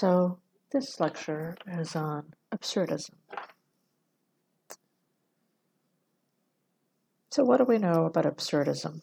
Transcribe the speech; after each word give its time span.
So, 0.00 0.38
this 0.72 0.98
lecture 0.98 1.58
is 1.66 1.94
on 1.94 2.32
absurdism. 2.54 3.16
So, 7.28 7.44
what 7.44 7.58
do 7.58 7.64
we 7.64 7.76
know 7.76 8.06
about 8.06 8.24
absurdism? 8.24 9.02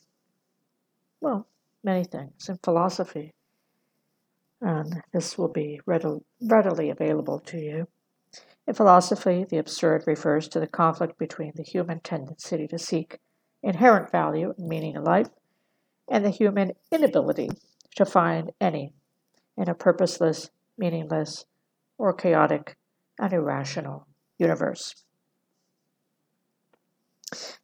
Well, 1.22 1.46
many 1.84 2.04
things 2.04 2.50
in 2.50 2.58
philosophy, 2.64 3.36
and 4.60 5.04
this 5.14 5.38
will 5.38 5.50
be 5.50 5.80
readily 5.86 6.90
available 6.90 7.42
to 7.42 7.60
you. 7.60 7.88
In 8.66 8.74
philosophy, 8.74 9.46
the 9.48 9.60
absurd 9.60 10.04
refers 10.08 10.48
to 10.48 10.60
the 10.60 10.66
conflict 10.66 11.20
between 11.20 11.52
the 11.54 11.62
human 11.62 12.00
tendency 12.00 12.66
to 12.66 12.80
seek 12.80 13.20
inherent 13.62 14.12
value 14.12 14.52
and 14.58 14.68
meaning 14.68 14.96
in 14.96 15.04
life 15.04 15.30
and 16.10 16.26
the 16.26 16.32
human 16.32 16.72
inability 16.92 17.52
to 17.98 18.04
find 18.04 18.52
any 18.60 18.94
in 19.56 19.70
a 19.70 19.76
purposeless 19.76 20.50
meaningless, 20.78 21.46
or 21.98 22.14
chaotic 22.14 22.78
and 23.20 23.34
irrational 23.34 24.08
universe. 24.38 25.04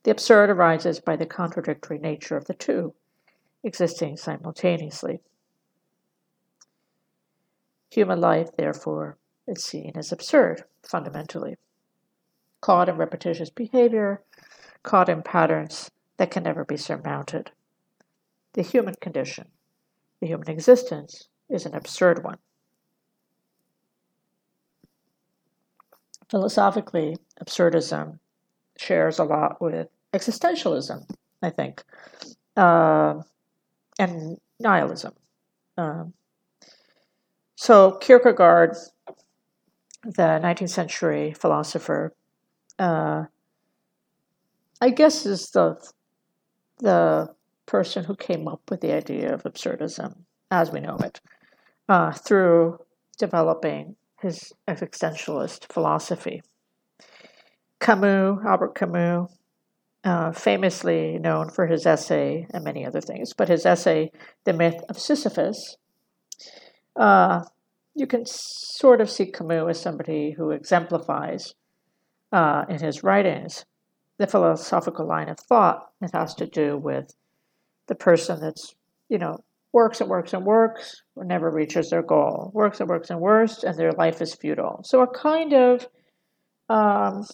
The 0.04 0.12
absurd 0.12 0.50
arises 0.50 1.00
by 1.00 1.16
the 1.16 1.26
contradictory 1.26 1.98
nature 1.98 2.36
of 2.36 2.46
the 2.46 2.54
two 2.54 2.94
existing 3.64 4.18
simultaneously. 4.18 5.22
Human 7.92 8.20
life, 8.20 8.50
therefore, 8.58 9.18
is 9.48 9.64
seen 9.64 9.94
as 9.96 10.12
absurd 10.12 10.64
fundamentally, 10.82 11.58
caught 12.60 12.90
in 12.90 12.98
repetitious 12.98 13.50
behavior, 13.50 14.22
caught 14.82 15.10
in 15.10 15.22
patterns 15.22 15.92
that 16.18 16.32
can 16.32 16.44
never 16.44 16.66
be 16.66 16.78
surmounted. 16.78 17.52
The 18.54 18.64
human 18.64 18.96
condition, 18.96 19.48
the 20.20 20.28
human 20.28 20.50
existence, 20.50 21.30
is 21.50 21.66
an 21.66 21.74
absurd 21.74 22.24
one. 22.24 22.40
Philosophically, 26.34 27.16
absurdism 27.40 28.18
shares 28.76 29.20
a 29.20 29.24
lot 29.24 29.62
with 29.62 29.88
existentialism, 30.14 31.08
I 31.44 31.52
think, 31.52 31.84
uh, 32.58 33.22
and 34.00 34.38
nihilism. 34.60 35.14
Um, 35.78 36.14
so 37.56 38.00
Kierkegaard, 38.02 38.76
the 40.04 40.40
19th 40.42 40.72
century 40.72 41.34
philosopher, 41.34 42.16
uh, 42.80 43.26
I 44.82 44.90
guess 44.90 45.28
is 45.28 45.52
the 45.52 45.78
the 46.80 47.30
person 47.68 48.04
who 48.04 48.16
came 48.16 48.48
up 48.48 48.62
with 48.72 48.82
the 48.82 48.92
idea 48.92 49.32
of 49.32 49.44
absurdism 49.44 50.16
as 50.50 50.72
we 50.72 50.80
know 50.80 50.98
it 50.98 51.22
uh, 51.88 52.12
through 52.12 52.80
developing 53.20 53.96
his 54.24 54.54
existentialist 54.68 55.72
philosophy. 55.72 56.42
Camus, 57.80 58.40
Albert 58.46 58.76
Camus, 58.76 59.30
uh, 60.04 60.32
famously 60.32 61.20
known 61.20 61.50
for 61.50 61.68
his 61.68 61.86
essay 61.86 62.48
and 62.54 62.64
many 62.64 62.86
other 62.86 63.02
things, 63.02 63.34
but 63.34 63.50
his 63.50 63.66
essay, 63.66 64.12
The 64.46 64.54
Myth 64.54 64.82
of 64.90 65.00
Sisyphus, 65.00 65.78
uh, 66.96 67.42
you 67.96 68.08
can 68.08 68.26
sort 68.26 69.02
of 69.02 69.10
see 69.10 69.32
Camus 69.32 69.70
as 69.70 69.82
somebody 69.82 70.32
who 70.32 70.52
exemplifies 70.52 71.54
uh, 72.32 72.66
in 72.68 72.80
his 72.80 73.04
writings 73.04 73.66
the 74.18 74.28
philosophical 74.28 75.08
line 75.08 75.30
of 75.30 75.40
thought 75.40 75.92
that 76.02 76.12
has 76.14 76.34
to 76.36 76.48
do 76.48 76.78
with 76.78 77.14
the 77.88 77.96
person 77.96 78.40
that's, 78.40 78.76
you 79.10 79.18
know, 79.18 79.38
works 79.74 80.00
and 80.00 80.10
works 80.10 80.34
and 80.34 80.46
works, 80.46 81.02
never 81.18 81.50
reaches 81.50 81.90
their 81.90 82.04
goal, 82.04 82.52
works 82.54 82.80
and 82.80 82.88
works 82.88 83.10
and 83.10 83.20
works, 83.20 83.64
and 83.64 83.78
their 83.78 83.92
life 83.92 84.22
is 84.22 84.36
futile. 84.36 84.82
So, 84.84 85.02
a 85.02 85.08
kind 85.08 85.54
of 85.54 85.88
um, 86.70 87.26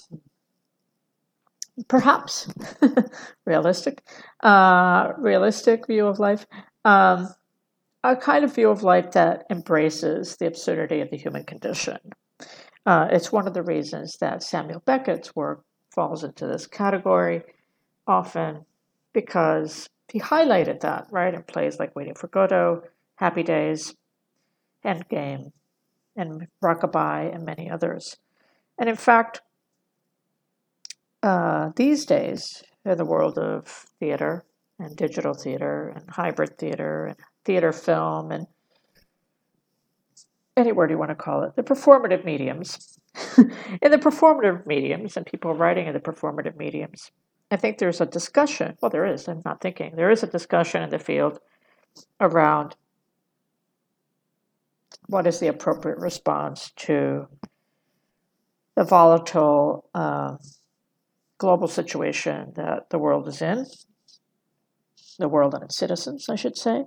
perhaps 1.88 2.52
realistic, 3.46 4.02
uh, 4.42 5.12
realistic 5.18 5.86
view 5.86 6.08
of 6.08 6.20
life, 6.20 6.48
um, 6.86 7.28
a 8.04 8.16
kind 8.16 8.46
of 8.46 8.56
view 8.56 8.70
of 8.70 8.84
life 8.84 9.12
that 9.12 9.46
embraces 9.50 10.38
the 10.38 10.48
absurdity 10.48 11.02
of 11.02 11.10
the 11.12 11.18
human 11.18 11.44
condition. 11.44 11.98
Uh, 12.86 13.08
it's 13.12 13.32
one 13.32 13.48
of 13.48 13.54
the 13.54 13.64
reasons 13.64 14.18
that 14.22 14.42
Samuel 14.42 14.82
Beckett's 14.86 15.36
work 15.36 15.64
falls 15.94 16.24
into 16.24 16.48
this 16.48 16.66
category, 16.66 17.44
often 18.08 18.66
because 19.14 19.90
he 20.12 20.20
highlighted 20.20 20.82
that, 20.82 21.08
right, 21.12 21.34
in 21.34 21.44
plays 21.44 21.80
like 21.80 21.96
Waiting 21.96 22.16
for 22.16 22.28
Godot, 22.28 22.84
Happy 23.16 23.44
Days, 23.44 23.96
Endgame, 24.86 25.52
and 26.16 26.48
Rockaby, 26.64 27.34
and 27.34 27.46
many 27.46 27.70
others. 27.70 28.18
And 28.78 28.90
in 28.90 28.96
fact, 28.96 29.42
uh, 31.22 31.72
these 31.76 32.06
days, 32.06 32.64
in 32.86 32.98
the 32.98 33.06
world 33.06 33.38
of 33.38 33.68
theater 34.00 34.44
and 34.80 34.96
digital 34.96 35.34
theater 35.34 35.94
and 35.96 36.10
hybrid 36.10 36.58
theater 36.58 37.08
and 37.08 37.18
theater 37.46 37.72
film 37.72 38.32
and 38.32 38.48
any 40.56 40.72
word 40.72 40.90
you 40.90 40.98
want 40.98 41.10
to 41.12 41.16
call 41.16 41.44
it, 41.44 41.56
the 41.56 41.64
performative 41.64 42.26
mediums. 42.26 43.00
in 43.38 43.92
the 43.92 43.98
performative 43.98 44.66
mediums 44.66 45.18
and 45.18 45.26
people 45.26 45.54
writing 45.54 45.88
in 45.88 45.94
the 45.94 46.00
performative 46.00 46.58
mediums, 46.58 47.12
I 47.52 47.56
think 47.56 47.78
there's 47.78 48.02
a 48.02 48.06
discussion. 48.06 48.78
Well, 48.82 48.92
there 48.92 49.06
is. 49.06 49.28
I'm 49.28 49.42
not 49.44 49.62
thinking. 49.62 49.96
There 49.96 50.12
is 50.12 50.24
a 50.24 50.28
discussion 50.28 50.84
in 50.84 50.90
the 50.90 51.00
field 51.00 51.40
around 52.20 52.76
what 55.08 55.26
is 55.26 55.40
the 55.40 55.48
appropriate 55.48 55.98
response 55.98 56.72
to 56.76 57.28
the 58.76 58.84
volatile 58.84 59.90
uh, 59.96 60.38
global 61.40 61.68
situation 61.68 62.54
that 62.56 62.90
the 62.92 63.00
world 63.00 63.28
is 63.28 63.42
in, 63.42 63.66
the 65.18 65.28
world 65.28 65.54
and 65.56 65.64
its 65.64 65.76
citizens, 65.76 66.30
I 66.30 66.36
should 66.36 66.58
say, 66.58 66.86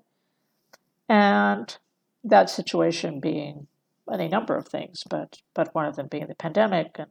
and 1.08 1.76
that 2.22 2.48
situation 2.48 3.18
being 3.18 3.66
any 4.12 4.28
number 4.28 4.56
of 4.56 4.68
things, 4.68 5.04
but 5.08 5.38
but 5.54 5.74
one 5.74 5.86
of 5.86 5.96
them 5.96 6.06
being 6.06 6.28
the 6.28 6.34
pandemic, 6.34 6.96
and 6.98 7.10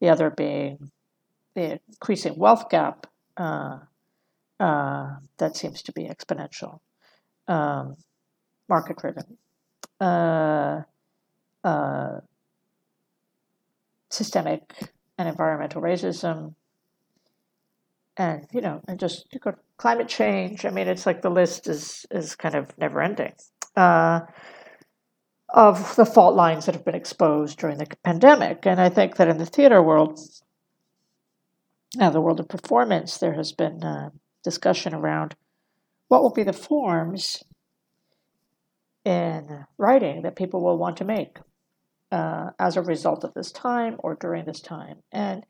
the 0.00 0.10
other 0.10 0.30
being 0.30 0.90
the 1.54 1.80
increasing 1.88 2.36
wealth 2.36 2.68
gap 2.68 3.06
uh, 3.36 3.78
uh, 4.60 5.16
that 5.38 5.56
seems 5.56 5.82
to 5.82 5.92
be 5.92 6.08
exponential, 6.08 6.80
um, 7.48 7.96
market 8.68 8.96
driven, 8.98 9.36
uh, 10.00 10.82
uh, 11.62 12.20
systemic 14.10 14.92
and 15.18 15.28
environmental 15.28 15.82
racism, 15.82 16.54
and 18.16 18.46
you 18.52 18.60
know, 18.60 18.80
and 18.86 19.00
just 19.00 19.26
you 19.32 19.40
climate 19.76 20.08
change. 20.08 20.64
I 20.64 20.70
mean, 20.70 20.88
it's 20.88 21.06
like 21.06 21.22
the 21.22 21.30
list 21.30 21.68
is 21.68 22.06
is 22.10 22.36
kind 22.36 22.54
of 22.54 22.76
never 22.78 23.00
ending. 23.00 23.32
Uh, 23.76 24.20
of 25.54 25.94
the 25.94 26.04
fault 26.04 26.34
lines 26.34 26.66
that 26.66 26.74
have 26.74 26.84
been 26.84 26.96
exposed 26.96 27.58
during 27.58 27.78
the 27.78 27.86
pandemic. 28.02 28.66
And 28.66 28.80
I 28.80 28.88
think 28.88 29.16
that 29.16 29.28
in 29.28 29.38
the 29.38 29.46
theater 29.46 29.80
world, 29.80 30.18
now, 31.96 32.10
the 32.10 32.20
world 32.20 32.40
of 32.40 32.48
performance, 32.48 33.18
there 33.18 33.34
has 33.34 33.52
been 33.52 33.82
a 33.82 34.12
discussion 34.42 34.94
around 34.94 35.34
what 36.08 36.22
will 36.22 36.32
be 36.32 36.42
the 36.42 36.52
forms 36.52 37.42
in 39.04 39.66
writing 39.78 40.22
that 40.22 40.36
people 40.36 40.62
will 40.62 40.78
want 40.78 40.96
to 40.96 41.04
make 41.04 41.38
uh, 42.10 42.50
as 42.58 42.76
a 42.76 42.82
result 42.82 43.24
of 43.24 43.34
this 43.34 43.52
time 43.52 43.96
or 43.98 44.14
during 44.14 44.44
this 44.44 44.60
time. 44.60 44.98
And 45.12 45.44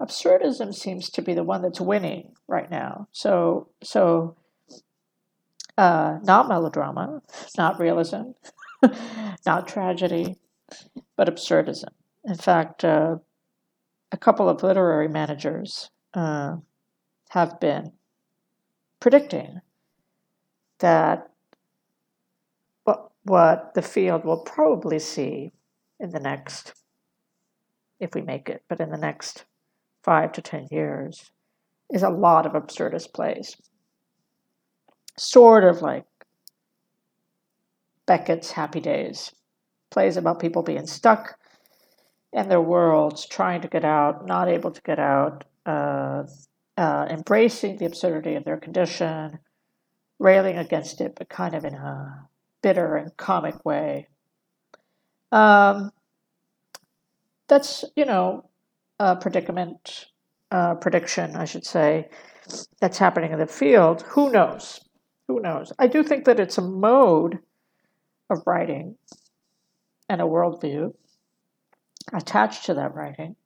absurdism 0.00 0.74
seems 0.74 1.10
to 1.10 1.22
be 1.22 1.34
the 1.34 1.44
one 1.44 1.62
that's 1.62 1.80
winning 1.80 2.32
right 2.48 2.70
now. 2.70 3.08
So, 3.12 3.68
so 3.82 4.36
uh, 5.76 6.18
not 6.22 6.48
melodrama, 6.48 7.22
not 7.56 7.78
realism, 7.78 8.32
not 9.46 9.68
tragedy, 9.68 10.36
but 11.16 11.28
absurdism. 11.28 11.90
In 12.24 12.36
fact, 12.36 12.84
uh, 12.84 13.16
a 14.12 14.16
couple 14.16 14.48
of 14.48 14.62
literary 14.62 15.08
managers 15.08 15.90
uh, 16.14 16.56
have 17.30 17.58
been 17.60 17.92
predicting 19.00 19.60
that 20.78 21.28
what, 22.84 23.10
what 23.24 23.74
the 23.74 23.82
field 23.82 24.24
will 24.24 24.38
probably 24.40 24.98
see 24.98 25.52
in 25.98 26.10
the 26.10 26.20
next, 26.20 26.74
if 28.00 28.14
we 28.14 28.22
make 28.22 28.48
it, 28.48 28.62
but 28.68 28.80
in 28.80 28.90
the 28.90 28.96
next 28.98 29.44
five 30.02 30.32
to 30.32 30.42
ten 30.42 30.66
years, 30.70 31.30
is 31.92 32.02
a 32.02 32.10
lot 32.10 32.46
of 32.46 32.52
absurdist 32.52 33.12
plays. 33.12 33.56
Sort 35.16 35.64
of 35.64 35.82
like 35.82 36.04
Beckett's 38.06 38.50
Happy 38.50 38.80
Days, 38.80 39.32
plays 39.90 40.16
about 40.16 40.40
people 40.40 40.62
being 40.62 40.86
stuck 40.86 41.36
and 42.36 42.50
their 42.50 42.60
worlds, 42.60 43.26
trying 43.26 43.62
to 43.62 43.68
get 43.68 43.84
out, 43.84 44.26
not 44.26 44.46
able 44.46 44.70
to 44.70 44.82
get 44.82 44.98
out, 44.98 45.44
uh, 45.64 46.22
uh, 46.76 47.06
embracing 47.08 47.78
the 47.78 47.86
absurdity 47.86 48.34
of 48.34 48.44
their 48.44 48.58
condition, 48.58 49.38
railing 50.18 50.58
against 50.58 51.00
it, 51.00 51.14
but 51.16 51.30
kind 51.30 51.54
of 51.54 51.64
in 51.64 51.74
a 51.74 52.28
bitter 52.62 52.94
and 52.96 53.16
comic 53.16 53.64
way. 53.64 54.08
Um, 55.32 55.90
that's 57.48 57.84
you 57.96 58.04
know 58.04 58.50
a 59.00 59.16
predicament, 59.16 60.06
uh, 60.50 60.74
prediction, 60.74 61.36
I 61.36 61.46
should 61.46 61.64
say, 61.64 62.10
that's 62.80 62.98
happening 62.98 63.32
in 63.32 63.38
the 63.38 63.46
field. 63.46 64.02
Who 64.08 64.30
knows? 64.30 64.80
Who 65.26 65.40
knows? 65.40 65.72
I 65.78 65.86
do 65.86 66.02
think 66.02 66.26
that 66.26 66.38
it's 66.38 66.58
a 66.58 66.62
mode 66.62 67.38
of 68.28 68.42
writing 68.46 68.96
and 70.10 70.20
a 70.20 70.24
worldview 70.24 70.92
attached 72.12 72.64
to 72.66 72.74
that 72.74 72.94
writing 72.94 73.36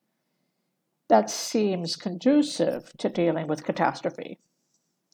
that 1.11 1.29
seems 1.29 1.97
conducive 1.97 2.93
to 2.97 3.09
dealing 3.09 3.49
with 3.49 3.65
catastrophe, 3.65 4.39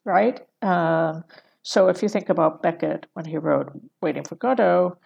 right? 0.04 0.46
Um, 0.62 1.24
so 1.62 1.88
if 1.88 2.02
you 2.02 2.08
think 2.08 2.28
about 2.28 2.62
Beckett 2.62 3.06
when 3.14 3.24
he 3.24 3.38
wrote 3.38 3.72
Waiting 4.00 4.24
for 4.24 4.36
Godot, 4.36 4.98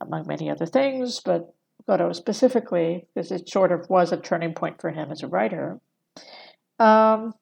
among 0.00 0.26
many 0.26 0.50
other 0.50 0.66
things, 0.66 1.20
but 1.20 1.54
Godot 1.86 2.12
specifically, 2.12 3.06
because 3.14 3.30
it 3.30 3.48
sort 3.48 3.70
of 3.70 3.88
was 3.90 4.10
a 4.10 4.16
turning 4.16 4.54
point 4.54 4.80
for 4.80 4.90
him 4.90 5.12
as 5.12 5.22
a 5.22 5.28
writer, 5.28 5.78
um, 6.78 7.34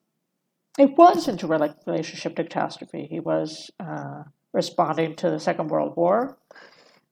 it 0.77 0.95
was 0.97 1.27
into 1.27 1.47
relationship 1.47 2.35
to 2.35 2.43
catastrophe. 2.43 3.07
He 3.09 3.19
was 3.19 3.71
uh, 3.79 4.23
responding 4.53 5.15
to 5.15 5.29
the 5.29 5.39
Second 5.39 5.69
World 5.69 5.95
War, 5.95 6.37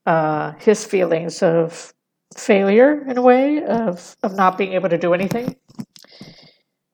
uh, 0.06 0.52
his 0.60 0.86
feelings 0.86 1.42
of 1.42 1.95
failure 2.36 3.04
in 3.08 3.18
a 3.18 3.22
way, 3.22 3.64
of, 3.64 4.16
of 4.24 4.36
not 4.36 4.58
being 4.58 4.74
able 4.74 4.90
to 4.90 4.98
do 4.98 5.14
anything, 5.14 5.56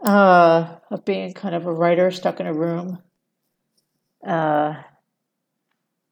uh, 0.03 0.75
of 0.89 1.03
being 1.05 1.33
kind 1.33 1.55
of 1.55 1.65
a 1.65 1.73
writer 1.73 2.11
stuck 2.11 2.39
in 2.39 2.47
a 2.47 2.53
room, 2.53 2.99
uh, 4.25 4.75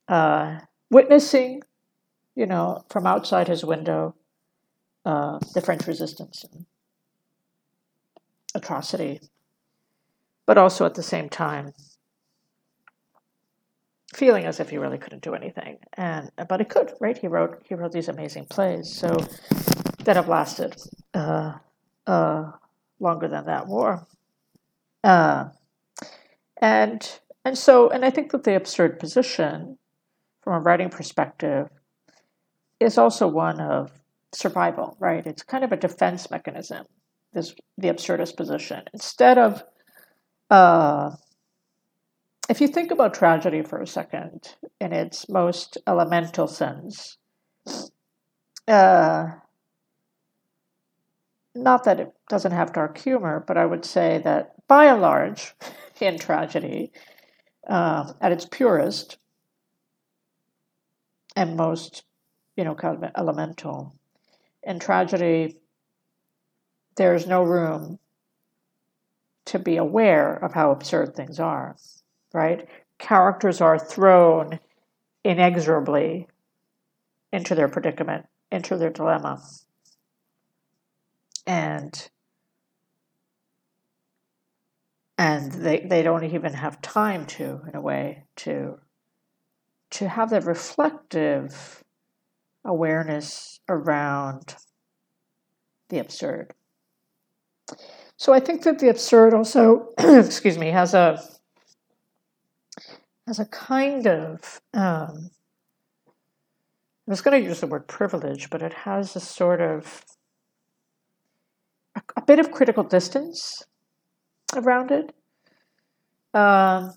uh, 0.07 0.59
witnessing, 0.89 1.61
you 2.35 2.45
know, 2.45 2.83
from 2.89 3.05
outside 3.05 3.47
his 3.47 3.63
window, 3.63 4.15
uh, 5.05 5.39
the 5.53 5.61
French 5.61 5.85
resistance 5.87 6.45
and 6.51 6.65
atrocity, 8.55 9.21
but 10.45 10.57
also 10.57 10.85
at 10.85 10.95
the 10.95 11.03
same 11.03 11.29
time 11.29 11.73
feeling 14.13 14.45
as 14.45 14.59
if 14.59 14.69
he 14.69 14.77
really 14.77 14.97
couldn't 14.97 15.21
do 15.21 15.35
anything. 15.35 15.77
And 15.93 16.31
but 16.47 16.59
he 16.59 16.65
could, 16.65 16.93
right? 16.99 17.17
He 17.17 17.27
wrote 17.27 17.63
he 17.67 17.75
wrote 17.75 17.91
these 17.91 18.07
amazing 18.07 18.45
plays, 18.45 18.91
so 18.93 19.15
that 20.03 20.15
have 20.15 20.27
lasted 20.27 20.75
uh, 21.13 21.53
uh, 22.07 22.51
longer 22.99 23.27
than 23.27 23.45
that 23.45 23.67
war. 23.67 24.07
Uh, 25.03 25.49
and 26.61 27.19
and 27.45 27.57
so 27.57 27.89
and 27.89 28.03
I 28.03 28.09
think 28.09 28.31
that 28.31 28.43
the 28.43 28.55
absurd 28.55 28.99
position, 28.99 29.77
from 30.41 30.53
a 30.53 30.59
writing 30.59 30.89
perspective, 30.89 31.69
is 32.79 32.97
also 32.97 33.27
one 33.27 33.59
of 33.59 33.91
survival. 34.33 34.97
Right? 34.99 35.25
It's 35.25 35.43
kind 35.43 35.63
of 35.63 35.71
a 35.71 35.77
defense 35.77 36.31
mechanism. 36.31 36.85
This 37.33 37.53
the 37.77 37.89
absurdist 37.89 38.35
position 38.37 38.83
instead 38.91 39.37
of 39.37 39.63
uh, 40.49 41.11
if 42.49 42.59
you 42.59 42.67
think 42.67 42.89
about 42.89 43.13
tragedy 43.13 43.61
for 43.61 43.79
a 43.79 43.87
second 43.87 44.55
in 44.81 44.91
its 44.91 45.29
most 45.29 45.77
elemental 45.85 46.47
sense, 46.47 47.17
uh, 48.67 49.27
not 51.53 51.83
that 51.83 51.99
it 51.99 52.11
doesn't 52.27 52.51
have 52.51 52.73
dark 52.73 52.97
humor, 52.97 53.43
but 53.47 53.55
I 53.55 53.67
would 53.67 53.85
say 53.85 54.19
that 54.23 54.55
by 54.67 54.85
and 54.85 54.99
large, 54.99 55.53
in 56.01 56.17
tragedy, 56.17 56.91
uh, 57.67 58.13
at 58.19 58.31
its 58.31 58.45
purest 58.45 59.17
and 61.35 61.55
most, 61.55 62.03
you 62.57 62.63
know, 62.63 62.73
kind 62.73 63.03
of 63.03 63.11
elemental, 63.15 63.95
in 64.63 64.79
tragedy, 64.79 65.57
there 66.95 67.13
is 67.13 67.27
no 67.27 67.43
room 67.43 67.99
to 69.45 69.59
be 69.59 69.77
aware 69.77 70.33
of 70.33 70.53
how 70.53 70.71
absurd 70.71 71.15
things 71.15 71.39
are 71.39 71.75
right? 72.33 72.67
Characters 72.97 73.61
are 73.61 73.79
thrown 73.79 74.59
inexorably 75.23 76.27
into 77.31 77.55
their 77.55 77.67
predicament, 77.67 78.25
into 78.51 78.77
their 78.77 78.89
dilemma. 78.89 79.41
And 81.45 82.09
and 85.17 85.51
they, 85.51 85.81
they 85.81 86.01
don't 86.01 86.23
even 86.23 86.53
have 86.53 86.81
time 86.81 87.25
to, 87.25 87.59
in 87.67 87.75
a 87.75 87.81
way, 87.81 88.23
to 88.37 88.79
to 89.91 90.07
have 90.07 90.29
that 90.29 90.45
reflective 90.45 91.83
awareness 92.63 93.59
around 93.67 94.55
the 95.89 95.99
absurd. 95.99 96.53
So 98.17 98.33
I 98.33 98.39
think 98.39 98.63
that 98.63 98.79
the 98.79 98.89
absurd 98.89 99.33
also, 99.33 99.89
excuse 99.97 100.57
me, 100.57 100.67
has 100.67 100.93
a 100.93 101.21
as 103.29 103.39
a 103.39 103.45
kind 103.45 104.07
of, 104.07 104.59
um, 104.73 105.29
I 106.07 107.11
was 107.11 107.21
going 107.21 107.39
to 107.39 107.47
use 107.47 107.59
the 107.59 107.67
word 107.67 107.87
privilege, 107.87 108.49
but 108.49 108.63
it 108.63 108.73
has 108.73 109.15
a 109.15 109.19
sort 109.19 109.61
of, 109.61 110.03
a, 111.95 112.01
a 112.17 112.21
bit 112.23 112.39
of 112.39 112.51
critical 112.51 112.83
distance 112.83 113.63
around 114.55 114.91
it. 114.91 115.13
Um, 116.33 116.93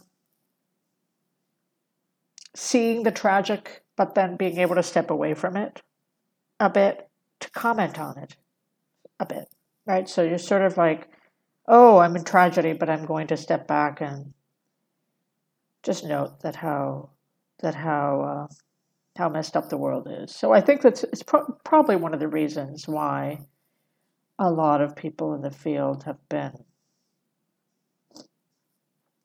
seeing 2.54 3.02
the 3.02 3.10
tragic, 3.10 3.82
but 3.96 4.14
then 4.14 4.36
being 4.36 4.58
able 4.58 4.74
to 4.74 4.82
step 4.82 5.10
away 5.10 5.34
from 5.34 5.56
it 5.56 5.82
a 6.60 6.70
bit 6.70 7.08
to 7.40 7.50
comment 7.50 7.98
on 7.98 8.18
it 8.18 8.36
a 9.20 9.26
bit, 9.26 9.48
right? 9.86 10.08
So 10.08 10.22
you're 10.22 10.38
sort 10.38 10.62
of 10.62 10.76
like, 10.76 11.08
oh, 11.66 11.98
I'm 11.98 12.16
in 12.16 12.24
tragedy, 12.24 12.72
but 12.72 12.88
I'm 12.88 13.04
going 13.04 13.26
to 13.28 13.36
step 13.36 13.66
back 13.66 14.00
and 14.00 14.32
just 15.82 16.04
note 16.04 16.40
that 16.40 16.56
how 16.56 17.10
that 17.60 17.74
how 17.74 18.48
uh, 18.50 18.54
how 19.16 19.28
messed 19.28 19.56
up 19.56 19.68
the 19.68 19.76
world 19.76 20.08
is. 20.10 20.34
So 20.34 20.52
I 20.52 20.60
think 20.60 20.82
that's 20.82 21.04
it's 21.04 21.22
pro- 21.22 21.56
probably 21.64 21.96
one 21.96 22.14
of 22.14 22.20
the 22.20 22.28
reasons 22.28 22.88
why 22.88 23.40
a 24.38 24.50
lot 24.50 24.80
of 24.80 24.96
people 24.96 25.34
in 25.34 25.42
the 25.42 25.50
field 25.50 26.04
have 26.04 26.28
been 26.28 26.64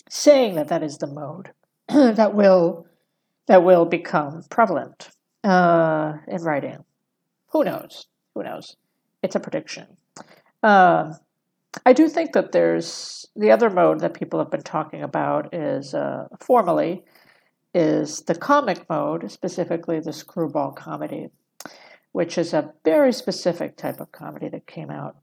saying 0.10 0.56
that 0.56 0.70
that 0.70 0.84
is 0.84 0.98
the 0.98 1.08
mode 1.08 1.52
that 1.88 2.34
will 2.34 2.88
that 3.48 3.64
will 3.64 3.86
become 3.86 4.44
prevalent 4.50 5.10
uh, 5.44 6.14
in 6.28 6.42
writing. 6.44 6.84
Who 7.52 7.64
knows? 7.64 8.08
Who 8.36 8.44
knows? 8.44 8.76
It's 9.24 9.36
a 9.36 9.40
prediction. 9.40 9.88
Uh, 10.62 11.14
I 11.86 11.94
do 11.94 12.08
think 12.10 12.34
that 12.34 12.52
there's 12.52 13.26
the 13.36 13.52
other 13.52 13.70
mode 13.70 14.00
that 14.00 14.14
people 14.14 14.40
have 14.40 14.52
been 14.52 14.64
talking 14.64 15.04
about 15.04 15.54
is 15.54 15.94
uh, 15.94 16.28
formally 16.40 17.04
is 17.74 18.22
the 18.22 18.36
comic 18.36 18.90
mode, 18.90 19.30
specifically 19.32 20.00
the 20.00 20.14
screwball 20.14 20.72
comedy, 20.72 21.30
which 22.12 22.38
is 22.38 22.54
a 22.54 22.74
very 22.84 23.14
specific 23.14 23.78
type 23.78 24.00
of 24.00 24.12
comedy 24.12 24.50
that 24.50 24.66
came 24.66 24.90
out 24.90 25.18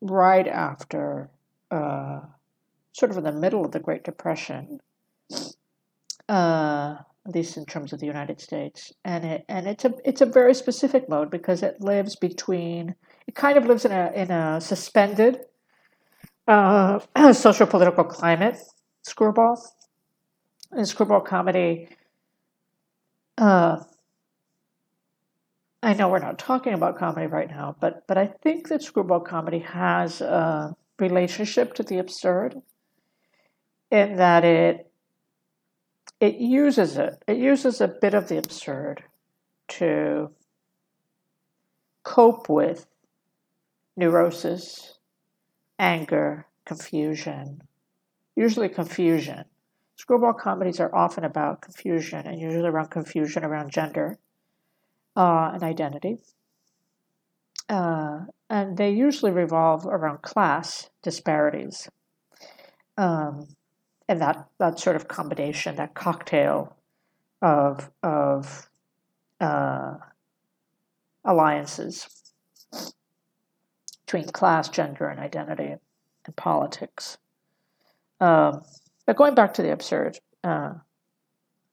right 0.00 0.46
after, 0.46 1.30
uh, 1.70 2.20
sort 2.92 3.10
of 3.10 3.16
in 3.16 3.24
the 3.24 3.32
middle 3.32 3.64
of 3.64 3.72
the 3.72 3.80
Great 3.80 4.04
Depression, 4.04 4.80
uh, 6.28 6.96
at 7.26 7.34
least 7.34 7.56
in 7.56 7.64
terms 7.64 7.92
of 7.92 8.00
the 8.00 8.06
United 8.06 8.40
States, 8.40 8.92
and 9.04 9.24
it 9.24 9.44
and 9.48 9.66
it's 9.66 9.84
a 9.84 9.94
it's 10.04 10.20
a 10.20 10.26
very 10.26 10.54
specific 10.54 11.08
mode 11.08 11.30
because 11.30 11.62
it 11.62 11.80
lives 11.80 12.16
between 12.16 12.94
it 13.28 13.34
kind 13.34 13.58
of 13.58 13.66
lives 13.66 13.84
in 13.84 13.92
a 13.92 14.10
in 14.14 14.30
a 14.30 14.60
suspended 14.60 15.40
uh, 16.48 16.98
social 17.32 17.66
political 17.66 18.04
climate. 18.04 18.58
Screwball 19.02 19.62
and 20.72 20.88
screwball 20.88 21.20
comedy. 21.20 21.88
Uh, 23.36 23.78
I 25.82 25.94
know 25.94 26.08
we're 26.08 26.18
not 26.18 26.38
talking 26.38 26.72
about 26.72 26.98
comedy 26.98 27.26
right 27.26 27.48
now, 27.48 27.76
but 27.78 28.06
but 28.08 28.18
I 28.18 28.26
think 28.26 28.68
that 28.68 28.82
screwball 28.82 29.20
comedy 29.20 29.60
has 29.60 30.20
a 30.20 30.74
relationship 30.98 31.74
to 31.74 31.82
the 31.82 31.98
absurd 31.98 32.60
in 33.90 34.16
that 34.16 34.44
it 34.44 34.90
it 36.18 36.36
uses 36.36 36.96
it. 36.96 37.22
It 37.26 37.36
uses 37.36 37.80
a 37.80 37.88
bit 37.88 38.14
of 38.14 38.28
the 38.28 38.38
absurd 38.38 39.04
to 39.68 40.30
cope 42.02 42.48
with 42.48 42.86
neurosis, 43.98 44.96
anger, 45.76 46.46
confusion, 46.64 47.60
usually 48.36 48.68
confusion. 48.68 49.44
Screwball 49.96 50.34
comedies 50.34 50.78
are 50.78 50.94
often 50.94 51.24
about 51.24 51.62
confusion 51.62 52.24
and 52.24 52.40
usually 52.40 52.68
around 52.68 52.90
confusion 52.90 53.44
around 53.44 53.72
gender 53.72 54.16
uh, 55.16 55.50
and 55.52 55.64
identity. 55.64 56.18
Uh, 57.68 58.20
and 58.48 58.76
they 58.76 58.90
usually 58.90 59.32
revolve 59.32 59.84
around 59.84 60.22
class 60.22 60.90
disparities. 61.02 61.88
Um, 62.96 63.48
and 64.08 64.20
that, 64.20 64.46
that 64.58 64.78
sort 64.78 64.94
of 64.94 65.08
combination, 65.08 65.74
that 65.74 65.94
cocktail 65.94 66.76
of, 67.42 67.90
of 68.04 68.68
uh, 69.40 69.94
alliances 71.24 72.08
between 74.08 74.26
class, 74.28 74.70
gender, 74.70 75.06
and 75.06 75.20
identity 75.20 75.74
and 76.24 76.36
politics. 76.36 77.18
Um, 78.20 78.62
but 79.06 79.16
going 79.16 79.34
back 79.34 79.52
to 79.54 79.62
the 79.62 79.70
absurd, 79.70 80.18
uh, 80.42 80.72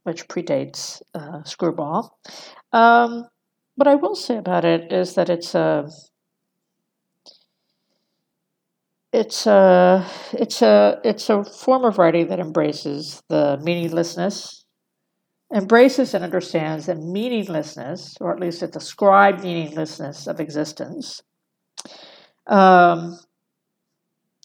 which 0.03 0.27
predates 0.27 1.01
uh, 1.13 1.43
Screwball, 1.43 2.19
um, 2.73 3.25
what 3.75 3.87
I 3.87 3.95
will 3.95 4.15
say 4.15 4.35
about 4.35 4.65
it 4.65 4.91
is 4.91 5.15
that 5.15 5.29
it's 5.29 5.55
a 5.55 5.89
it's 9.13 9.47
a 9.47 10.05
it's 10.33 10.61
a 10.61 10.99
it's 11.05 11.29
a 11.29 11.43
form 11.45 11.85
of 11.85 11.97
writing 11.97 12.27
that 12.27 12.39
embraces 12.39 13.23
the 13.29 13.57
meaninglessness 13.63 14.65
embraces 15.53 16.13
and 16.13 16.23
understands 16.23 16.87
the 16.87 16.95
meaninglessness 16.95 18.17
or 18.19 18.33
at 18.33 18.41
least 18.41 18.59
the 18.59 18.67
described 18.67 19.41
meaninglessness 19.41 20.27
of 20.27 20.41
existence 20.41 21.21
um, 22.47 23.19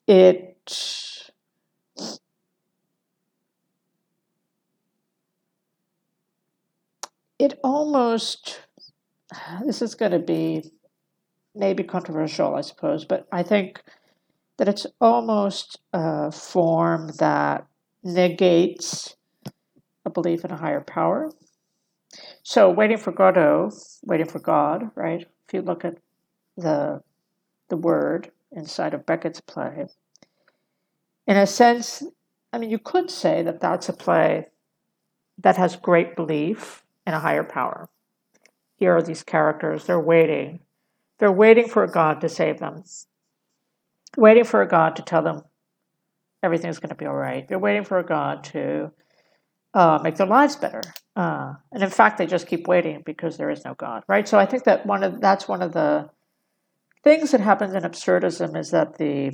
it 0.06 0.56
it 7.38 7.58
almost 7.62 8.60
this 9.64 9.82
is 9.82 9.94
going 9.94 10.12
to 10.12 10.18
be 10.18 10.62
maybe 11.54 11.82
controversial 11.82 12.54
i 12.54 12.60
suppose 12.60 13.04
but 13.04 13.26
i 13.32 13.42
think 13.42 13.82
that 14.60 14.68
it's 14.68 14.86
almost 15.00 15.80
a 15.94 16.30
form 16.30 17.10
that 17.18 17.66
negates 18.04 19.16
a 20.04 20.10
belief 20.10 20.44
in 20.44 20.50
a 20.50 20.56
higher 20.56 20.82
power. 20.82 21.30
So, 22.42 22.68
waiting 22.68 22.98
for 22.98 23.10
Godot, 23.10 23.70
waiting 24.04 24.28
for 24.28 24.38
God, 24.38 24.90
right? 24.94 25.22
If 25.22 25.54
you 25.54 25.62
look 25.62 25.86
at 25.86 25.96
the 26.58 27.00
the 27.70 27.76
word 27.76 28.30
inside 28.52 28.94
of 28.94 29.06
Beckett's 29.06 29.40
play, 29.40 29.86
in 31.26 31.36
a 31.36 31.46
sense, 31.46 32.02
I 32.52 32.58
mean, 32.58 32.70
you 32.70 32.78
could 32.78 33.10
say 33.10 33.42
that 33.42 33.60
that's 33.60 33.88
a 33.88 33.92
play 33.92 34.48
that 35.38 35.56
has 35.56 35.76
great 35.76 36.16
belief 36.16 36.84
in 37.06 37.14
a 37.14 37.20
higher 37.20 37.44
power. 37.44 37.88
Here 38.76 38.94
are 38.94 39.02
these 39.02 39.22
characters; 39.22 39.86
they're 39.86 39.98
waiting, 40.00 40.60
they're 41.18 41.32
waiting 41.32 41.68
for 41.68 41.84
a 41.84 41.90
God 41.90 42.20
to 42.20 42.28
save 42.28 42.58
them 42.58 42.84
waiting 44.16 44.44
for 44.44 44.62
a 44.62 44.68
God 44.68 44.96
to 44.96 45.02
tell 45.02 45.22
them 45.22 45.42
everything's 46.42 46.78
going 46.78 46.90
to 46.90 46.94
be 46.94 47.06
all 47.06 47.14
right. 47.14 47.46
They're 47.46 47.58
waiting 47.58 47.84
for 47.84 47.98
a 47.98 48.04
God 48.04 48.44
to 48.44 48.92
uh, 49.74 50.00
make 50.02 50.16
their 50.16 50.26
lives 50.26 50.56
better. 50.56 50.82
Uh, 51.14 51.54
and 51.72 51.82
in 51.82 51.90
fact, 51.90 52.18
they 52.18 52.26
just 52.26 52.46
keep 52.46 52.66
waiting 52.66 53.02
because 53.04 53.36
there 53.36 53.50
is 53.50 53.64
no 53.64 53.74
God, 53.74 54.02
right? 54.08 54.26
So 54.26 54.38
I 54.38 54.46
think 54.46 54.64
that 54.64 54.86
one 54.86 55.02
of 55.02 55.20
that's 55.20 55.46
one 55.46 55.62
of 55.62 55.72
the 55.72 56.08
things 57.02 57.30
that 57.30 57.40
happens 57.40 57.74
in 57.74 57.82
absurdism 57.82 58.56
is 58.56 58.70
that 58.70 58.98
the 58.98 59.32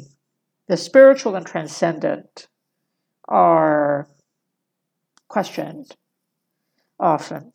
the 0.69 0.77
spiritual 0.77 1.37
and 1.37 1.47
transcendent 1.47 2.49
are 3.29 4.09
questioned 5.29 5.95
often. 6.99 7.53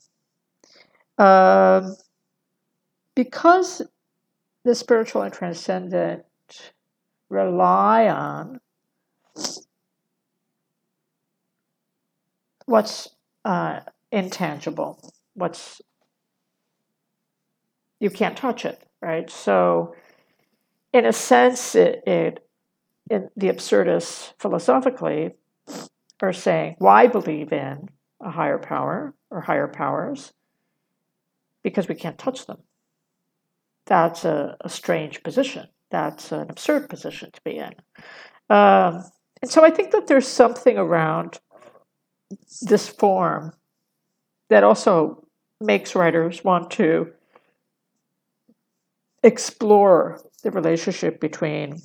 Um, 1.17 1.95
because 3.15 3.81
the 4.63 4.75
spiritual 4.75 5.23
and 5.23 5.33
transcendent 5.33 6.23
rely 7.29 8.07
on 8.07 8.59
what's 12.65 13.09
uh, 13.43 13.81
intangible, 14.11 15.13
what's 15.33 15.81
you 17.99 18.09
can't 18.09 18.37
touch 18.37 18.65
it, 18.65 18.81
right? 19.01 19.29
So, 19.29 19.95
in 20.93 21.05
a 21.05 21.13
sense, 21.13 21.75
it, 21.75 22.03
it 22.05 22.45
the 23.09 23.49
absurdists 23.49 24.33
philosophically 24.39 25.31
are 26.21 26.33
saying, 26.33 26.75
why 26.79 27.07
believe 27.07 27.51
in 27.51 27.89
a 28.21 28.31
higher 28.31 28.57
power 28.57 29.13
or 29.29 29.41
higher 29.41 29.67
powers? 29.67 30.31
Because 31.63 31.87
we 31.87 31.95
can't 31.95 32.17
touch 32.17 32.45
them. 32.45 32.59
That's 33.85 34.23
a, 34.23 34.55
a 34.61 34.69
strange 34.69 35.23
position 35.23 35.67
that's 35.91 36.31
an 36.31 36.49
absurd 36.49 36.89
position 36.89 37.29
to 37.31 37.41
be 37.43 37.57
in. 37.57 37.73
Um, 38.49 39.03
and 39.41 39.51
so 39.51 39.63
I 39.63 39.69
think 39.69 39.91
that 39.91 40.07
there's 40.07 40.27
something 40.27 40.77
around 40.77 41.39
this 42.61 42.87
form 42.87 43.53
that 44.49 44.63
also 44.63 45.25
makes 45.59 45.95
writers 45.95 46.43
want 46.43 46.71
to 46.71 47.11
explore 49.23 50.19
the 50.43 50.51
relationship 50.51 51.19
between 51.19 51.81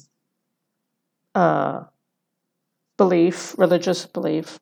uh, 1.34 1.84
belief, 2.96 3.56
religious 3.58 4.06
belief, 4.06 4.58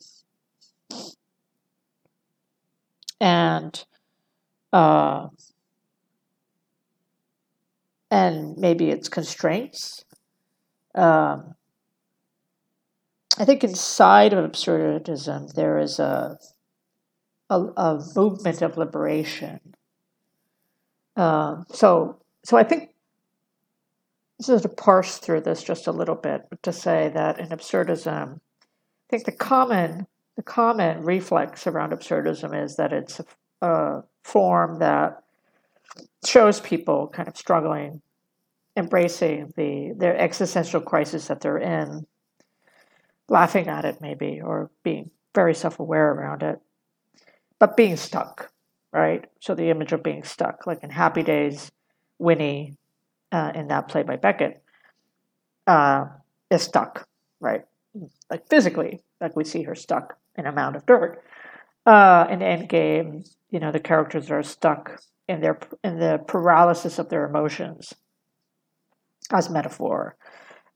and 3.20 3.84
uh, 4.72 5.28
and 8.10 8.56
maybe 8.56 8.90
its 8.90 9.08
constraints. 9.08 10.04
Um, 10.94 11.54
I 13.38 13.44
think 13.44 13.64
inside 13.64 14.32
of 14.32 14.50
absurdism 14.50 15.52
there 15.54 15.78
is 15.78 15.98
a 15.98 16.38
a, 17.50 17.60
a 17.76 18.04
movement 18.16 18.62
of 18.62 18.76
liberation. 18.76 19.60
Um, 21.16 21.64
so 21.72 22.18
so 22.44 22.56
I 22.56 22.64
think 22.64 22.90
this 24.38 24.48
is 24.48 24.62
to 24.62 24.68
parse 24.68 25.18
through 25.18 25.42
this 25.42 25.62
just 25.62 25.86
a 25.86 25.92
little 25.92 26.14
bit 26.14 26.42
to 26.62 26.72
say 26.72 27.10
that 27.14 27.38
in 27.38 27.48
absurdism, 27.48 28.34
I 28.34 29.08
think 29.10 29.24
the 29.24 29.32
common 29.32 30.06
the 30.36 30.42
common 30.42 31.04
reflex 31.04 31.66
around 31.66 31.92
absurdism 31.92 32.60
is 32.60 32.76
that 32.76 32.92
it's 32.92 33.20
a, 33.20 33.66
a 33.66 34.04
form 34.24 34.80
that 34.80 35.22
shows 36.26 36.60
people 36.60 37.06
kind 37.06 37.28
of 37.28 37.36
struggling, 37.36 38.02
embracing 38.76 39.52
the 39.56 39.94
their 39.96 40.16
existential 40.16 40.80
crisis 40.80 41.28
that 41.28 41.40
they're 41.40 41.58
in, 41.58 42.06
laughing 43.28 43.68
at 43.68 43.84
it 43.84 44.00
maybe, 44.00 44.40
or 44.42 44.70
being 44.82 45.10
very 45.34 45.54
self-aware 45.54 46.12
around 46.12 46.42
it, 46.42 46.60
but 47.58 47.76
being 47.76 47.96
stuck, 47.96 48.50
right? 48.92 49.24
So 49.40 49.54
the 49.54 49.70
image 49.70 49.92
of 49.92 50.02
being 50.02 50.24
stuck, 50.24 50.66
like 50.66 50.82
in 50.82 50.90
Happy 50.90 51.22
Days, 51.22 51.70
Winnie, 52.18 52.76
uh, 53.32 53.52
in 53.54 53.68
that 53.68 53.88
play 53.88 54.02
by 54.02 54.16
Beckett, 54.16 54.62
uh, 55.66 56.06
is 56.50 56.62
stuck, 56.62 57.08
right? 57.40 57.64
Like 58.30 58.48
physically, 58.48 59.00
like 59.20 59.36
we 59.36 59.44
see 59.44 59.62
her 59.62 59.74
stuck 59.74 60.16
in 60.36 60.46
a 60.46 60.52
mound 60.52 60.76
of 60.76 60.86
dirt. 60.86 61.22
Uh, 61.86 62.26
in 62.30 62.38
Endgame, 62.40 63.28
you 63.50 63.60
know, 63.60 63.70
the 63.70 63.80
characters 63.80 64.30
are 64.30 64.42
stuck 64.42 65.00
in 65.28 65.40
their 65.40 65.58
in 65.82 65.98
the 65.98 66.22
paralysis 66.26 66.98
of 66.98 67.08
their 67.08 67.24
emotions 67.26 67.94
as 69.32 69.50
metaphor. 69.50 70.16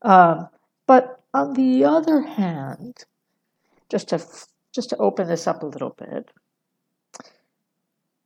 Um, 0.01 0.47
but 0.87 1.21
on 1.33 1.53
the 1.53 1.83
other 1.83 2.21
hand, 2.21 3.05
just 3.89 4.09
to 4.09 4.23
just 4.73 4.89
to 4.89 4.97
open 4.97 5.27
this 5.27 5.47
up 5.47 5.63
a 5.63 5.67
little 5.67 5.95
bit, 5.97 6.29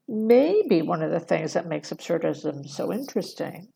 maybe 0.07 0.81
one 0.81 1.01
of 1.01 1.11
the 1.11 1.19
things 1.19 1.53
that 1.53 1.67
makes 1.67 1.91
absurdism 1.91 2.67
so 2.67 2.91
interesting 2.91 3.69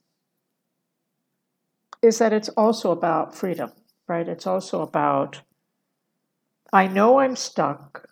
is 2.01 2.19
that 2.19 2.33
it's 2.33 2.49
also 2.49 2.91
about 2.91 3.35
freedom, 3.35 3.71
right? 4.07 4.27
It's 4.27 4.47
also 4.47 4.81
about 4.81 5.41
I 6.73 6.87
know 6.87 7.19
I'm 7.19 7.35
stuck, 7.35 8.09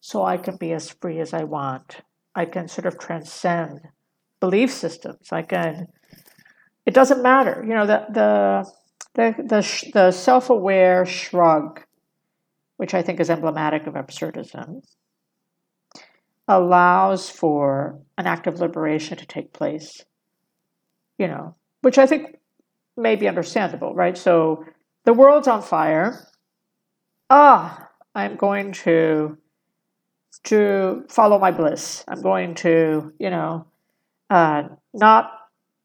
so 0.00 0.24
I 0.24 0.36
can 0.36 0.56
be 0.56 0.72
as 0.72 0.90
free 0.90 1.18
as 1.18 1.34
I 1.34 1.44
want. 1.44 2.02
I 2.34 2.44
can 2.44 2.68
sort 2.68 2.86
of 2.86 2.98
transcend 2.98 3.80
belief 4.40 4.72
systems. 4.72 5.32
I 5.32 5.42
can. 5.42 5.88
It 6.84 6.94
doesn't 6.94 7.22
matter, 7.22 7.64
you 7.66 7.74
know. 7.74 7.86
The 7.86 8.06
the 8.10 8.72
the 9.14 9.42
the, 9.42 9.90
the 9.92 10.10
self 10.12 10.48
aware 10.48 11.04
shrug, 11.04 11.82
which 12.76 12.94
I 12.94 13.02
think 13.02 13.18
is 13.18 13.30
emblematic 13.30 13.86
of 13.86 13.94
absurdism, 13.94 14.82
allows 16.48 17.28
for 17.28 17.98
an 18.18 18.26
act 18.26 18.46
of 18.46 18.60
liberation 18.60 19.18
to 19.18 19.26
take 19.26 19.52
place. 19.52 20.04
You 21.18 21.28
know, 21.28 21.54
which 21.82 21.98
I 21.98 22.06
think 22.06 22.36
may 22.96 23.16
be 23.16 23.28
understandable, 23.28 23.94
right? 23.94 24.16
So 24.16 24.64
the 25.04 25.12
world's 25.12 25.48
on 25.48 25.62
fire. 25.62 26.28
Ah, 27.30 27.88
I'm 28.14 28.36
going 28.36 28.72
to 28.72 29.38
to 30.44 31.04
follow 31.08 31.38
my 31.38 31.50
bliss. 31.50 32.04
I'm 32.06 32.22
going 32.22 32.54
to, 32.56 33.12
you 33.18 33.30
know, 33.30 33.66
uh, 34.30 34.64
not 34.92 35.32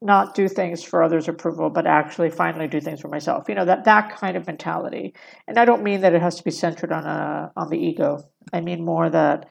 not 0.04 0.34
do 0.34 0.48
things 0.48 0.84
for 0.84 1.04
others' 1.04 1.28
approval, 1.28 1.70
but 1.70 1.86
actually 1.86 2.32
finally 2.32 2.68
do 2.68 2.82
things 2.82 3.00
for 3.00 3.08
myself. 3.08 3.48
You 3.48 3.56
know 3.56 3.66
that 3.66 3.86
that 3.86 4.16
kind 4.16 4.36
of 4.36 4.48
mentality. 4.48 5.14
And 5.48 5.60
I 5.60 5.66
don't 5.66 5.84
mean 5.84 6.02
that 6.02 6.14
it 6.14 6.22
has 6.22 6.36
to 6.38 6.44
be 6.44 6.52
centered 6.52 6.92
on 6.92 7.06
a 7.06 7.52
on 7.56 7.70
the 7.70 7.78
ego. 7.78 8.24
I 8.54 8.62
mean 8.62 8.84
more 8.84 9.10
that 9.10 9.48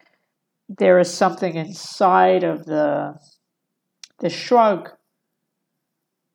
there 0.79 1.01
is 1.01 1.13
something 1.13 1.57
inside 1.57 2.45
of 2.45 2.65
the 2.65 3.15
the 4.21 4.31
shrug 4.31 4.91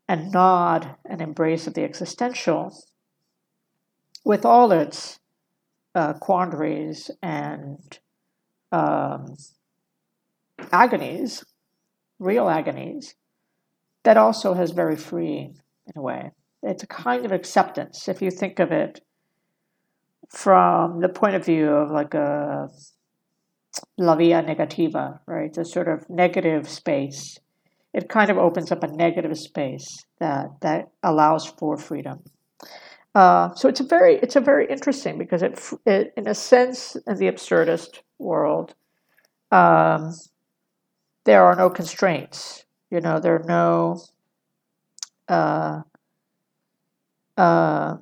and 0.08 0.32
nod 0.32 0.96
and 1.06 1.22
embrace 1.22 1.68
of 1.68 1.74
the 1.74 1.84
existential, 1.84 2.76
with 4.24 4.44
all 4.46 4.72
its 4.72 5.20
uh, 5.94 6.14
quandaries 6.14 7.10
and 7.22 8.00
um, 8.72 9.36
agonies, 10.72 11.44
real 12.20 12.50
agonies, 12.50 13.16
that 14.04 14.18
also 14.18 14.54
has 14.54 14.72
very 14.72 14.96
freeing 14.96 15.60
in 15.88 15.94
a 15.96 16.02
way. 16.02 16.32
It's 16.62 16.84
a 16.84 16.88
kind 16.88 17.26
of 17.26 17.32
acceptance 17.32 18.08
if 18.10 18.22
you 18.22 18.32
think 18.32 18.60
of 18.60 18.72
it 18.72 19.02
from 20.30 21.02
the 21.02 21.10
point 21.10 21.36
of 21.36 21.46
view 21.46 21.70
of 21.70 21.92
like 21.92 22.14
a 22.16 22.68
la 23.98 24.16
via 24.16 24.42
negativa, 24.42 25.20
right? 25.26 25.54
The 25.54 25.66
sort 25.66 25.88
of 25.88 26.10
negative 26.10 26.68
space. 26.70 27.40
It 27.94 28.10
kind 28.10 28.30
of 28.30 28.38
opens 28.38 28.72
up 28.72 28.84
a 28.84 28.88
negative 28.88 29.38
space 29.38 30.06
that 30.20 30.48
that 30.62 30.90
allows 31.02 31.46
for 31.46 31.78
freedom. 31.78 32.24
Uh, 33.16 33.54
so 33.56 33.70
it's 33.70 33.80
a 33.80 33.84
very 33.86 34.16
it's 34.18 34.36
a 34.36 34.42
very 34.42 34.68
interesting 34.68 35.18
because 35.18 35.42
it, 35.42 35.58
it 35.86 36.14
in 36.18 36.28
a 36.28 36.36
sense 36.36 36.98
in 37.08 37.16
the 37.16 37.32
absurdist 37.32 38.00
world 38.20 38.76
um, 39.54 40.14
there 41.24 41.46
are 41.46 41.56
no 41.56 41.70
constraints 41.70 42.66
you 42.92 43.00
know 43.00 43.22
there 43.22 43.36
are 43.36 43.46
no 43.48 44.02
uh, 45.30 45.82
uh, 47.38 47.96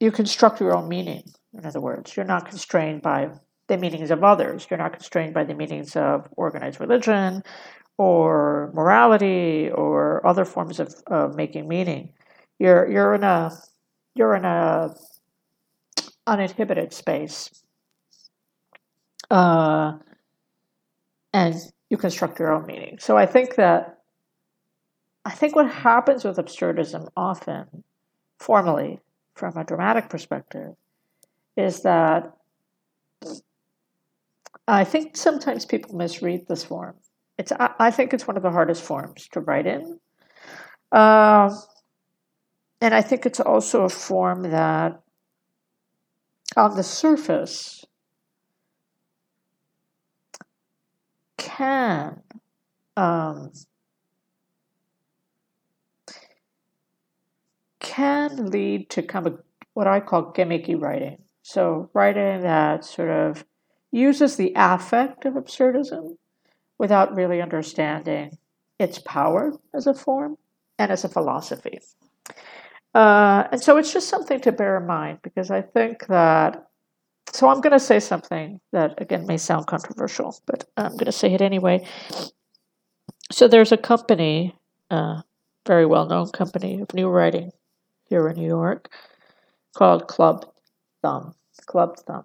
you 0.00 0.10
construct 0.10 0.60
your 0.60 0.74
own 0.74 0.88
meaning 0.88 1.22
in 1.56 1.64
other 1.64 1.80
words 1.80 2.16
you're 2.16 2.24
not 2.24 2.48
constrained 2.48 3.02
by 3.02 3.28
the 3.68 3.76
meanings 3.76 4.10
of 4.10 4.24
others 4.24 4.66
you're 4.68 4.78
not 4.78 4.92
constrained 4.92 5.32
by 5.32 5.44
the 5.44 5.54
meanings 5.54 5.94
of 5.94 6.26
organized 6.36 6.80
religion 6.80 7.42
or 8.00 8.70
morality 8.72 9.70
or 9.74 10.26
other 10.26 10.46
forms 10.46 10.80
of, 10.80 10.94
of 11.08 11.36
making 11.36 11.68
meaning. 11.68 12.10
You're 12.58 12.90
you're 12.90 13.12
in 13.12 13.22
a 13.22 13.50
you're 14.14 14.34
in 14.34 14.46
a 14.46 14.94
uninhibited 16.26 16.94
space, 16.94 17.50
uh, 19.30 19.98
and 21.34 21.54
you 21.90 21.98
construct 21.98 22.38
your 22.38 22.54
own 22.54 22.64
meaning. 22.64 22.98
So 22.98 23.18
I 23.18 23.26
think 23.26 23.56
that 23.56 23.98
I 25.26 25.32
think 25.32 25.54
what 25.54 25.70
happens 25.70 26.24
with 26.24 26.38
absurdism 26.38 27.06
often, 27.18 27.84
formally 28.38 29.00
from 29.40 29.56
a 29.56 29.64
dramatic 29.64 30.08
perspective, 30.08 30.74
is 31.56 31.82
that 31.82 32.32
I 34.68 34.84
think 34.84 35.16
sometimes 35.16 35.66
people 35.66 35.96
misread 35.96 36.46
this 36.46 36.62
form 36.62 36.94
it's 37.40 37.52
I, 37.58 37.90
think 37.90 38.12
it's 38.12 38.26
one 38.26 38.36
of 38.36 38.42
the 38.42 38.50
hardest 38.50 38.82
forms 38.82 39.26
to 39.32 39.40
write 39.40 39.66
in. 39.66 39.98
Uh, 40.92 41.48
and 42.82 42.94
I 42.94 43.00
think 43.00 43.24
it's 43.24 43.40
also 43.40 43.84
a 43.84 43.88
form 43.88 44.42
that, 44.42 45.00
on 46.54 46.76
the 46.76 46.82
surface, 46.82 47.82
can 51.38 52.20
um, 52.98 53.52
can 57.90 58.50
lead 58.50 58.88
to 58.88 59.02
kind 59.02 59.26
of 59.26 59.40
what 59.74 59.88
I 59.88 59.98
call 59.98 60.32
gimmicky 60.32 60.80
writing. 60.80 61.18
So 61.42 61.90
writing 61.92 62.42
that 62.42 62.84
sort 62.84 63.10
of 63.10 63.44
uses 63.90 64.36
the 64.36 64.52
affect 64.54 65.24
of 65.24 65.34
absurdism 65.34 66.16
without 66.78 67.16
really 67.16 67.42
understanding 67.42 68.38
its 68.78 69.00
power 69.00 69.52
as 69.74 69.88
a 69.88 69.94
form 69.94 70.36
and 70.78 70.92
as 70.92 71.04
a 71.04 71.08
philosophy. 71.08 71.80
Uh, 72.94 73.48
and 73.50 73.60
so 73.60 73.76
it's 73.76 73.92
just 73.92 74.08
something 74.08 74.40
to 74.40 74.52
bear 74.52 74.76
in 74.76 74.86
mind 74.86 75.18
because 75.22 75.50
I 75.50 75.60
think 75.60 76.06
that. 76.06 76.66
So 77.32 77.48
I'm 77.48 77.60
going 77.60 77.72
to 77.72 77.80
say 77.80 78.00
something 78.00 78.60
that, 78.72 79.00
again, 79.00 79.24
may 79.26 79.36
sound 79.36 79.66
controversial, 79.66 80.36
but 80.46 80.68
I'm 80.76 80.92
going 80.92 81.04
to 81.04 81.12
say 81.12 81.32
it 81.32 81.40
anyway. 81.40 81.86
So 83.30 83.46
there's 83.46 83.70
a 83.70 83.76
company, 83.76 84.56
uh, 84.90 85.22
very 85.64 85.86
well 85.86 86.06
known 86.06 86.30
company 86.30 86.80
of 86.80 86.92
new 86.92 87.08
writing 87.08 87.52
here 88.10 88.28
in 88.28 88.36
New 88.36 88.46
York 88.46 88.90
called 89.74 90.08
Clubbed 90.08 90.44
Thumb. 91.00 91.34
Clubbed 91.64 92.00
Thumb. 92.00 92.24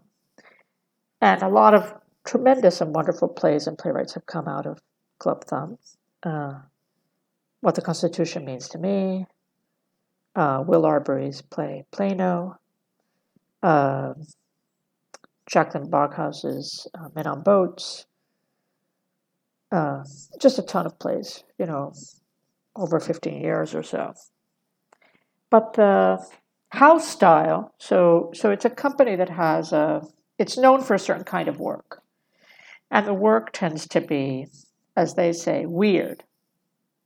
And 1.22 1.42
a 1.42 1.48
lot 1.48 1.74
of 1.74 1.94
tremendous 2.26 2.82
and 2.82 2.94
wonderful 2.94 3.30
plays 3.30 3.68
and 3.68 3.78
playwrights 3.78 4.16
have 4.16 4.26
come 4.26 4.48
out 4.48 4.66
of 4.66 4.82
Clubbed 5.20 5.46
Thumb. 5.46 5.78
Uh, 6.24 6.60
what 7.62 7.76
the 7.76 7.82
Constitution 7.82 8.44
Means 8.46 8.68
to 8.70 8.78
Me, 8.78 9.26
uh, 10.36 10.64
Will 10.68 10.86
Arbery's 10.86 11.42
play 11.42 11.86
Plano, 11.92 12.58
uh, 13.64 14.14
Jaclyn 15.50 15.90
Backhaus's 15.90 16.88
uh, 16.94 17.10
Men 17.16 17.28
on 17.28 17.42
Boats, 17.44 18.06
uh, 19.72 20.04
just 20.40 20.60
a 20.60 20.64
ton 20.64 20.86
of 20.86 20.98
plays, 21.00 21.44
you 21.58 21.66
know, 21.66 21.94
over 22.76 23.00
15 23.00 23.42
years 23.42 23.74
or 23.74 23.84
so. 23.84 24.14
But 25.50 25.74
the 25.74 26.26
house 26.70 27.08
style, 27.08 27.74
so 27.78 28.32
so 28.34 28.52
it's 28.52 28.66
a 28.66 28.70
company 28.70 29.16
that 29.16 29.30
has 29.30 29.72
a, 29.72 30.02
it's 30.38 30.58
known 30.58 30.82
for 30.82 30.94
a 30.96 31.00
certain 31.00 31.24
kind 31.24 31.48
of 31.48 31.60
work. 31.60 32.02
And 32.92 33.08
the 33.08 33.14
work 33.14 33.52
tends 33.52 33.88
to 33.90 34.02
be, 34.02 34.48
as 34.96 35.16
they 35.16 35.34
say, 35.34 35.66
weird. 35.66 36.24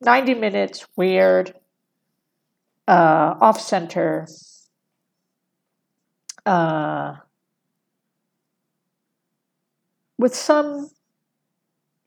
90 0.02 0.36
minutes, 0.36 0.88
weird, 0.96 1.54
uh, 2.88 3.36
off 3.42 3.60
center, 3.60 4.28
uh, 6.46 7.16
with 10.18 10.36
some 10.36 10.90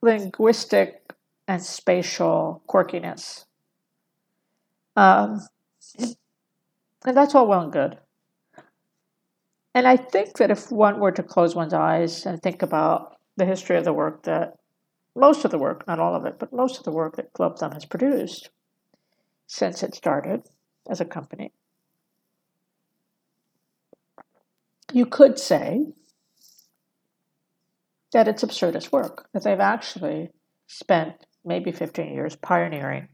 linguistic 0.01 1.13
and 1.49 1.63
spatial 1.63 2.63
quirkiness. 2.69 3.47
Um, 4.97 5.41
and 7.05 7.17
that's 7.17 7.35
all 7.35 7.47
well 7.47 7.63
and 7.63 7.73
good. 7.73 7.99
And 9.75 9.87
I 9.87 9.97
think 9.97 10.37
that 10.37 10.51
if 10.51 10.71
one 10.71 11.01
were 11.01 11.13
to 11.13 11.23
close 11.23 11.55
one's 11.55 11.73
eyes 11.73 12.27
and 12.27 12.41
think 12.43 12.63
about 12.63 13.17
the 13.37 13.47
history 13.47 13.77
of 13.77 13.85
the 13.85 13.93
work 13.93 14.25
that 14.25 14.55
most 15.17 15.45
of 15.45 15.51
the 15.51 15.59
work, 15.59 15.87
not 15.87 15.99
all 15.99 16.15
of 16.15 16.25
it, 16.27 16.39
but 16.39 16.53
most 16.53 16.79
of 16.79 16.85
the 16.85 16.93
work 16.93 17.17
that 17.17 17.33
Clubbed 17.33 17.59
Thumb 17.59 17.73
has 17.73 17.85
produced 17.85 18.51
since 19.47 19.83
it 19.83 19.95
started 19.95 20.43
as 20.89 21.01
a 21.01 21.05
company. 21.05 21.53
You 24.93 25.07
could 25.07 25.39
say 25.39 25.87
that 28.13 28.29
it's 28.29 28.45
absurdist 28.45 28.93
work, 28.93 29.29
that 29.33 29.45
they've 29.45 29.59
actually 29.59 30.31
spent 30.67 31.15
maybe 31.45 31.73
15 31.73 32.13
years 32.13 32.37
pioneering 32.37 33.09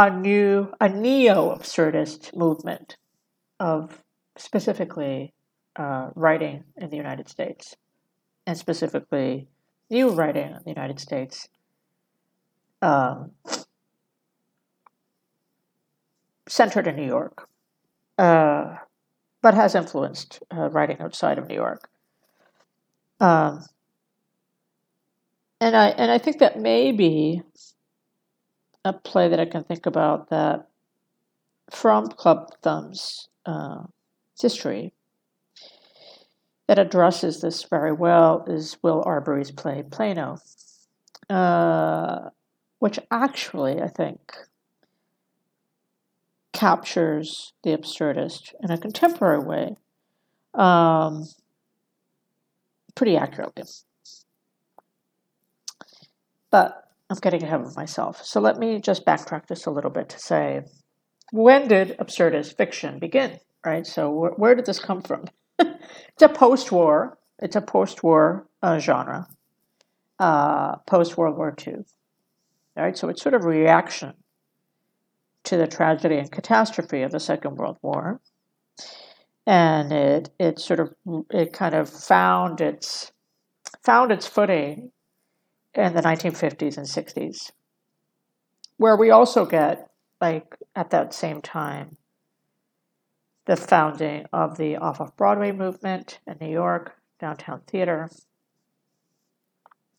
a 0.00 0.08
new, 0.08 0.72
a 0.80 0.88
neo 0.88 1.54
absurdist 1.54 2.34
movement 2.34 2.96
of 3.58 4.02
specifically 4.38 5.34
uh, 5.76 6.08
writing 6.14 6.64
in 6.78 6.88
the 6.88 6.96
United 6.96 7.28
States 7.28 7.76
and 8.46 8.56
specifically 8.56 9.46
new 9.90 10.08
writing 10.08 10.46
in 10.46 10.60
the 10.64 10.70
United 10.70 10.98
States, 10.98 11.48
um, 12.80 13.32
centered 16.48 16.86
in 16.86 16.96
New 16.96 17.06
York, 17.06 17.46
uh, 18.16 18.76
but 19.42 19.52
has 19.52 19.74
influenced 19.74 20.42
uh, 20.50 20.70
writing 20.70 20.96
outside 21.00 21.36
of 21.36 21.46
New 21.46 21.54
York. 21.54 21.90
Um, 23.20 23.66
and 25.60 25.76
I 25.76 25.88
and 25.88 26.10
I 26.10 26.16
think 26.16 26.38
that 26.38 26.58
maybe 26.58 27.42
a 28.84 28.92
play 28.92 29.28
that 29.28 29.40
I 29.40 29.44
can 29.44 29.64
think 29.64 29.86
about 29.86 30.30
that 30.30 30.68
from 31.70 32.08
Clubbed 32.08 32.54
Thumb's 32.62 33.28
uh, 33.46 33.84
history 34.40 34.92
that 36.66 36.78
addresses 36.78 37.40
this 37.40 37.64
very 37.64 37.92
well 37.92 38.44
is 38.46 38.76
Will 38.82 39.02
Arbery's 39.04 39.50
play 39.50 39.82
Plano, 39.82 40.38
uh, 41.28 42.30
which 42.78 42.98
actually, 43.10 43.82
I 43.82 43.88
think, 43.88 44.34
captures 46.52 47.52
the 47.64 47.76
absurdist 47.76 48.54
in 48.62 48.70
a 48.70 48.78
contemporary 48.78 49.40
way 49.40 49.76
um, 50.54 51.26
pretty 52.94 53.16
accurately. 53.16 53.64
But 56.50 56.89
I'm 57.10 57.16
getting 57.16 57.42
ahead 57.42 57.60
of 57.60 57.76
myself. 57.76 58.24
So 58.24 58.40
let 58.40 58.56
me 58.58 58.80
just 58.80 59.04
backtrack 59.04 59.48
just 59.48 59.66
a 59.66 59.70
little 59.70 59.90
bit 59.90 60.08
to 60.10 60.18
say 60.18 60.62
when 61.32 61.68
did 61.68 61.96
absurdist 61.98 62.56
fiction 62.56 62.98
begin? 62.98 63.38
Right? 63.64 63.86
So, 63.86 64.10
wh- 64.10 64.38
where 64.38 64.54
did 64.54 64.64
this 64.66 64.78
come 64.78 65.02
from? 65.02 65.26
it's 65.58 66.22
a 66.22 66.28
post 66.28 66.72
war 66.72 67.18
it's 67.40 67.56
a 67.56 67.60
post-war 67.60 68.46
uh, 68.62 68.78
genre, 68.78 69.26
uh, 70.18 70.76
post 70.86 71.16
World 71.16 71.36
War 71.36 71.54
II. 71.66 71.76
Right, 72.76 72.96
so 72.96 73.08
it's 73.08 73.22
sort 73.22 73.34
of 73.34 73.44
reaction 73.44 74.14
to 75.44 75.56
the 75.56 75.66
tragedy 75.66 76.18
and 76.18 76.30
catastrophe 76.30 77.02
of 77.02 77.10
the 77.10 77.18
Second 77.18 77.56
World 77.56 77.78
War, 77.82 78.20
and 79.46 79.92
it 79.92 80.30
it 80.38 80.60
sort 80.60 80.80
of 80.80 80.94
it 81.30 81.52
kind 81.52 81.74
of 81.74 81.90
found 81.90 82.60
its 82.60 83.12
found 83.84 84.12
its 84.12 84.26
footing 84.26 84.92
in 85.74 85.94
the 85.94 86.02
1950s 86.02 86.76
and 86.76 86.86
60s, 86.86 87.52
where 88.76 88.96
we 88.96 89.10
also 89.10 89.44
get 89.44 89.90
like 90.20 90.56
at 90.74 90.90
that 90.90 91.14
same 91.14 91.40
time 91.40 91.96
the 93.46 93.56
founding 93.56 94.26
of 94.32 94.56
the 94.58 94.76
off 94.76 95.00
of 95.00 95.16
Broadway 95.16 95.50
movement 95.50 96.20
in 96.26 96.36
New 96.40 96.52
York, 96.52 96.96
downtown 97.18 97.60
theater. 97.66 98.08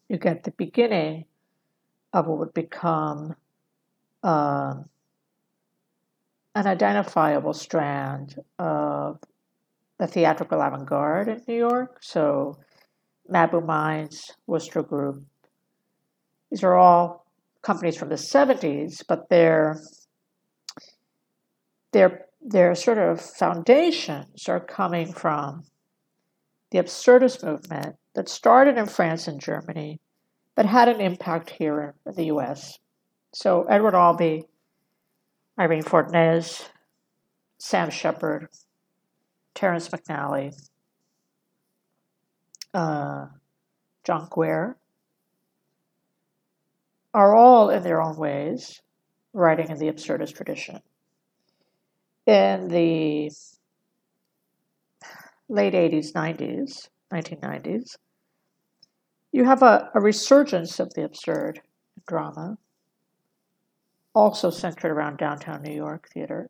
You 0.07 0.17
get 0.17 0.43
the 0.43 0.51
beginning 0.51 1.25
of 2.13 2.27
what 2.27 2.39
would 2.39 2.53
become 2.53 3.35
um, 4.23 4.85
an 6.55 6.67
identifiable 6.67 7.53
strand 7.53 8.35
of 8.59 9.19
the 9.97 10.07
theatrical 10.07 10.61
avant 10.61 10.85
garde 10.85 11.27
in 11.27 11.41
New 11.47 11.57
York. 11.57 11.97
So, 12.01 12.57
Mabou 13.29 13.61
Mines, 13.65 14.31
Wooster 14.47 14.81
Group. 14.81 15.23
These 16.51 16.63
are 16.63 16.75
all 16.75 17.25
companies 17.61 17.97
from 17.97 18.09
the 18.09 18.15
70s, 18.15 19.03
but 19.07 19.29
they're 19.29 19.81
they're 21.93 22.25
their 22.41 22.73
sort 22.75 22.97
of 22.97 23.21
foundations 23.21 24.49
are 24.49 24.59
coming 24.59 25.13
from 25.13 25.63
the 26.71 26.79
absurdist 26.79 27.43
movement 27.43 27.95
that 28.15 28.27
started 28.27 28.77
in 28.77 28.87
France 28.87 29.27
and 29.27 29.39
Germany, 29.39 29.99
but 30.55 30.65
had 30.65 30.89
an 30.89 30.99
impact 30.99 31.51
here 31.51 31.93
in 32.05 32.13
the 32.15 32.25
US. 32.25 32.79
So 33.33 33.63
Edward 33.63 33.95
Albee, 33.95 34.45
Irene 35.59 35.83
Fornés, 35.83 36.67
Sam 37.59 37.89
Shepard, 37.91 38.47
Terrence 39.53 39.89
McNally, 39.89 40.55
uh, 42.73 43.27
John 44.03 44.27
Guare, 44.29 44.75
are 47.13 47.35
all 47.35 47.69
in 47.69 47.83
their 47.83 48.01
own 48.01 48.15
ways 48.17 48.81
writing 49.33 49.69
in 49.69 49.77
the 49.77 49.87
absurdist 49.87 50.35
tradition 50.35 50.81
in 52.25 52.67
the 52.67 53.31
late 55.49 55.73
80s, 55.73 56.13
90s, 56.13 56.89
1990s, 57.11 57.97
you 59.31 59.45
have 59.45 59.63
a, 59.63 59.89
a 59.93 60.01
resurgence 60.01 60.79
of 60.79 60.93
the 60.93 61.03
absurd 61.03 61.61
drama, 62.07 62.57
also 64.13 64.49
centered 64.49 64.91
around 64.91 65.17
downtown 65.17 65.61
New 65.61 65.73
York 65.73 66.09
theater, 66.13 66.49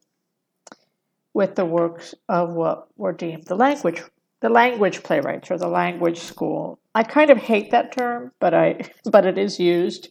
with 1.33 1.55
the 1.55 1.65
works 1.65 2.13
of 2.27 2.53
what 2.53 2.87
were 2.97 3.13
deemed 3.13 3.45
the 3.45 3.55
language 3.55 4.01
the 4.41 4.49
language 4.49 5.03
playwrights 5.03 5.51
or 5.51 5.57
the 5.59 5.67
language 5.67 6.17
school. 6.17 6.79
I 6.95 7.03
kind 7.03 7.29
of 7.29 7.37
hate 7.37 7.69
that 7.69 7.91
term, 7.91 8.31
but 8.39 8.55
I 8.55 8.89
but 9.11 9.25
it 9.25 9.37
is 9.37 9.59
used, 9.59 10.09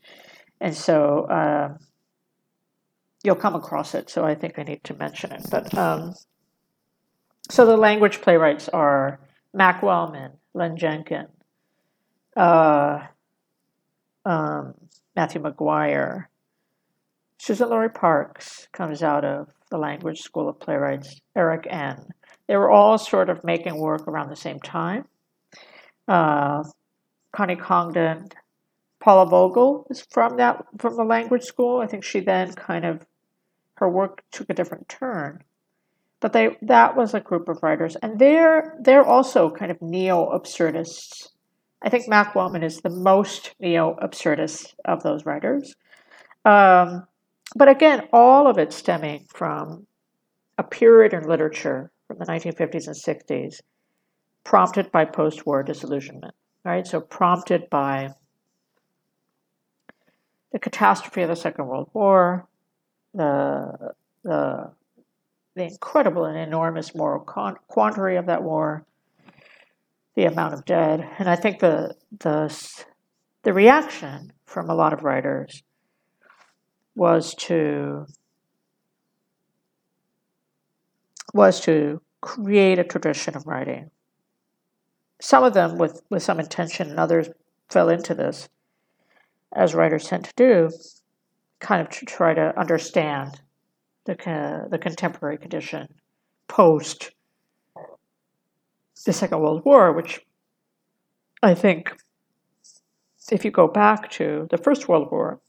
and 0.61 0.75
so 0.75 1.25
uh, 1.25 1.77
you'll 3.23 3.37
come 3.37 3.55
across 3.55 3.95
it, 3.95 4.11
so 4.11 4.25
I 4.25 4.35
think 4.35 4.59
I 4.59 4.63
need 4.63 4.85
to 4.85 4.95
mention 4.95 5.33
it. 5.33 5.47
But 5.51 5.77
um, 5.77 6.15
so 7.49 7.67
the 7.67 7.77
language 7.77 8.21
playwrights 8.21 8.69
are 8.69 9.21
Mac 9.53 9.83
Wellman, 9.83 10.33
Len 10.55 10.77
Jenkin, 10.77 11.27
uh, 12.37 13.01
um, 14.25 14.75
Matthew 15.17 15.41
Maguire, 15.41 16.31
Suzan-Lori 17.41 17.91
Parks 17.91 18.69
comes 18.73 19.03
out 19.03 19.25
of 19.25 19.49
the 19.71 19.79
Language 19.79 20.21
School 20.21 20.49
of 20.49 20.61
Playwrights, 20.61 21.21
Erik 21.35 21.65
Ehn 21.65 22.11
They 22.47 22.57
were 22.57 22.71
all 22.71 22.99
sort 22.99 23.31
of 23.31 23.43
making 23.45 23.79
work 23.79 24.07
around 24.07 24.29
the 24.29 24.37
same 24.37 24.61
time. 24.61 25.07
Uh, 26.07 26.65
Connie 27.33 27.57
Congdon, 27.57 28.29
Paula 29.01 29.27
Vogel 29.27 29.87
is 29.91 30.07
from 30.11 30.37
that 30.37 30.65
from 30.79 30.97
the 30.97 31.05
language 31.05 31.43
school. 31.43 31.81
I 31.81 31.87
think 31.87 32.05
she 32.05 32.21
then 32.21 32.53
kind 32.53 32.85
of 32.85 33.07
her 33.75 33.89
work 33.89 34.23
took 34.31 34.51
a 34.51 34.55
different 34.55 34.89
turn. 34.89 35.43
But 36.21 36.35
they 36.35 36.57
that 36.63 36.97
was 36.97 37.15
a 37.15 37.21
group 37.21 37.49
of 37.49 37.63
writers, 37.63 37.97
and 37.97 38.19
they're 38.19 38.77
they're 38.81 39.07
also 39.07 39.51
kind 39.51 39.71
of 39.71 39.81
neo 39.81 40.27
absurdists. 40.27 41.29
I 41.83 41.89
think 41.89 42.09
Mac 42.09 42.35
Wellman 42.35 42.63
is 42.63 42.83
the 42.83 42.91
most 42.91 43.55
neo 43.59 43.97
absurdist 44.03 44.75
of 44.85 45.03
those 45.03 45.25
writers. 45.25 45.75
Um, 46.45 47.07
but 47.57 47.69
again, 47.69 48.07
all 48.13 48.47
of 48.47 48.59
it 48.59 48.73
stemming 48.73 49.27
from 49.35 49.87
a 50.59 50.63
period 50.63 51.15
in 51.15 51.27
literature 51.27 51.91
from 52.07 52.19
the 52.19 52.27
1950s 52.27 52.87
and 52.87 52.97
60s, 52.97 53.61
prompted 54.45 54.93
by 54.93 55.07
post 55.07 55.47
war 55.47 55.63
disillusionment, 55.63 56.35
right? 56.65 56.87
So, 56.87 57.01
prompted 57.01 57.71
by 57.71 58.11
the 60.53 60.59
catastrophe 60.59 61.23
of 61.23 61.29
the 61.29 61.37
Second 61.37 61.67
World 61.67 61.91
War, 61.93 62.47
the 63.15 63.95
the 64.23 64.71
the 65.55 65.65
incredible 65.65 66.25
and 66.25 66.39
enormous 66.39 66.95
moral 66.95 67.21
quandary 67.21 68.17
of 68.17 68.27
that 68.27 68.43
war, 68.43 68.85
the 70.15 70.25
amount 70.25 70.55
of 70.55 70.65
dead, 70.65 71.09
and 71.19 71.29
I 71.29 71.37
think 71.37 71.59
the 71.61 71.95
the 72.19 72.85
the 73.43 73.53
reaction 73.53 74.33
from 74.45 74.69
a 74.69 74.75
lot 74.75 74.93
of 74.93 75.03
writers 75.03 75.63
was 76.95 77.35
to 77.35 78.07
was 81.33 81.61
to 81.61 82.01
create 82.21 82.79
a 82.79 82.85
tradition 82.85 83.37
of 83.37 83.47
writing. 83.47 83.91
Some 85.21 85.45
of 85.45 85.55
them 85.55 85.79
with, 85.79 86.03
with 86.11 86.23
some 86.23 86.41
intention, 86.41 86.91
and 86.91 86.99
others 86.99 87.29
fell 87.69 87.89
into 87.89 88.15
this, 88.15 88.49
as 89.55 89.75
writers 89.75 90.07
tend 90.07 90.25
to 90.25 90.33
do, 90.37 90.71
kind 91.59 91.81
of 91.81 91.91
to 91.91 92.07
try 92.07 92.35
to 92.35 92.59
understand 92.59 93.41
the, 94.05 94.69
the 94.71 94.79
contemporary 94.79 95.39
condition 95.39 95.89
post 96.49 97.11
the 99.05 99.13
Second 99.13 99.41
World 99.41 99.65
War, 99.65 99.93
which 99.93 100.21
I 101.43 101.55
think, 101.55 101.97
if 103.31 103.45
you 103.45 103.51
go 103.51 103.67
back 103.67 104.11
to 104.13 104.47
the 104.51 104.59
First 104.59 104.89
World 104.89 105.11
War, 105.11 105.41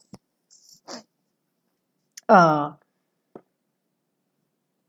uh, 2.30 2.74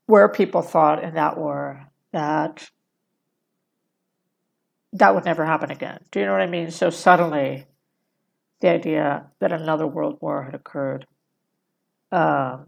where 0.07 0.29
people 0.29 0.63
thought 0.63 1.03
in 1.03 1.15
that 1.15 1.37
war 1.37 1.89
that 2.13 2.71
that 4.93 5.15
would 5.15 5.25
never 5.25 5.45
happen 5.45 5.71
again. 5.71 6.01
Do 6.11 6.21
you 6.21 6.27
know 6.27 6.33
what 6.33 6.43
I 6.43 6.47
mean? 6.47 6.71
So 6.71 6.91
suddenly, 6.91 7.67
the 8.63 8.69
idea 8.69 9.27
that 9.41 9.53
another 9.53 9.87
world 9.87 10.19
war 10.21 10.45
had 10.45 10.55
occurred 10.55 11.05
uh, 12.13 12.59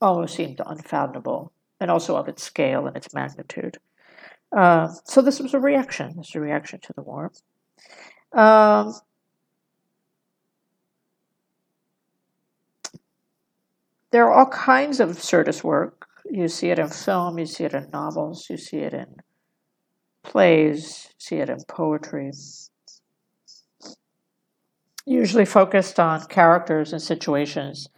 almost 0.00 0.36
seemed 0.36 0.60
unfathomable, 0.64 1.52
and 1.80 1.90
also 1.90 2.16
of 2.16 2.28
its 2.28 2.42
scale 2.42 2.86
and 2.86 2.96
its 2.96 3.12
magnitude. 3.12 3.78
Uh, 4.56 4.88
so 5.04 5.20
this 5.20 5.40
was 5.40 5.54
a 5.54 5.58
reaction. 5.58 6.08
This 6.16 6.28
was 6.28 6.34
a 6.36 6.40
reaction 6.40 6.78
to 6.80 6.92
the 6.94 7.02
war. 7.02 7.32
Um, 8.32 8.94
there 14.12 14.26
are 14.26 14.32
all 14.32 14.50
kinds 14.50 15.00
of 15.00 15.10
absurdist 15.10 15.64
work. 15.64 16.06
You 16.30 16.46
see 16.46 16.70
it 16.70 16.78
in 16.78 16.88
film, 16.88 17.38
you 17.38 17.46
see 17.46 17.64
it 17.64 17.74
in 17.74 17.90
novels, 17.92 18.46
you 18.48 18.56
see 18.56 18.78
it 18.78 18.94
in 18.94 19.16
plays, 20.22 21.08
you 21.08 21.14
see 21.18 21.36
it 21.36 21.50
in 21.50 21.58
poetry. 21.68 22.30
Usually 25.04 25.44
focused 25.44 25.98
on 25.98 26.26
characters 26.26 26.92
and 26.92 27.02
situations 27.02 27.88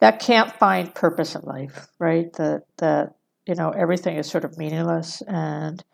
that 0.00 0.20
can't 0.20 0.52
find 0.52 0.94
purpose 0.94 1.34
in 1.34 1.42
life, 1.42 1.88
right? 1.98 2.32
That 2.34 2.62
that 2.78 3.14
you 3.46 3.54
know 3.54 3.70
everything 3.70 4.16
is 4.16 4.28
sort 4.28 4.44
of 4.44 4.56
meaningless 4.56 5.22
and 5.26 5.84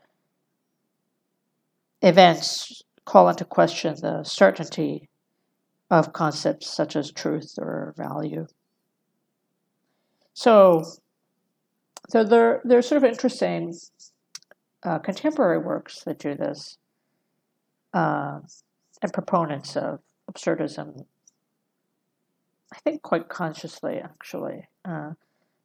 events 2.00 2.82
call 3.04 3.28
into 3.28 3.44
question 3.44 3.94
the 4.00 4.22
certainty 4.24 5.08
of 5.90 6.12
concepts 6.12 6.70
such 6.70 6.96
as 6.96 7.12
truth 7.12 7.54
or 7.58 7.94
value. 7.96 8.46
So, 10.34 10.82
so 12.08 12.24
there 12.24 12.60
there's 12.64 12.88
sort 12.88 13.02
of 13.02 13.08
interesting 13.08 13.74
uh, 14.82 14.98
contemporary 14.98 15.58
works 15.58 16.02
that 16.04 16.18
do 16.18 16.34
this, 16.34 16.78
uh, 17.92 18.40
and 19.02 19.12
proponents 19.12 19.76
of 19.76 20.00
absurdism 20.30 21.04
I 22.72 22.78
think 22.78 23.02
quite 23.02 23.28
consciously, 23.28 23.98
actually. 23.98 24.66
Uh, 24.84 25.12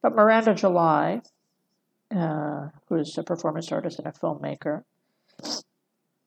but 0.02 0.14
Miranda 0.14 0.54
July, 0.54 1.22
uh, 2.14 2.68
who's 2.90 3.18
a 3.18 3.24
performance 3.24 3.72
artist 3.72 4.00
and 4.00 4.08
a 4.08 4.12
filmmaker, 4.12 4.84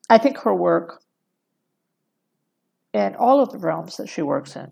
I 0.09 0.17
think 0.17 0.39
her 0.39 0.55
work 0.55 1.03
in 2.93 3.15
all 3.15 3.41
of 3.41 3.51
the 3.51 3.59
realms 3.59 3.97
that 3.97 4.09
she 4.09 4.23
works 4.23 4.55
in 4.55 4.71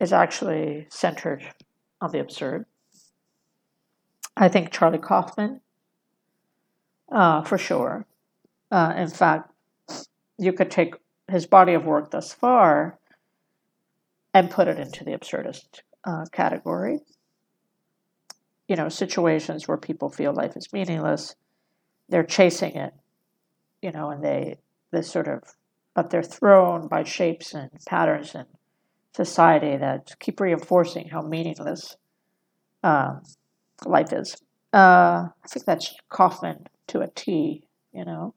is 0.00 0.12
actually 0.12 0.86
centered 0.90 1.42
on 2.00 2.10
the 2.10 2.18
absurd. 2.18 2.66
I 4.36 4.48
think 4.48 4.72
Charlie 4.72 4.98
Kaufman, 4.98 5.60
uh, 7.10 7.42
for 7.42 7.56
sure. 7.56 8.04
Uh, 8.70 8.94
in 8.96 9.08
fact, 9.08 9.51
you 10.42 10.52
could 10.52 10.70
take 10.70 10.94
his 11.30 11.46
body 11.46 11.74
of 11.74 11.84
work 11.84 12.10
thus 12.10 12.32
far 12.32 12.98
and 14.34 14.50
put 14.50 14.68
it 14.68 14.78
into 14.78 15.04
the 15.04 15.12
absurdist 15.12 15.80
uh, 16.04 16.24
category. 16.32 16.98
You 18.68 18.76
know, 18.76 18.88
situations 18.88 19.68
where 19.68 19.76
people 19.76 20.10
feel 20.10 20.32
life 20.32 20.56
is 20.56 20.72
meaningless, 20.72 21.34
they're 22.08 22.24
chasing 22.24 22.74
it, 22.74 22.92
you 23.82 23.92
know, 23.92 24.10
and 24.10 24.24
they, 24.24 24.56
they 24.90 25.02
sort 25.02 25.28
of, 25.28 25.42
but 25.94 26.10
they're 26.10 26.22
thrown 26.22 26.88
by 26.88 27.04
shapes 27.04 27.54
and 27.54 27.70
patterns 27.86 28.34
in 28.34 28.46
society 29.14 29.76
that 29.76 30.14
keep 30.18 30.40
reinforcing 30.40 31.08
how 31.08 31.22
meaningless 31.22 31.96
um, 32.82 33.22
life 33.84 34.12
is. 34.12 34.36
Uh, 34.72 35.28
I 35.44 35.48
think 35.48 35.66
that's 35.66 35.94
Kaufman 36.08 36.66
to 36.88 37.00
a 37.00 37.08
T, 37.08 37.66
you 37.92 38.04
know. 38.04 38.34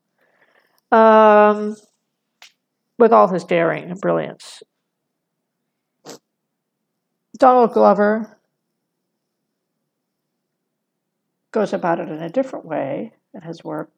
Um, 0.92 1.76
with 2.98 3.12
all 3.12 3.28
his 3.28 3.44
daring 3.44 3.90
and 3.90 4.00
brilliance. 4.00 4.64
Donald 7.38 7.74
Glover 7.74 8.40
goes 11.52 11.74
about 11.74 12.00
it 12.00 12.10
in 12.10 12.22
a 12.22 12.30
different 12.30 12.66
way 12.66 13.14
in 13.34 13.42
his 13.42 13.64
work. 13.64 13.92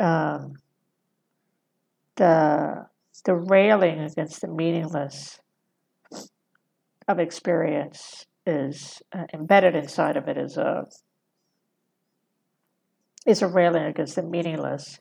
Um, 0.00 0.54
the 2.16 2.86
the 3.24 3.34
railing 3.34 4.00
against 4.00 4.40
the 4.40 4.48
meaningless 4.48 5.40
of 7.08 7.18
experience 7.18 8.26
is 8.46 9.02
uh, 9.12 9.24
embedded 9.34 9.74
inside 9.74 10.16
of 10.16 10.28
it 10.28 10.38
is 10.38 10.56
a 10.56 10.84
is 13.26 13.42
a 13.42 13.46
railing 13.46 13.84
against 13.84 14.16
the 14.16 14.22
meaningless 14.22 15.00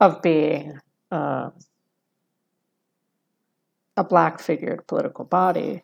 of 0.00 0.22
being 0.22 0.78
uh, 1.10 1.50
a 3.96 4.04
black 4.04 4.40
figured 4.40 4.86
political 4.86 5.24
body. 5.24 5.82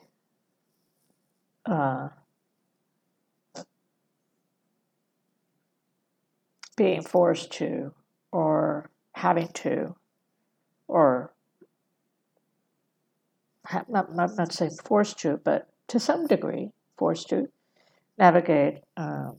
Uh, 1.67 2.09
being 6.77 7.03
forced 7.03 7.53
to 7.53 7.93
or 8.33 8.91
having 9.13 9.49
to 9.49 9.95
or 10.89 11.33
not, 13.89 14.15
not, 14.15 14.37
not 14.37 14.53
saying 14.53 14.73
forced 14.85 15.19
to, 15.21 15.39
but 15.39 15.69
to 15.89 15.99
some 15.99 16.27
degree 16.27 16.71
forced 16.99 17.29
to 17.29 17.49
navigate 18.19 18.81
um, 18.97 19.39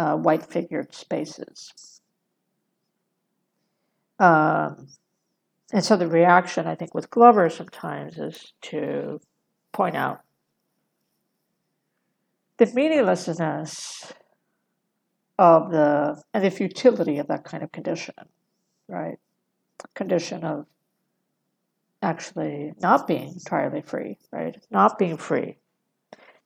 uh, 0.00 0.16
white 0.16 0.46
figured 0.46 0.94
spaces. 0.94 2.00
Um, 4.18 4.88
and 5.74 5.84
so 5.84 5.96
the 5.96 6.08
reaction, 6.08 6.66
I 6.66 6.74
think, 6.74 6.94
with 6.94 7.10
Glover 7.10 7.50
sometimes 7.50 8.16
is 8.18 8.54
to 8.62 9.20
point 9.72 9.96
out 9.96 10.20
the 12.56 12.66
meaninglessness 12.74 14.12
of 15.38 15.70
the 15.70 16.22
and 16.32 16.44
the 16.44 16.50
futility 16.50 17.18
of 17.18 17.28
that 17.28 17.44
kind 17.44 17.62
of 17.62 17.70
condition, 17.70 18.14
right? 18.88 19.18
Condition 19.94 20.44
of 20.44 20.66
actually 22.00 22.72
not 22.80 23.06
being 23.06 23.28
entirely 23.34 23.82
free, 23.82 24.16
right? 24.32 24.56
Not 24.70 24.98
being 24.98 25.18
free. 25.18 25.58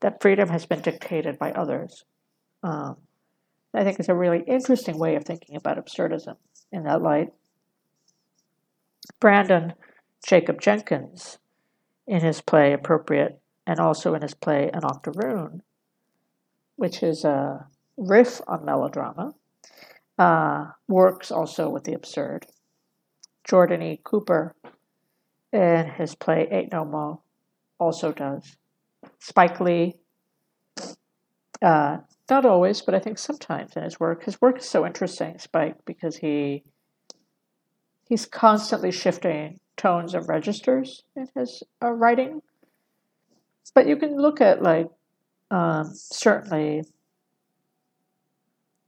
That 0.01 0.21
freedom 0.21 0.49
has 0.49 0.67
been 0.67 0.81
dictated 0.81 1.39
by 1.39 1.53
others. 1.53 2.05
Um, 2.65 2.97
I 3.75 3.85
think 3.85 3.99
is 3.99 4.09
a 4.09 4.15
really 4.15 4.45
interesting 4.47 4.99
way 4.99 5.17
of 5.17 5.25
thinking 5.25 5.57
about 5.57 5.85
absurdism 5.85 6.37
in 6.71 6.85
that 6.85 7.03
light. 7.03 7.33
Brandon 9.21 9.75
Jacob 10.27 10.61
Jenkins, 10.61 11.39
in 12.07 12.21
his 12.21 12.41
play 12.41 12.73
Appropriate, 12.73 13.41
and 13.67 13.81
also 13.81 14.15
in 14.15 14.23
his 14.23 14.35
play 14.35 14.71
An 14.73 14.85
Octoroon, 14.85 15.63
which 16.77 17.03
is 17.03 17.25
a 17.25 17.67
riff 17.97 18.41
on 18.47 18.65
melodrama, 18.65 19.35
uh, 20.19 20.67
works 20.89 21.31
also 21.31 21.69
with 21.69 21.85
the 21.85 21.95
absurd. 21.95 22.47
Jordan 23.45 23.83
E. 23.83 24.01
Cooper, 24.03 24.55
in 25.53 25.91
his 25.91 26.15
play 26.15 26.49
Ain't 26.51 26.73
No 26.73 26.85
Mo, 26.85 27.23
also 27.79 28.13
does. 28.13 28.57
Spike 29.19 29.61
Lee, 29.61 29.97
uh, 31.61 31.99
not 32.31 32.47
always, 32.47 32.81
but 32.83 32.95
I 32.95 32.99
think 33.01 33.19
sometimes 33.19 33.77
in 33.77 33.83
his 33.83 34.01
work. 34.01 34.25
His 34.25 34.41
work 34.41 34.59
is 34.59 34.69
so 34.69 34.87
interesting, 34.87 35.39
Spike, 35.39 35.77
because 35.85 36.17
he 36.17 36.65
he's 38.09 38.27
constantly 38.27 38.91
shifting 38.91 39.61
tones 39.77 40.15
and 40.15 40.29
registers 40.29 41.03
in 41.17 41.29
his 41.35 41.63
uh, 41.83 41.91
writing. 41.91 42.41
But 43.75 43.87
you 43.87 43.97
can 43.97 44.17
look 44.17 44.41
at 44.41 44.63
like 44.63 44.89
um, 45.51 45.91
certainly 45.95 46.85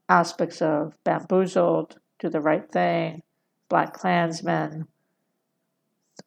aspects 0.09 0.63
of 0.63 0.95
Bamboozled, 1.05 1.99
Do 2.19 2.29
the 2.29 2.41
Right 2.41 2.71
Thing, 2.71 3.23
BlacKkKlansman, 3.71 4.87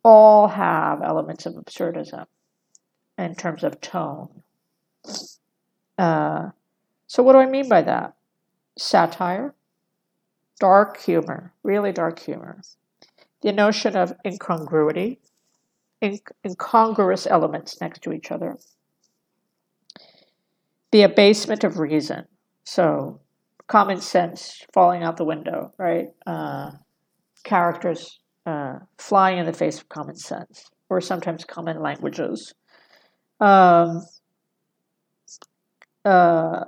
all 0.04 0.48
have 0.48 1.02
elements 1.02 1.46
of 1.46 1.54
absurdism 1.54 2.26
in 3.18 3.36
terms 3.36 3.64
of 3.64 3.82
tone. 3.82 4.44
Uh, 5.98 6.50
so, 7.10 7.24
what 7.24 7.34
do 7.34 7.40
I 7.40 7.48
mean 7.48 7.68
by 7.68 7.82
that? 7.82 8.14
Satire, 8.78 9.56
dark 10.60 11.02
humor, 11.02 11.54
really 11.64 11.92
dark 11.92 12.20
humor. 12.20 12.62
The 13.42 13.52
notion 13.52 13.98
of 13.98 14.14
incongruity, 14.24 15.20
inc- 16.04 16.32
incongruous 16.46 17.26
elements 17.26 17.82
next 17.82 18.04
to 18.04 18.14
each 18.14 18.32
other. 18.32 18.60
The 20.92 21.02
abasement 21.02 21.64
of 21.64 21.80
reason. 21.80 22.26
So, 22.64 23.22
common 23.66 24.02
sense 24.02 24.64
falling 24.72 25.02
out 25.02 25.18
the 25.18 25.26
window, 25.26 25.72
right? 25.80 26.10
Uh, 26.28 26.74
characters 27.44 28.20
uh, 28.46 28.78
flying 29.00 29.40
in 29.40 29.48
the 29.48 29.54
face 29.54 29.80
of 29.80 29.90
common 29.90 30.16
sense, 30.16 30.70
or 30.90 31.02
sometimes 31.02 31.44
common 31.44 31.82
languages. 31.82 32.54
Um, 33.40 34.04
uh, 36.06 36.66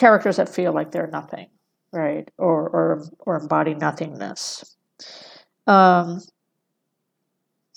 characters 0.00 0.36
that 0.36 0.48
feel 0.48 0.72
like 0.72 0.90
they're 0.90 1.06
nothing, 1.06 1.48
right? 1.92 2.28
Or 2.38 2.68
or 2.68 3.04
or 3.20 3.36
embody 3.36 3.74
nothingness. 3.74 4.76
Um, 5.66 6.20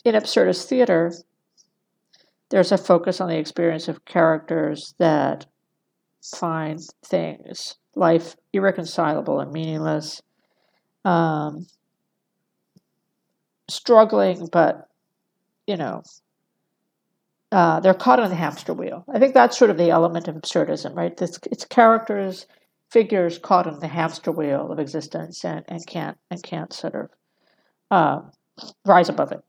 in 0.05 0.15
absurdist 0.15 0.65
theater, 0.65 1.11
there's 2.49 2.71
a 2.71 2.77
focus 2.77 3.19
on 3.19 3.27
the 3.27 3.37
experience 3.37 3.87
of 3.89 4.05
characters 4.05 4.95
that 4.99 5.45
find 6.23 6.79
things, 7.05 7.75
life 7.95 8.35
irreconcilable 8.53 9.41
and 9.41 9.51
meaningless, 9.51 10.21
um, 11.03 11.67
struggling, 13.69 14.47
but 14.51 14.87
you 15.67 15.75
know, 15.77 16.03
uh, 17.53 17.79
they're 17.81 17.93
caught 17.93 18.19
on 18.19 18.29
the 18.29 18.35
hamster 18.35 18.73
wheel. 18.73 19.05
I 19.13 19.19
think 19.19 19.35
that's 19.35 19.57
sort 19.57 19.69
of 19.69 19.77
the 19.77 19.91
element 19.91 20.27
of 20.27 20.35
absurdism, 20.35 20.95
right? 20.95 21.15
This, 21.15 21.39
it's 21.51 21.65
characters, 21.65 22.47
figures 22.89 23.37
caught 23.37 23.67
on 23.67 23.79
the 23.79 23.87
hamster 23.87 24.31
wheel 24.31 24.71
of 24.71 24.79
existence 24.79 25.45
and, 25.45 25.63
and 25.67 25.85
can't 25.85 26.17
and 26.31 26.41
can't 26.41 26.73
sort 26.73 26.95
of 26.95 27.09
uh, 27.91 28.21
rise 28.85 29.07
above 29.07 29.31
it. 29.31 29.43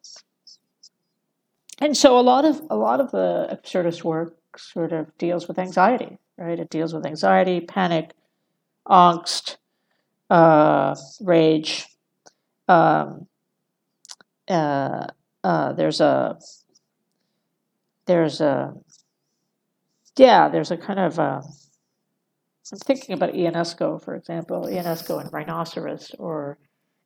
And 1.81 1.97
so 1.97 2.19
a 2.19 2.21
lot 2.21 2.45
of 2.45 2.61
a 2.69 2.77
lot 2.77 3.01
of 3.01 3.11
the 3.11 3.49
absurdist 3.51 4.05
work 4.05 4.37
sort 4.59 4.93
of 4.93 5.17
deals 5.17 5.49
with 5.49 5.59
anxiety, 5.59 6.19
right? 6.37 6.59
It 6.61 6.69
deals 6.69 6.93
with 6.93 7.07
anxiety, 7.07 7.61
panic, 7.61 8.13
angst, 8.87 9.57
uh, 10.29 10.95
rage. 11.23 11.87
Um, 12.69 13.29
uh, 14.47 15.07
uh, 15.43 15.73
there's 15.73 16.03
a 16.03 16.39
there's 18.07 18.41
a 18.41 18.75
yeah, 20.19 20.49
there's 20.49 20.71
a 20.71 20.77
kind 20.77 21.01
of 21.01 21.19
uh, 21.19 21.43
I'm 22.73 22.79
thinking 22.79 23.15
about 23.15 23.35
Ionesco, 23.35 24.03
for 24.03 24.15
example, 24.17 24.63
Ionesco 24.71 25.21
and 25.21 25.33
Rhinoceros, 25.33 26.13
or 26.19 26.59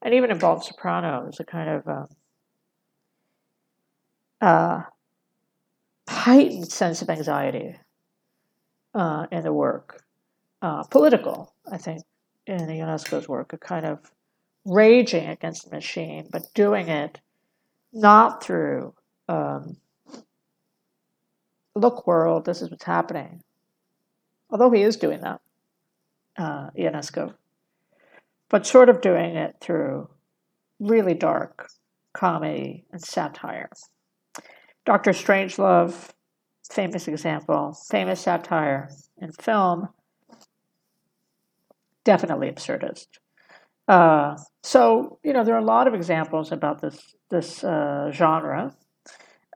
and 0.02 0.14
even 0.14 0.30
in 0.30 0.38
Bald 0.38 0.64
Soprano, 0.64 1.22
there's 1.24 1.40
a 1.40 1.44
kind 1.44 1.70
of 1.70 1.88
uh, 1.88 2.06
uh, 4.44 4.82
heightened 6.08 6.70
sense 6.72 7.02
of 7.02 7.10
anxiety 7.10 7.76
uh, 8.94 9.26
in 9.32 9.42
the 9.44 9.52
work. 9.52 10.02
uh, 10.62 10.84
political, 10.84 11.54
I 11.70 11.78
think, 11.78 12.02
in 12.46 12.58
Ionesco's 12.60 13.28
work, 13.28 13.52
a 13.52 13.58
kind 13.58 13.86
of 13.86 14.00
raging 14.64 15.28
against 15.28 15.64
the 15.70 15.76
machine, 15.76 16.28
but 16.30 16.42
doing 16.54 16.88
it 16.88 17.20
not 17.92 18.42
through 18.42 18.94
um, 19.28 19.76
look 21.78 22.06
world, 22.06 22.44
this 22.44 22.62
is 22.62 22.70
what's 22.70 22.84
happening. 22.84 23.42
Although 24.50 24.70
he 24.70 24.82
is 24.82 24.96
doing 24.96 25.20
that, 25.20 25.40
uh, 26.38 26.70
Ionesco, 26.78 27.34
but 28.48 28.66
sort 28.66 28.88
of 28.88 29.00
doing 29.00 29.36
it 29.36 29.56
through 29.60 30.08
really 30.80 31.14
dark 31.14 31.68
comedy 32.14 32.84
and 32.92 33.00
satire. 33.02 33.70
Dr. 34.84 35.10
Strangelove, 35.10 36.10
famous 36.72 37.08
example, 37.08 37.76
famous 37.90 38.20
satire 38.20 38.88
in 39.20 39.32
film, 39.32 39.88
definitely 42.04 42.50
absurdist. 42.50 43.06
Uh, 43.86 44.36
so 44.62 45.18
you 45.22 45.32
know 45.32 45.44
there 45.44 45.54
are 45.54 45.60
a 45.60 45.64
lot 45.64 45.86
of 45.86 45.94
examples 45.94 46.52
about 46.52 46.80
this 46.80 47.14
this 47.30 47.64
uh, 47.64 48.10
genre. 48.12 48.74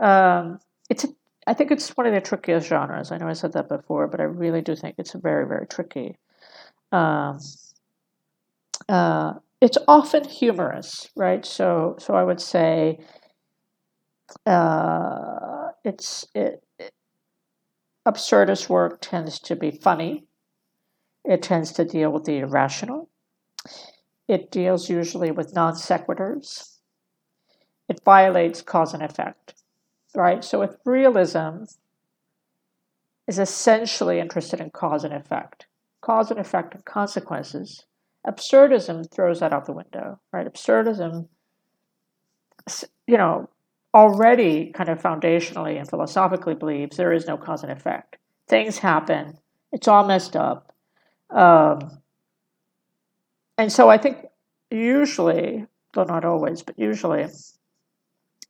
Um, 0.00 0.58
it's 0.88 1.04
a, 1.04 1.08
I 1.46 1.54
think 1.54 1.70
it's 1.70 1.90
one 1.96 2.06
of 2.06 2.12
the 2.14 2.20
trickiest 2.20 2.68
genres. 2.68 3.10
I 3.10 3.18
know 3.18 3.28
I 3.28 3.32
said 3.32 3.52
that 3.54 3.68
before, 3.68 4.06
but 4.06 4.20
I 4.20 4.24
really 4.24 4.62
do 4.62 4.76
think 4.76 4.96
it's 4.98 5.12
very 5.12 5.46
very 5.46 5.66
tricky. 5.66 6.16
Um, 6.92 7.38
uh, 8.88 9.34
it's 9.60 9.78
often 9.88 10.24
humorous, 10.24 11.08
right? 11.16 11.44
So 11.44 11.96
so 11.98 12.14
I 12.14 12.22
would 12.24 12.40
say 12.40 13.00
uh, 14.46 15.68
it's 15.84 16.26
it, 16.34 16.62
it, 16.78 16.92
absurdist 18.06 18.68
work 18.68 19.00
tends 19.00 19.38
to 19.40 19.56
be 19.56 19.70
funny. 19.70 20.26
It 21.24 21.42
tends 21.42 21.72
to 21.72 21.84
deal 21.84 22.10
with 22.12 22.24
the 22.24 22.38
irrational. 22.38 23.08
It 24.26 24.50
deals 24.50 24.90
usually 24.90 25.30
with 25.30 25.54
non 25.54 25.74
sequiturs. 25.74 26.78
It 27.88 28.00
violates 28.04 28.60
cause 28.62 28.94
and 28.94 29.02
effect, 29.02 29.61
right? 30.14 30.44
So 30.44 30.62
if 30.62 30.70
realism 30.84 31.64
is 33.26 33.38
essentially 33.38 34.18
interested 34.18 34.60
in 34.60 34.70
cause 34.70 35.04
and 35.04 35.14
effect, 35.14 35.66
cause 36.00 36.30
and 36.30 36.40
effect 36.40 36.74
and 36.74 36.84
consequences, 36.84 37.86
absurdism 38.26 39.10
throws 39.10 39.40
that 39.40 39.52
out 39.52 39.66
the 39.66 39.72
window, 39.72 40.20
right? 40.32 40.46
Absurdism, 40.46 41.28
you 43.06 43.16
know, 43.16 43.48
already 43.94 44.72
kind 44.72 44.88
of 44.88 45.00
foundationally 45.00 45.78
and 45.78 45.88
philosophically 45.88 46.54
believes 46.54 46.96
there 46.96 47.12
is 47.12 47.26
no 47.26 47.36
cause 47.36 47.62
and 47.62 47.72
effect. 47.72 48.16
Things 48.48 48.78
happen, 48.78 49.38
it's 49.70 49.88
all 49.88 50.06
messed 50.06 50.36
up. 50.36 50.74
Um, 51.30 52.02
and 53.58 53.72
so 53.72 53.88
I 53.88 53.98
think 53.98 54.26
usually, 54.70 55.66
though 55.94 56.04
not 56.04 56.24
always, 56.24 56.62
but 56.62 56.78
usually 56.78 57.26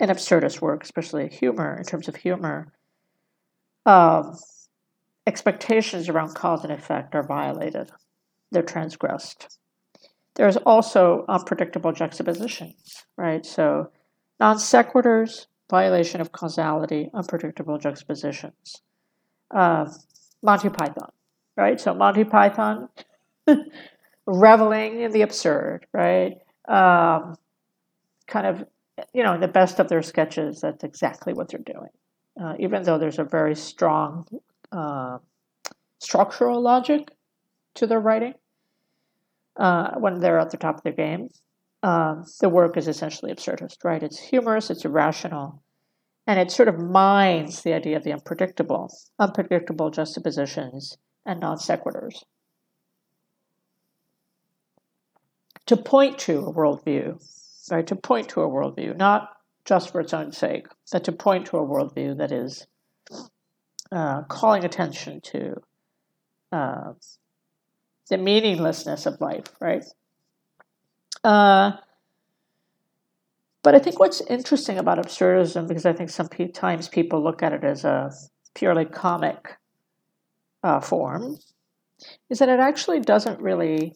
in 0.03 0.09
absurdist 0.09 0.61
work, 0.61 0.83
especially 0.83 1.29
humor, 1.29 1.77
in 1.79 1.85
terms 1.85 2.09
of 2.09 2.17
humor, 2.17 2.73
um, 3.87 4.37
expectations 5.29 6.09
around 6.09 6.35
cause 6.35 6.65
and 6.65 6.73
effect 6.73 7.15
are 7.15 7.23
violated, 7.23 7.89
they're 8.51 8.65
transgressed. 8.65 9.59
There's 10.35 10.57
also 10.57 11.25
unpredictable 11.29 11.93
juxtapositions, 11.93 13.05
right? 13.17 13.47
So 13.47 13.93
non 14.41 14.57
sequiturs, 14.57 15.47
violation 15.71 16.21
of 16.21 16.33
causality, 16.33 17.09
unpredictable 17.15 17.79
juxtapositions. 17.79 18.83
Uh, 19.53 19.89
Monty 20.43 20.71
Python, 20.71 21.13
right? 21.57 21.81
So 21.81 21.95
Monty 21.95 22.25
Python 22.25 22.89
reveling 24.27 25.01
in 25.01 25.13
the 25.13 25.23
absurd, 25.23 25.87
right? 25.93 26.39
Um, 26.67 27.37
kind 28.27 28.47
of, 28.49 28.65
you 29.13 29.23
know, 29.23 29.35
in 29.35 29.41
the 29.41 29.49
best 29.49 29.79
of 29.79 29.89
their 29.89 30.03
sketches, 30.03 30.61
that's 30.61 30.85
exactly 30.85 31.33
what 31.33 31.49
they're 31.49 31.61
doing. 31.61 31.91
Uh, 32.41 32.55
even 32.59 32.83
though 32.83 32.99
there's 32.99 33.19
a 33.19 33.25
very 33.25 33.55
strong 33.55 34.27
uh, 34.71 35.19
structural 35.99 36.61
logic 36.61 37.11
to 37.75 37.87
their 37.87 38.01
writing 38.01 38.35
uh, 39.57 39.93
when 39.99 40.21
they're 40.21 40.39
at 40.39 40.51
the 40.51 40.57
top 40.57 40.77
of 40.77 40.83
their 40.83 40.93
game, 40.93 41.29
um, 41.83 42.25
the 42.41 42.49
work 42.49 42.77
is 42.77 42.89
essentially 42.89 43.33
absurdist, 43.33 43.85
right? 43.85 44.03
It's 44.03 44.19
humorous, 44.19 44.71
it's 44.71 44.85
irrational, 44.85 45.63
and 46.27 46.39
it 46.39 46.51
sort 46.51 46.69
of 46.69 46.79
mines 46.79 47.63
the 47.63 47.75
idea 47.75 47.97
of 47.97 48.05
the 48.05 48.13
unpredictable, 48.13 48.91
unpredictable 49.19 49.91
juxtapositions 49.91 50.97
and 51.27 51.41
non 51.41 51.59
sequiturs. 51.59 52.23
to 55.67 55.77
point 55.77 56.19
to 56.19 56.39
a 56.41 56.53
worldview, 56.53 57.19
right? 57.71 57.87
To 57.87 57.97
point 57.97 58.29
to 58.31 58.43
a 58.43 58.49
worldview, 58.49 58.97
not 58.97 59.31
just 59.65 59.91
for 59.91 60.01
its 60.01 60.13
own 60.13 60.33
sake, 60.33 60.67
but 60.91 61.05
to 61.05 61.13
point 61.13 61.47
to 61.47 61.59
a 61.59 61.67
worldview 61.67 62.19
that 62.19 62.33
is 62.33 62.67
uh, 63.91 64.23
calling 64.23 64.65
attention 64.65 65.21
to 65.21 65.63
uh, 66.51 66.93
the 68.09 68.19
meaninglessness 68.19 69.07
of 69.07 69.21
life, 69.21 69.47
right? 69.61 69.85
Uh, 71.23 71.73
but 73.63 73.75
I 73.75 73.79
think 73.79 74.01
what's 74.01 74.21
interesting 74.23 74.79
about 74.79 74.99
absurdism, 74.99 75.69
because 75.69 75.87
I 75.87 75.93
think 75.93 76.11
sometimes 76.11 76.89
people 76.89 77.23
look 77.23 77.43
at 77.43 77.53
it 77.53 77.63
as 77.63 77.85
a 77.85 78.11
purely 78.55 78.85
comic 78.85 79.57
uh, 80.65 80.81
form, 80.81 81.39
is 82.29 82.41
that 82.41 82.49
it 82.49 82.59
actually 82.59 83.01
doesn't 83.01 83.41
really 83.41 83.95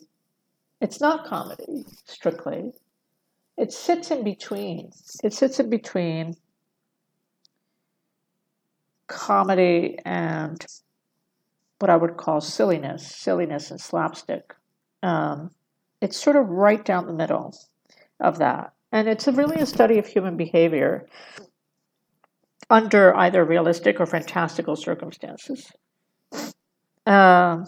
it's 0.80 1.00
not 1.00 1.26
comedy, 1.26 1.84
strictly. 2.04 2.72
It 3.56 3.72
sits 3.72 4.10
in 4.10 4.22
between. 4.22 4.90
It 5.24 5.32
sits 5.32 5.58
in 5.60 5.70
between 5.70 6.36
comedy 9.06 9.98
and 10.04 10.64
what 11.78 11.90
I 11.90 11.96
would 11.96 12.16
call 12.16 12.40
silliness, 12.40 13.06
silliness 13.06 13.70
and 13.70 13.80
slapstick. 13.80 14.54
Um, 15.02 15.50
it's 16.00 16.20
sort 16.20 16.36
of 16.36 16.48
right 16.48 16.84
down 16.84 17.06
the 17.06 17.12
middle 17.12 17.54
of 18.20 18.38
that. 18.38 18.72
And 18.92 19.08
it's 19.08 19.26
a 19.26 19.32
really 19.32 19.60
a 19.60 19.66
study 19.66 19.98
of 19.98 20.06
human 20.06 20.36
behavior 20.36 21.06
under 22.68 23.14
either 23.16 23.44
realistic 23.44 24.00
or 24.00 24.06
fantastical 24.06 24.76
circumstances. 24.76 25.70
Um, 27.04 27.66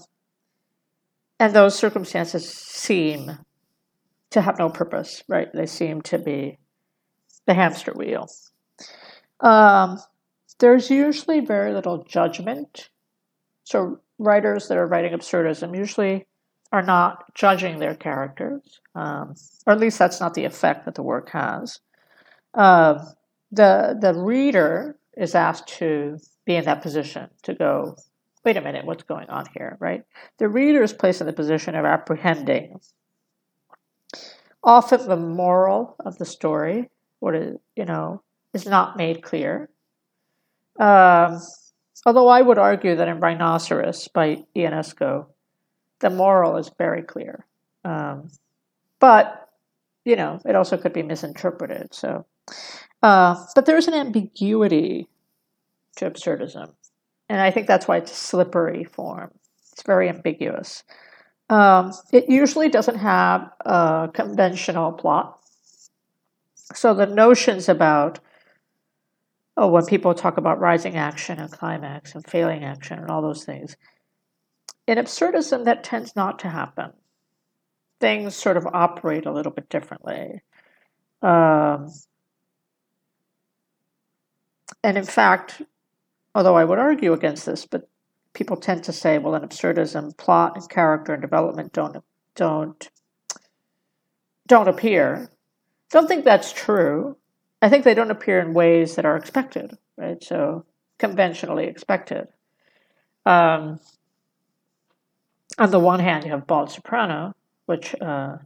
and 1.38 1.52
those 1.54 1.78
circumstances 1.78 2.52
seem 2.52 3.38
to 4.30 4.40
have 4.40 4.58
no 4.58 4.68
purpose, 4.68 5.22
right? 5.28 5.48
They 5.52 5.66
seem 5.66 6.02
to 6.02 6.18
be 6.18 6.58
the 7.46 7.54
hamster 7.54 7.92
wheel. 7.92 8.28
Um, 9.40 9.98
there's 10.58 10.90
usually 10.90 11.40
very 11.40 11.72
little 11.72 12.04
judgment. 12.04 12.90
So, 13.64 14.00
writers 14.18 14.68
that 14.68 14.78
are 14.78 14.86
writing 14.86 15.12
absurdism 15.12 15.76
usually 15.76 16.26
are 16.72 16.82
not 16.82 17.34
judging 17.34 17.78
their 17.78 17.94
characters, 17.94 18.80
um, 18.94 19.34
or 19.66 19.72
at 19.72 19.80
least 19.80 19.98
that's 19.98 20.20
not 20.20 20.34
the 20.34 20.44
effect 20.44 20.84
that 20.84 20.94
the 20.94 21.02
work 21.02 21.30
has. 21.30 21.80
Uh, 22.54 23.04
the 23.50 23.96
the 23.98 24.14
reader 24.14 24.98
is 25.16 25.34
asked 25.34 25.68
to 25.78 26.18
be 26.44 26.56
in 26.56 26.64
that 26.64 26.82
position 26.82 27.28
to 27.42 27.54
go 27.54 27.96
wait 28.44 28.56
a 28.56 28.60
minute, 28.60 28.84
what's 28.84 29.02
going 29.02 29.28
on 29.28 29.44
here, 29.54 29.76
right? 29.80 30.04
The 30.38 30.48
reader 30.48 30.82
is 30.82 30.92
placed 30.92 31.20
in 31.20 31.26
the 31.26 31.32
position 31.32 31.74
of 31.74 31.84
apprehending. 31.84 32.80
Often 34.62 35.08
the 35.08 35.16
moral 35.16 35.96
of 36.04 36.18
the 36.18 36.24
story, 36.24 36.90
what 37.20 37.34
is, 37.34 37.56
you 37.76 37.84
know, 37.84 38.22
is 38.52 38.66
not 38.66 38.96
made 38.96 39.22
clear. 39.22 39.68
Um, 40.78 41.40
although 42.06 42.28
I 42.28 42.42
would 42.42 42.58
argue 42.58 42.96
that 42.96 43.08
in 43.08 43.20
Rhinoceros 43.20 44.08
by 44.08 44.44
Ionesco, 44.56 45.26
the 46.00 46.10
moral 46.10 46.56
is 46.56 46.70
very 46.76 47.02
clear. 47.02 47.46
Um, 47.84 48.30
but, 49.00 49.48
you 50.04 50.16
know, 50.16 50.40
it 50.44 50.54
also 50.54 50.76
could 50.76 50.92
be 50.92 51.02
misinterpreted. 51.02 51.94
So, 51.94 52.26
uh, 53.02 53.44
but 53.54 53.66
there 53.66 53.76
is 53.76 53.88
an 53.88 53.94
ambiguity 53.94 55.08
to 55.96 56.10
absurdism 56.10 56.72
and 57.28 57.40
I 57.40 57.50
think 57.50 57.66
that's 57.66 57.86
why 57.86 57.98
it's 57.98 58.12
a 58.12 58.16
slippery 58.16 58.84
form. 58.84 59.30
It's 59.72 59.82
very 59.82 60.08
ambiguous. 60.08 60.82
Um, 61.50 61.92
it 62.12 62.28
usually 62.28 62.68
doesn't 62.68 62.98
have 62.98 63.50
a 63.60 64.10
conventional 64.12 64.92
plot. 64.92 65.38
So 66.74 66.92
the 66.92 67.06
notions 67.06 67.68
about 67.68 68.20
oh, 69.58 69.68
when 69.68 69.84
people 69.86 70.14
talk 70.14 70.36
about 70.36 70.60
rising 70.60 70.96
action 70.96 71.38
and 71.40 71.50
climax 71.50 72.14
and 72.14 72.24
failing 72.24 72.64
action 72.64 72.98
and 72.98 73.10
all 73.10 73.20
those 73.20 73.44
things, 73.44 73.76
in 74.86 74.98
absurdism 74.98 75.64
that 75.64 75.84
tends 75.84 76.14
not 76.14 76.38
to 76.38 76.48
happen. 76.48 76.92
Things 78.00 78.36
sort 78.36 78.56
of 78.56 78.66
operate 78.66 79.26
a 79.26 79.32
little 79.32 79.50
bit 79.50 79.68
differently. 79.68 80.42
Um, 81.20 81.92
and 84.84 84.96
in 84.96 85.04
fact, 85.04 85.60
although 86.34 86.56
I 86.56 86.64
would 86.64 86.78
argue 86.78 87.12
against 87.12 87.44
this, 87.44 87.66
but 87.66 87.88
people 88.38 88.56
tend 88.56 88.84
to 88.84 88.92
say, 88.92 89.18
well, 89.18 89.34
in 89.34 89.42
absurdism, 89.42 90.16
plot 90.16 90.52
and 90.54 90.70
character 90.70 91.12
and 91.12 91.20
development 91.20 91.72
don't 91.72 92.04
don't 92.36 92.88
don't 94.46 94.68
appear. 94.68 95.28
Don't 95.90 96.06
think 96.06 96.24
that's 96.24 96.52
true. 96.52 97.16
I 97.60 97.68
think 97.68 97.84
they 97.84 97.94
don't 97.94 98.12
appear 98.12 98.38
in 98.38 98.54
ways 98.54 98.94
that 98.94 99.04
are 99.04 99.16
expected, 99.16 99.76
right? 99.96 100.22
So 100.22 100.64
conventionally 100.98 101.66
expected. 101.66 102.28
Um, 103.26 103.80
on 105.58 105.72
the 105.72 105.80
one 105.80 105.98
hand, 105.98 106.24
you 106.24 106.30
have 106.30 106.46
Bald 106.46 106.70
Soprano, 106.70 107.34
which 107.66 107.96
uh, 108.00 108.36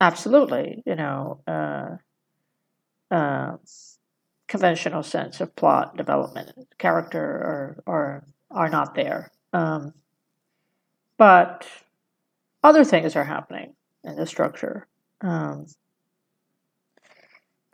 absolutely, 0.00 0.82
you 0.84 0.96
know, 0.96 1.40
uh, 1.46 1.96
uh, 3.14 3.56
conventional 4.48 5.04
sense 5.04 5.40
of 5.40 5.54
plot 5.54 5.96
development, 5.96 6.50
character 6.78 7.22
or 7.22 7.82
are 7.86 8.24
are 8.54 8.68
not 8.68 8.94
there. 8.94 9.30
Um, 9.52 9.92
but 11.16 11.66
other 12.62 12.84
things 12.84 13.14
are 13.16 13.24
happening 13.24 13.74
in 14.02 14.16
the 14.16 14.26
structure. 14.26 14.86
Um, 15.20 15.66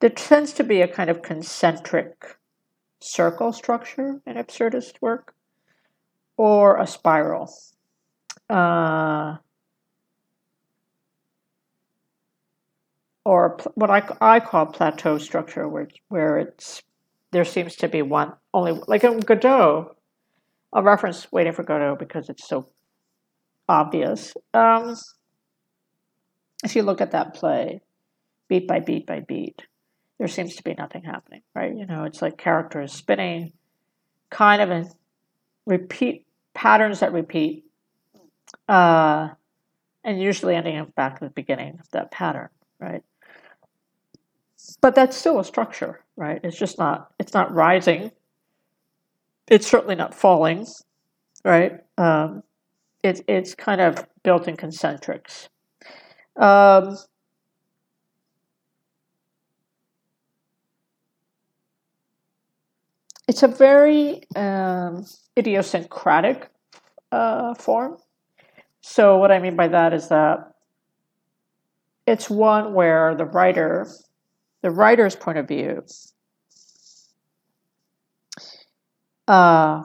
there 0.00 0.10
tends 0.10 0.52
to 0.54 0.64
be 0.64 0.80
a 0.80 0.88
kind 0.88 1.10
of 1.10 1.22
concentric 1.22 2.36
circle 3.00 3.52
structure 3.52 4.20
in 4.26 4.36
absurdist 4.36 4.94
work 5.00 5.34
or 6.36 6.78
a 6.78 6.86
spiral. 6.86 7.52
Uh, 8.48 9.36
or 13.24 13.58
what 13.74 13.90
I, 13.90 14.02
I 14.20 14.40
call 14.40 14.66
plateau 14.66 15.18
structure, 15.18 15.68
where, 15.68 15.88
where 16.08 16.38
it's 16.38 16.82
there 17.32 17.44
seems 17.44 17.76
to 17.76 17.88
be 17.88 18.02
one 18.02 18.32
only 18.52 18.80
like 18.88 19.04
in 19.04 19.20
Godot. 19.20 19.94
I'll 20.72 20.82
reference 20.82 21.30
Waiting 21.32 21.52
for 21.52 21.64
Godot 21.64 21.96
because 21.98 22.28
it's 22.28 22.46
so 22.46 22.68
obvious. 23.68 24.32
Um, 24.54 24.96
if 26.62 26.76
you 26.76 26.82
look 26.82 27.00
at 27.00 27.12
that 27.12 27.34
play, 27.34 27.80
beat 28.48 28.68
by 28.68 28.80
beat 28.80 29.06
by 29.06 29.20
beat, 29.20 29.62
there 30.18 30.28
seems 30.28 30.56
to 30.56 30.62
be 30.62 30.74
nothing 30.74 31.02
happening, 31.02 31.42
right? 31.54 31.74
You 31.74 31.86
know, 31.86 32.04
it's 32.04 32.20
like 32.20 32.36
characters 32.36 32.92
spinning, 32.92 33.52
kind 34.30 34.60
of 34.60 34.70
in 34.70 34.88
repeat 35.66 36.26
patterns 36.54 37.00
that 37.00 37.12
repeat, 37.12 37.64
uh, 38.68 39.28
and 40.04 40.20
usually 40.20 40.54
ending 40.54 40.78
up 40.78 40.94
back 40.94 41.14
at 41.14 41.20
the 41.20 41.30
beginning 41.30 41.78
of 41.80 41.90
that 41.92 42.10
pattern, 42.10 42.48
right? 42.78 43.02
But 44.80 44.94
that's 44.94 45.16
still 45.16 45.40
a 45.40 45.44
structure, 45.44 46.00
right? 46.16 46.40
It's 46.44 46.58
just 46.58 46.78
not 46.78 47.10
it's 47.18 47.34
not 47.34 47.54
rising. 47.54 48.12
It's 49.50 49.66
certainly 49.66 49.96
not 49.96 50.14
falling, 50.14 50.66
right? 51.44 51.80
Um, 51.98 52.44
it's 53.02 53.20
it's 53.26 53.54
kind 53.54 53.80
of 53.80 54.06
built 54.22 54.46
in 54.46 54.56
concentrics. 54.56 55.48
Um, 56.36 56.96
it's 63.26 63.42
a 63.42 63.48
very 63.48 64.22
um, 64.36 65.04
idiosyncratic 65.36 66.48
uh, 67.10 67.54
form. 67.54 67.96
So, 68.82 69.18
what 69.18 69.32
I 69.32 69.40
mean 69.40 69.56
by 69.56 69.68
that 69.68 69.92
is 69.92 70.08
that 70.08 70.52
it's 72.06 72.30
one 72.30 72.72
where 72.72 73.14
the 73.14 73.24
writer, 73.24 73.88
the 74.62 74.70
writer's 74.70 75.16
point 75.16 75.38
of 75.38 75.48
view, 75.48 75.84
uh, 79.30 79.84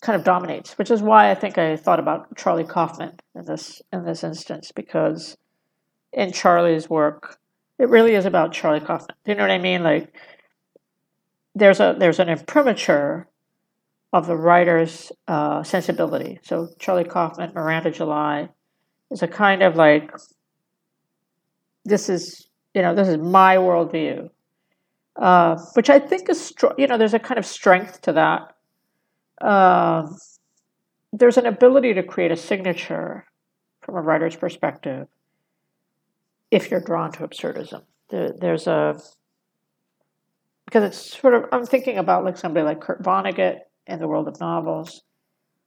kind 0.00 0.16
of 0.18 0.24
dominates, 0.24 0.76
which 0.76 0.90
is 0.90 1.00
why 1.00 1.30
I 1.30 1.34
think 1.36 1.58
I 1.58 1.76
thought 1.76 2.00
about 2.00 2.36
Charlie 2.36 2.64
Kaufman 2.64 3.20
in 3.36 3.44
this 3.44 3.80
in 3.92 4.04
this 4.04 4.24
instance, 4.24 4.72
because 4.72 5.36
in 6.12 6.32
Charlie's 6.32 6.90
work, 6.90 7.38
it 7.78 7.88
really 7.88 8.14
is 8.14 8.26
about 8.26 8.52
Charlie 8.52 8.80
Kaufman. 8.80 9.16
Do 9.24 9.30
you 9.30 9.36
know 9.36 9.44
what 9.44 9.52
I 9.52 9.58
mean? 9.58 9.84
Like 9.84 10.12
there's 11.54 11.78
a 11.78 11.94
there's 11.96 12.18
an 12.18 12.28
imprimatur 12.28 13.28
of 14.12 14.26
the 14.26 14.36
writer's 14.36 15.12
uh, 15.28 15.62
sensibility. 15.62 16.40
So 16.42 16.68
Charlie 16.80 17.04
Kaufman, 17.04 17.52
Miranda 17.54 17.92
July, 17.92 18.48
is 19.12 19.22
a 19.22 19.28
kind 19.28 19.62
of 19.62 19.76
like 19.76 20.10
this 21.84 22.08
is 22.08 22.48
you 22.74 22.82
know 22.82 22.92
this 22.96 23.06
is 23.06 23.18
my 23.18 23.56
worldview, 23.56 24.30
uh, 25.16 25.56
which 25.74 25.90
I 25.90 25.98
think 25.98 26.28
is 26.28 26.52
you 26.78 26.86
know 26.86 26.98
there's 26.98 27.14
a 27.14 27.18
kind 27.18 27.38
of 27.38 27.46
strength 27.46 28.02
to 28.02 28.12
that. 28.12 28.54
Uh, 29.40 30.08
there's 31.12 31.36
an 31.36 31.46
ability 31.46 31.94
to 31.94 32.02
create 32.02 32.32
a 32.32 32.36
signature 32.36 33.26
from 33.80 33.96
a 33.96 34.00
writer's 34.00 34.36
perspective 34.36 35.08
if 36.50 36.70
you're 36.70 36.80
drawn 36.80 37.12
to 37.12 37.26
absurdism. 37.26 37.82
There, 38.08 38.32
there's 38.38 38.66
a 38.66 39.00
because 40.66 40.84
it's 40.84 41.18
sort 41.20 41.34
of 41.34 41.44
I'm 41.52 41.66
thinking 41.66 41.98
about 41.98 42.24
like 42.24 42.38
somebody 42.38 42.64
like 42.64 42.80
Kurt 42.80 43.02
Vonnegut 43.02 43.60
in 43.86 43.98
the 43.98 44.08
world 44.08 44.28
of 44.28 44.40
novels, 44.40 45.02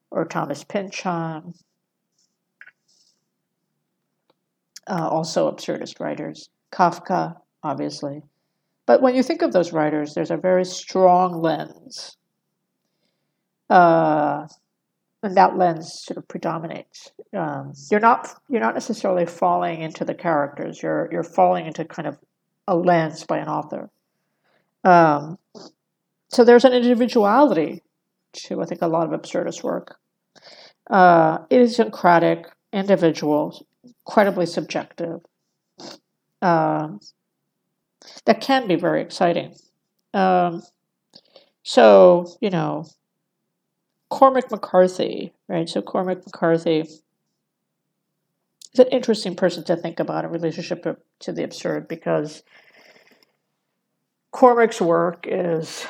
or 0.09 0.25
Thomas 0.25 0.63
Pynchon, 0.63 1.53
uh, 4.87 5.07
also 5.07 5.51
absurdist 5.51 5.99
writers, 5.99 6.49
Kafka, 6.71 7.35
obviously. 7.63 8.21
But 8.85 9.01
when 9.01 9.15
you 9.15 9.23
think 9.23 9.41
of 9.41 9.51
those 9.51 9.73
writers, 9.73 10.13
there's 10.13 10.31
a 10.31 10.37
very 10.37 10.65
strong 10.65 11.41
lens, 11.41 12.17
uh, 13.69 14.47
and 15.23 15.35
that 15.35 15.57
lens 15.57 16.03
sort 16.03 16.17
of 16.17 16.27
predominates. 16.27 17.11
Um, 17.35 17.73
you're 17.89 17.99
not 17.99 18.29
you're 18.47 18.61
not 18.61 18.75
necessarily 18.75 19.25
falling 19.25 19.81
into 19.81 20.05
the 20.05 20.13
characters. 20.13 20.83
You're 20.83 21.09
you're 21.11 21.23
falling 21.23 21.65
into 21.65 21.83
kind 21.85 22.07
of 22.07 22.19
a 22.67 22.75
lens 22.75 23.23
by 23.23 23.39
an 23.39 23.47
author. 23.47 23.89
Um, 24.83 25.39
so 26.29 26.43
there's 26.43 26.65
an 26.65 26.73
individuality 26.73 27.81
to, 28.33 28.61
I 28.61 28.65
think, 28.65 28.81
a 28.81 28.87
lot 28.87 29.11
of 29.11 29.19
absurdist 29.19 29.63
work. 29.63 29.97
Uh, 30.89 31.39
idiosyncratic, 31.51 32.45
individual, 32.71 33.65
incredibly 33.83 34.45
subjective. 34.45 35.21
Um, 36.41 36.99
that 38.25 38.41
can 38.41 38.67
be 38.67 38.75
very 38.75 39.01
exciting. 39.01 39.55
Um, 40.13 40.63
so, 41.63 42.37
you 42.41 42.49
know, 42.49 42.85
Cormac 44.09 44.51
McCarthy, 44.51 45.33
right? 45.47 45.67
So, 45.67 45.81
Cormac 45.81 46.25
McCarthy 46.25 46.81
is 46.81 47.01
an 48.77 48.87
interesting 48.87 49.35
person 49.35 49.63
to 49.65 49.75
think 49.75 49.99
about 49.99 50.25
in 50.25 50.31
relationship 50.31 50.85
to 51.19 51.31
the 51.31 51.43
absurd 51.43 51.87
because 51.87 52.43
Cormac's 54.31 54.79
work 54.81 55.25
is 55.27 55.85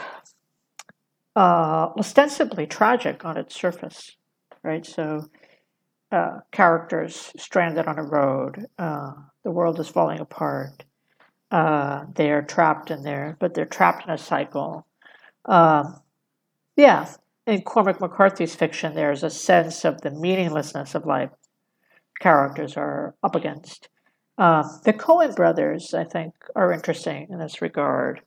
uh, 1.36 1.90
ostensibly 1.98 2.66
tragic 2.66 3.26
on 3.26 3.38
its 3.38 3.54
surface, 3.54 4.16
right? 4.64 4.86
So, 4.86 5.30
uh, 6.12 6.40
characters 6.52 7.34
stranded 7.38 7.88
on 7.88 8.00
a 8.00 8.04
road, 8.04 8.68
uh, 8.80 9.12
the 9.44 9.52
world 9.52 9.80
is 9.80 9.90
falling 9.90 10.20
apart. 10.22 10.85
Uh, 11.56 12.06
they 12.16 12.32
are 12.32 12.42
trapped 12.42 12.92
in 12.92 13.02
there, 13.04 13.38
but 13.40 13.54
they're 13.54 13.64
trapped 13.64 14.06
in 14.06 14.14
a 14.14 14.18
cycle. 14.18 14.86
Um, 15.46 16.02
yeah, 16.76 17.10
in 17.48 17.62
Cormac 17.62 18.02
McCarthy's 18.02 18.54
fiction, 18.54 18.94
there's 18.94 19.24
a 19.24 19.30
sense 19.30 19.86
of 19.86 20.02
the 20.02 20.12
meaninglessness 20.12 20.96
of 20.96 21.06
life 21.06 21.30
characters 22.20 22.76
are 22.76 23.16
up 23.24 23.36
against. 23.36 23.88
Uh, 24.38 24.64
the 24.84 24.92
Coen 24.92 25.34
brothers, 25.34 25.94
I 25.94 26.04
think, 26.04 26.34
are 26.58 26.74
interesting 26.74 27.28
in 27.30 27.40
this 27.40 27.62
regard 27.62 28.20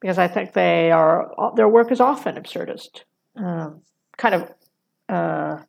because 0.00 0.16
I 0.16 0.26
think 0.26 0.54
they 0.54 0.90
are 0.90 1.52
their 1.54 1.68
work 1.68 1.92
is 1.92 2.00
often 2.00 2.36
absurdist, 2.36 3.02
um, 3.36 3.82
kind 4.16 4.36
of 4.36 4.50
uh, 5.10 5.62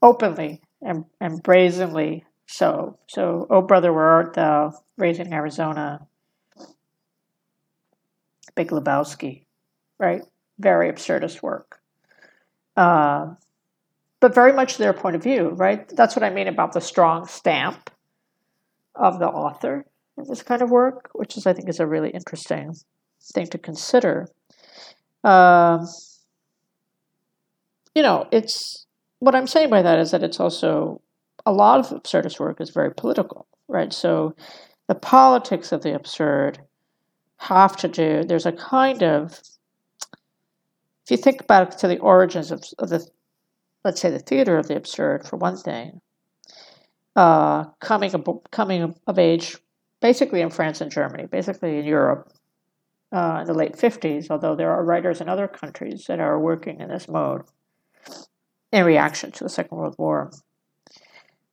openly 0.00 0.62
and, 0.80 1.06
and 1.20 1.42
brazenly 1.42 2.24
so. 2.46 2.98
So, 3.08 3.46
oh 3.50 3.62
brother, 3.62 3.92
where 3.92 4.04
art 4.04 4.34
thou? 4.34 4.72
Raising 4.96 5.32
Arizona, 5.32 6.06
Big 8.54 8.70
Lebowski, 8.70 9.44
right? 9.98 10.22
Very 10.58 10.90
absurdist 10.90 11.42
work. 11.42 11.80
Uh, 12.76 13.34
but 14.20 14.34
very 14.34 14.52
much 14.52 14.78
their 14.78 14.92
point 14.92 15.16
of 15.16 15.22
view, 15.22 15.50
right? 15.50 15.86
That's 15.88 16.16
what 16.16 16.22
I 16.22 16.30
mean 16.30 16.48
about 16.48 16.72
the 16.72 16.80
strong 16.80 17.26
stamp 17.26 17.90
of 18.94 19.18
the 19.18 19.28
author 19.28 19.84
in 20.16 20.24
this 20.26 20.42
kind 20.42 20.62
of 20.62 20.70
work, 20.70 21.10
which 21.12 21.36
is 21.36 21.46
I 21.46 21.52
think 21.52 21.68
is 21.68 21.80
a 21.80 21.86
really 21.86 22.10
interesting 22.10 22.74
thing 23.22 23.46
to 23.48 23.58
consider. 23.58 24.28
Um, 25.22 25.86
you 27.94 28.02
know, 28.02 28.26
it's 28.32 28.86
what 29.18 29.34
I'm 29.34 29.46
saying 29.46 29.70
by 29.70 29.82
that 29.82 29.98
is 29.98 30.10
that 30.12 30.22
it's 30.22 30.40
also 30.40 31.02
a 31.46 31.52
lot 31.52 31.80
of 31.80 32.02
absurdist 32.02 32.38
work 32.38 32.60
is 32.60 32.70
very 32.70 32.92
political, 32.92 33.46
right? 33.68 33.92
So 33.92 34.34
the 34.88 34.94
politics 34.94 35.72
of 35.72 35.82
the 35.82 35.94
absurd 35.94 36.58
have 37.38 37.76
to 37.78 37.88
do, 37.88 38.24
there's 38.24 38.46
a 38.46 38.52
kind 38.52 39.02
of 39.02 39.40
if 41.06 41.12
you 41.12 41.16
think 41.16 41.46
back 41.46 41.76
to 41.78 41.86
the 41.86 41.98
origins 42.00 42.50
of, 42.50 42.64
of 42.80 42.88
the, 42.88 43.06
let's 43.84 44.00
say, 44.00 44.10
the 44.10 44.18
theater 44.18 44.58
of 44.58 44.66
the 44.66 44.74
absurd, 44.74 45.24
for 45.24 45.36
one 45.36 45.56
thing, 45.56 46.00
uh, 47.14 47.64
coming, 47.80 48.12
of, 48.12 48.26
coming 48.50 48.92
of 49.06 49.18
age 49.18 49.56
basically 50.00 50.40
in 50.40 50.50
France 50.50 50.80
and 50.80 50.90
Germany, 50.90 51.26
basically 51.26 51.78
in 51.78 51.84
Europe 51.84 52.32
uh, 53.12 53.38
in 53.42 53.46
the 53.46 53.54
late 53.54 53.76
50s, 53.76 54.30
although 54.30 54.56
there 54.56 54.72
are 54.72 54.84
writers 54.84 55.20
in 55.20 55.28
other 55.28 55.46
countries 55.46 56.06
that 56.08 56.18
are 56.18 56.40
working 56.40 56.80
in 56.80 56.88
this 56.88 57.06
mode 57.08 57.42
in 58.72 58.84
reaction 58.84 59.30
to 59.30 59.44
the 59.44 59.50
Second 59.50 59.78
World 59.78 59.94
War. 59.98 60.32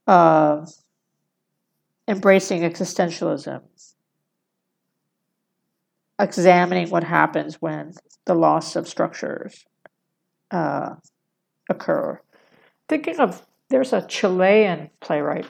Uh, 0.06 0.66
embracing 2.08 2.62
existentialism, 2.62 3.62
examining 6.20 6.90
what 6.90 7.04
happens 7.04 7.62
when 7.62 7.94
the 8.26 8.34
loss 8.34 8.76
of 8.76 8.88
structures 8.88 9.66
uh, 10.52 10.96
occur. 11.70 12.20
Thinking 12.90 13.20
of 13.20 13.46
there's 13.70 13.94
a 13.94 14.06
Chilean 14.06 14.90
playwright 15.00 15.48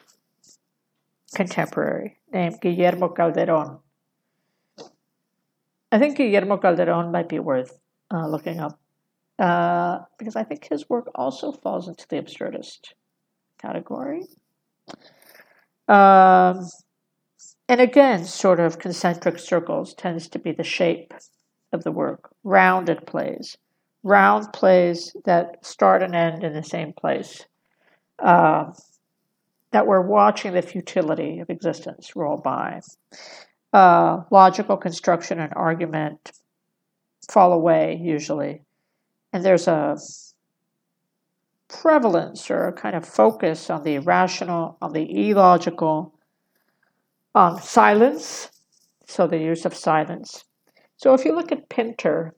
contemporary 1.35 2.19
named 2.31 2.61
Guillermo 2.61 3.09
Calderon. 3.09 3.79
I 5.91 5.99
think 5.99 6.17
Guillermo 6.17 6.57
Calderon 6.57 7.11
might 7.11 7.27
be 7.27 7.39
worth 7.39 7.79
uh, 8.11 8.27
looking 8.27 8.59
up 8.59 8.79
uh, 9.39 9.99
because 10.17 10.35
I 10.35 10.43
think 10.43 10.67
his 10.69 10.89
work 10.89 11.09
also 11.15 11.51
falls 11.51 11.87
into 11.87 12.07
the 12.07 12.17
absurdist 12.17 12.93
category. 13.59 14.25
Um, 15.87 16.69
and 17.67 17.81
again, 17.81 18.25
sort 18.25 18.59
of 18.59 18.79
concentric 18.79 19.39
circles 19.39 19.93
tends 19.93 20.27
to 20.29 20.39
be 20.39 20.51
the 20.51 20.63
shape 20.63 21.13
of 21.71 21.83
the 21.83 21.91
work, 21.91 22.29
rounded 22.43 23.05
plays, 23.07 23.57
round 24.03 24.51
plays 24.53 25.15
that 25.25 25.65
start 25.65 26.03
and 26.03 26.15
end 26.15 26.43
in 26.43 26.53
the 26.53 26.63
same 26.63 26.93
place. 26.93 27.45
Uh, 28.19 28.71
that 29.71 29.87
we're 29.87 30.01
watching 30.01 30.53
the 30.53 30.61
futility 30.61 31.39
of 31.39 31.49
existence 31.49 32.15
roll 32.15 32.37
by. 32.37 32.79
Uh, 33.73 34.21
logical 34.29 34.77
construction 34.77 35.39
and 35.39 35.51
argument 35.55 36.31
fall 37.29 37.53
away 37.53 37.99
usually. 38.01 38.61
And 39.33 39.43
there's 39.43 39.67
a 39.67 39.97
prevalence 41.81 42.49
or 42.49 42.71
kind 42.73 42.95
of 42.95 43.05
focus 43.05 43.69
on 43.69 43.83
the 43.83 43.95
irrational, 43.95 44.77
on 44.81 44.93
the 44.93 45.29
illogical, 45.29 46.13
on 47.35 47.61
silence, 47.61 48.49
so 49.05 49.27
the 49.27 49.37
use 49.37 49.65
of 49.65 49.75
silence. 49.75 50.45
So 50.97 51.13
if 51.13 51.25
you 51.25 51.35
look 51.35 51.51
at 51.51 51.69
Pinter, 51.69 52.33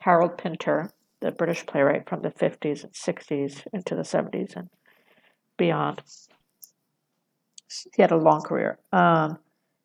Harold 0.00 0.38
Pinter, 0.38 0.90
the 1.20 1.30
British 1.30 1.64
playwright 1.66 2.08
from 2.08 2.22
the 2.22 2.30
50s 2.30 2.84
and 2.84 2.92
60s 2.92 3.66
into 3.72 3.94
the 3.94 4.02
70s 4.02 4.56
and 4.56 4.68
beyond, 5.56 6.02
he 7.94 8.02
had 8.02 8.12
a 8.12 8.16
long 8.16 8.42
career. 8.42 8.78
Um, 8.92 9.38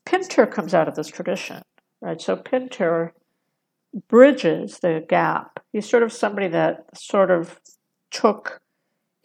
Pinter 0.06 0.46
comes 0.48 0.74
out 0.74 0.88
of 0.88 0.96
this 0.96 1.08
tradition, 1.08 1.62
right? 2.02 2.20
So 2.20 2.36
Pinter 2.36 3.14
bridges 4.08 4.80
the 4.80 5.06
gap. 5.08 5.60
He's 5.72 5.90
sort 5.90 6.04
of 6.04 6.12
somebody 6.12 6.48
that 6.50 6.98
sort 6.98 7.32
of 7.32 7.60
took, 8.12 8.62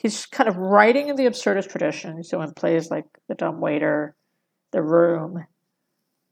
he's 0.05 0.27
kind 0.27 0.51
of 0.51 0.59
writing 0.59 1.09
in 1.09 1.17
the 1.17 1.25
absurdist 1.25 1.71
tradition. 1.71 2.23
So 2.23 2.43
in 2.43 2.53
plays 2.53 2.91
like 2.91 3.07
The 3.29 3.35
Dumb 3.35 3.59
Waiter, 3.59 4.15
The 4.71 4.83
Room, 4.83 5.47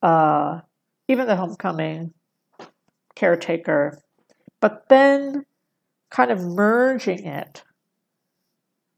uh, 0.02 0.60
even 1.08 1.26
The 1.26 1.36
Homecoming, 1.36 2.12
Caretaker, 3.16 3.98
but 4.60 4.84
then 4.90 5.46
kind 6.10 6.30
of 6.30 6.40
merging 6.42 7.24
it 7.24 7.62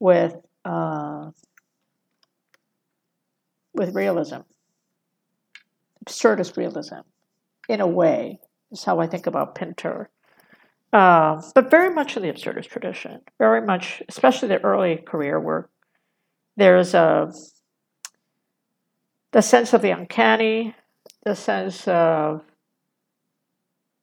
with 0.00 0.34
uh, 0.64 1.30
with 3.74 3.94
realism, 3.94 4.40
absurdist 6.04 6.56
realism, 6.56 7.00
in 7.68 7.80
a 7.80 7.86
way, 7.86 8.40
is 8.72 8.82
how 8.82 8.98
I 8.98 9.06
think 9.06 9.28
about 9.28 9.54
Pinter. 9.54 10.10
Uh, 10.94 11.42
but 11.56 11.72
very 11.72 11.92
much 11.92 12.16
in 12.16 12.22
the 12.22 12.32
absurdist 12.32 12.68
tradition, 12.68 13.20
very 13.38 13.60
much, 13.60 14.00
especially 14.08 14.46
the 14.46 14.62
early 14.62 14.96
career 14.96 15.40
work. 15.40 15.68
There's 16.56 16.94
a 16.94 17.32
the 19.32 19.42
sense 19.42 19.72
of 19.72 19.82
the 19.82 19.90
uncanny, 19.90 20.72
the 21.24 21.34
sense 21.34 21.88
of 21.88 22.44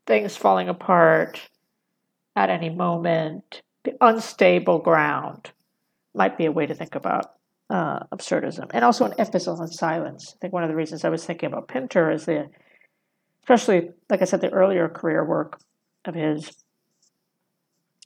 things 0.05 0.35
falling 0.35 0.67
apart 0.67 1.39
at 2.35 2.49
any 2.49 2.69
moment, 2.69 3.61
the 3.85 3.93
unstable 4.01 4.79
ground 4.79 5.51
might 6.13 6.37
be 6.37 6.45
a 6.45 6.51
way 6.51 6.65
to 6.65 6.75
think 6.75 6.95
about 6.95 7.35
uh, 7.69 7.99
absurdism, 8.11 8.69
and 8.73 8.83
also 8.83 9.05
an 9.05 9.13
emphasis 9.17 9.47
on 9.47 9.67
silence. 9.69 10.33
I 10.35 10.37
think 10.41 10.51
one 10.51 10.63
of 10.63 10.69
the 10.69 10.75
reasons 10.75 11.05
I 11.05 11.09
was 11.09 11.23
thinking 11.23 11.47
about 11.47 11.69
Pinter 11.69 12.11
is 12.11 12.25
the, 12.25 12.49
especially 13.43 13.91
like 14.09 14.21
I 14.21 14.25
said, 14.25 14.41
the 14.41 14.51
earlier 14.51 14.89
career 14.89 15.23
work 15.23 15.61
of 16.03 16.15
his 16.15 16.51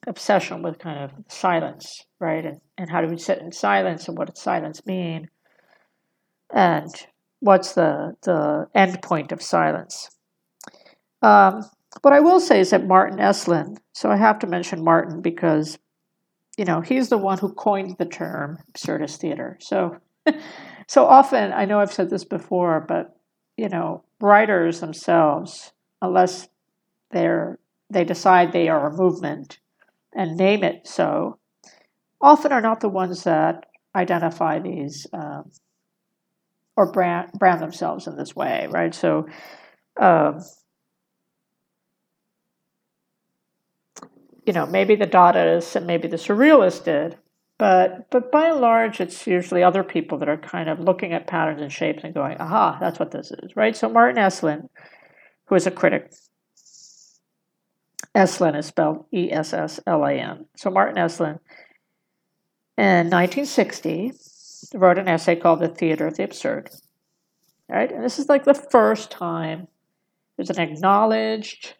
obsession 0.07 0.61
with 0.61 0.79
kind 0.79 1.03
of 1.03 1.11
silence, 1.27 2.05
right, 2.19 2.45
and 2.45 2.61
and 2.77 2.89
how 2.89 3.01
do 3.01 3.07
we 3.07 3.17
sit 3.17 3.39
in 3.39 3.51
silence, 3.51 4.07
and 4.07 4.17
what 4.17 4.33
does 4.33 4.41
silence 4.41 4.85
mean, 4.85 5.29
and 6.53 6.93
what's 7.39 7.73
the 7.73 8.13
the 8.23 8.67
end 8.75 9.01
point 9.01 9.31
of 9.31 9.41
silence. 9.41 10.09
Um, 11.21 11.63
what 12.01 12.13
I 12.13 12.19
will 12.19 12.39
say 12.39 12.59
is 12.59 12.71
that 12.71 12.85
Martin 12.85 13.19
Esslin. 13.19 13.77
So 13.93 14.11
I 14.11 14.17
have 14.17 14.39
to 14.39 14.47
mention 14.47 14.83
Martin 14.83 15.21
because 15.21 15.79
you 16.57 16.65
know, 16.65 16.81
he's 16.81 17.09
the 17.09 17.17
one 17.17 17.37
who 17.37 17.53
coined 17.53 17.97
the 17.97 18.05
term 18.05 18.57
absurdist 18.71 19.17
theater. 19.17 19.57
So, 19.59 19.97
so 20.87 21.05
often, 21.05 21.51
I 21.51 21.65
know 21.65 21.79
I've 21.79 21.93
said 21.93 22.09
this 22.09 22.23
before, 22.23 22.85
but 22.87 23.17
you 23.57 23.69
know, 23.69 24.03
writers 24.21 24.79
themselves, 24.79 25.71
unless 26.01 26.47
they're 27.11 27.59
they 27.89 28.03
decide 28.03 28.51
they 28.51 28.67
are 28.67 28.87
a 28.87 28.97
movement 28.97 29.59
and 30.15 30.37
name 30.37 30.63
it 30.63 30.87
so, 30.87 31.37
often 32.21 32.51
are 32.51 32.61
not 32.61 32.79
the 32.79 32.89
ones 32.89 33.23
that 33.23 33.65
identify 33.95 34.59
these 34.59 35.07
um, 35.13 35.51
or 36.75 36.91
brand 36.91 37.31
brand 37.33 37.61
themselves 37.61 38.07
in 38.07 38.17
this 38.17 38.35
way, 38.35 38.67
right? 38.69 38.93
So. 38.93 39.27
Um, 39.99 40.43
you 44.45 44.53
know, 44.53 44.65
maybe 44.65 44.95
the 44.95 45.07
Dadaists 45.07 45.75
and 45.75 45.87
maybe 45.87 46.07
the 46.07 46.17
Surrealists 46.17 46.83
did, 46.83 47.17
but 47.57 48.09
but 48.11 48.31
by 48.31 48.49
and 48.49 48.61
large, 48.61 48.99
it's 48.99 49.25
usually 49.25 49.63
other 49.63 49.83
people 49.83 50.17
that 50.19 50.29
are 50.29 50.37
kind 50.37 50.69
of 50.69 50.79
looking 50.79 51.13
at 51.13 51.27
patterns 51.27 51.61
and 51.61 51.71
shapes 51.71 52.03
and 52.03 52.13
going, 52.13 52.37
"Aha, 52.39 52.77
that's 52.79 52.99
what 52.99 53.11
this 53.11 53.31
is," 53.31 53.55
right? 53.55 53.75
So 53.75 53.89
Martin 53.89 54.21
Esslin, 54.21 54.69
who 55.45 55.55
is 55.55 55.65
a 55.65 55.71
critic, 55.71 56.11
Esslin 58.15 58.57
is 58.57 58.67
spelled 58.67 59.05
E 59.13 59.31
S 59.31 59.53
S 59.53 59.79
L 59.85 60.05
A 60.05 60.13
N. 60.13 60.45
So 60.55 60.69
Martin 60.69 60.95
Esslin, 60.95 61.39
in 62.77 63.09
1960, 63.09 64.13
wrote 64.73 64.97
an 64.97 65.07
essay 65.07 65.35
called 65.35 65.59
"The 65.59 65.67
Theater 65.67 66.07
of 66.07 66.17
the 66.17 66.23
Absurd." 66.23 66.69
Right, 67.67 67.91
and 67.91 68.03
this 68.03 68.19
is 68.19 68.29
like 68.29 68.45
the 68.45 68.53
first 68.53 69.09
time 69.11 69.67
there's 70.37 70.49
an 70.51 70.59
acknowledged 70.59 71.75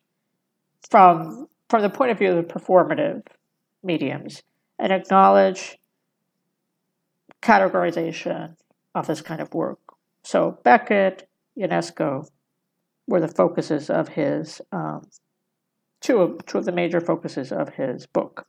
from 0.90 1.48
from 1.70 1.82
the 1.82 1.90
point 1.90 2.12
of 2.12 2.18
view 2.18 2.32
of 2.32 2.48
the 2.48 2.54
performative 2.54 3.22
mediums 3.84 4.42
an 4.80 4.92
acknowledged 4.92 5.78
categorization 7.42 8.56
of 8.94 9.08
this 9.08 9.22
kind 9.22 9.42
of 9.42 9.54
work. 9.54 9.80
So 10.24 10.60
Beckett, 10.64 11.28
Ionesco 11.58 12.28
were 13.08 13.22
the 13.22 13.28
focuses 13.28 13.90
of 13.90 14.10
his, 14.10 14.62
um, 14.72 15.04
two, 16.06 16.22
of, 16.22 16.46
two 16.46 16.60
of 16.60 16.66
the 16.66 16.72
major 16.72 17.02
focuses 17.02 17.52
of 17.52 17.70
his 17.70 18.06
book. 18.06 18.48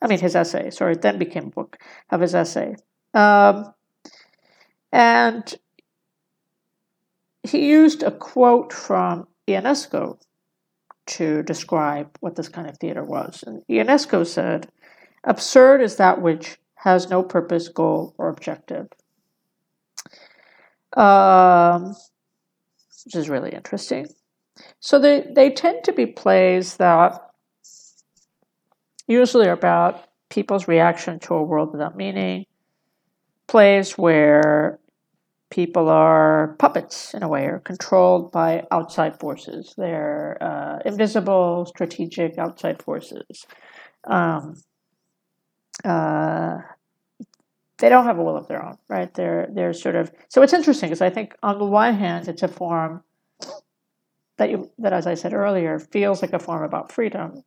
I 0.00 0.06
mean, 0.06 0.20
his 0.20 0.36
essay, 0.36 0.70
sorry, 0.70 0.92
it 0.92 1.02
then 1.02 1.18
became 1.18 1.46
a 1.46 1.50
book 1.50 1.76
of 2.10 2.20
his 2.20 2.34
essay. 2.34 2.76
Um, 3.12 3.74
and 4.92 5.54
he 7.42 7.68
used 7.68 8.04
a 8.04 8.12
quote 8.12 8.72
from 8.72 9.26
Ionesco 9.48 10.18
to 11.06 11.42
describe 11.42 12.16
what 12.20 12.36
this 12.36 12.48
kind 12.48 12.68
of 12.68 12.78
theater 12.78 13.02
was. 13.02 13.42
And 13.44 13.62
Ionesco 13.68 14.24
said, 14.24 14.68
absurd 15.24 15.82
is 15.82 15.96
that 15.96 16.22
which 16.22 16.58
has 16.76 17.10
no 17.10 17.22
purpose, 17.24 17.68
goal, 17.68 18.14
or 18.18 18.28
objective. 18.28 18.86
Um, 20.96 21.96
which 23.04 23.16
is 23.16 23.28
really 23.28 23.50
interesting. 23.50 24.06
So 24.84 24.98
they, 24.98 25.26
they 25.34 25.48
tend 25.48 25.82
to 25.84 25.94
be 25.94 26.04
plays 26.04 26.76
that 26.76 27.30
usually 29.06 29.48
are 29.48 29.52
about 29.52 30.04
people's 30.28 30.68
reaction 30.68 31.18
to 31.20 31.36
a 31.36 31.42
world 31.42 31.72
without 31.72 31.96
meaning, 31.96 32.44
plays 33.48 33.96
where 33.96 34.78
people 35.50 35.88
are 35.88 36.54
puppets 36.58 37.14
in 37.14 37.22
a 37.22 37.28
way, 37.28 37.46
or 37.46 37.60
controlled 37.60 38.30
by 38.30 38.64
outside 38.70 39.18
forces. 39.18 39.72
They're 39.78 40.36
uh, 40.42 40.80
invisible, 40.84 41.64
strategic 41.64 42.36
outside 42.36 42.82
forces. 42.82 43.46
Um, 44.06 44.60
uh, 45.82 46.58
they 47.78 47.88
don't 47.88 48.04
have 48.04 48.18
a 48.18 48.22
will 48.22 48.36
of 48.36 48.48
their 48.48 48.62
own, 48.62 48.76
right? 48.90 49.12
They're 49.14 49.48
they're 49.50 49.72
sort 49.72 49.96
of 49.96 50.12
so 50.28 50.42
it's 50.42 50.52
interesting 50.52 50.90
because 50.90 51.00
I 51.00 51.08
think 51.08 51.34
on 51.42 51.58
the 51.58 51.64
one 51.64 51.94
hand 51.94 52.28
it's 52.28 52.42
a 52.42 52.48
form 52.48 53.02
that 54.36 54.50
you 54.50 54.70
that 54.78 54.92
as 54.92 55.06
I 55.06 55.14
said 55.14 55.32
earlier 55.32 55.78
feels 55.78 56.22
like 56.22 56.32
a 56.32 56.38
form 56.38 56.62
about 56.62 56.92
freedom, 56.92 57.42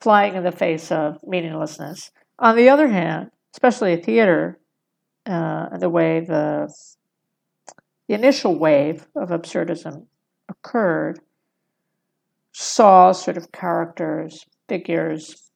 flying 0.00 0.34
in 0.34 0.44
the 0.44 0.52
face 0.52 0.90
of 0.90 1.18
meaninglessness. 1.22 2.10
On 2.38 2.56
the 2.56 2.68
other 2.68 2.88
hand, 2.88 3.30
especially 3.54 3.96
theater, 3.96 4.58
uh, 5.26 5.76
the 5.78 5.90
way 5.90 6.20
the 6.20 6.72
the 8.08 8.14
initial 8.14 8.58
wave 8.58 9.06
of 9.16 9.30
absurdism 9.30 10.06
occurred, 10.48 11.20
saw 12.52 13.12
sort 13.12 13.36
of 13.36 13.50
characters, 13.52 14.46
figures 14.68 15.50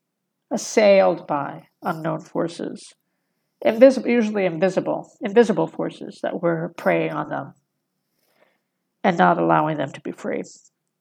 assailed 0.50 1.26
by 1.26 1.68
unknown 1.82 2.20
forces. 2.20 2.94
Invisible, 3.62 4.08
usually 4.08 4.46
invisible, 4.46 5.12
invisible 5.20 5.66
forces 5.66 6.20
that 6.22 6.42
were 6.42 6.74
preying 6.76 7.12
on 7.12 7.28
them 7.28 7.54
and 9.04 9.16
not 9.18 9.38
allowing 9.38 9.76
them 9.76 9.90
to 9.92 10.00
be 10.00 10.12
free. 10.12 10.42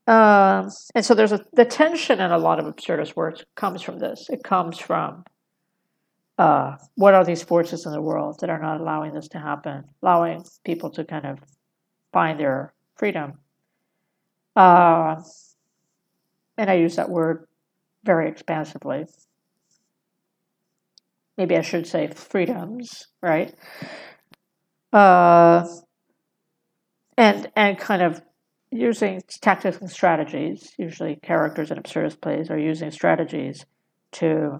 Um, 0.07 0.69
and 0.95 1.05
so 1.05 1.13
there's 1.13 1.31
a 1.31 1.45
the 1.53 1.65
tension 1.65 2.19
in 2.19 2.31
a 2.31 2.37
lot 2.37 2.59
of 2.59 2.65
absurdist 2.65 3.15
works 3.15 3.43
comes 3.55 3.81
from 3.81 3.99
this. 3.99 4.27
It 4.29 4.43
comes 4.43 4.79
from 4.79 5.23
uh, 6.37 6.77
what 6.95 7.13
are 7.13 7.25
these 7.25 7.43
forces 7.43 7.85
in 7.85 7.91
the 7.91 8.01
world 8.01 8.39
that 8.39 8.49
are 8.49 8.61
not 8.61 8.81
allowing 8.81 9.13
this 9.13 9.27
to 9.29 9.39
happen, 9.39 9.83
allowing 10.01 10.43
people 10.63 10.89
to 10.91 11.03
kind 11.03 11.25
of 11.25 11.39
find 12.11 12.39
their 12.39 12.73
freedom. 12.95 13.33
Uh, 14.55 15.21
and 16.57 16.69
I 16.69 16.73
use 16.73 16.95
that 16.95 17.09
word 17.09 17.47
very 18.03 18.29
expansively 18.29 19.05
maybe 21.39 21.55
I 21.55 21.61
should 21.61 21.87
say 21.87 22.07
freedoms, 22.07 23.07
right? 23.21 23.55
Uh, 24.91 25.65
and 27.19 27.51
and 27.55 27.77
kind 27.77 28.01
of 28.01 28.21
using 28.71 29.21
tactics 29.41 29.77
and 29.77 29.91
strategies. 29.91 30.73
Usually, 30.77 31.17
characters 31.17 31.69
in 31.69 31.77
absurdist 31.77 32.21
plays 32.21 32.49
are 32.49 32.57
using 32.57 32.89
strategies 32.91 33.65
to 34.13 34.57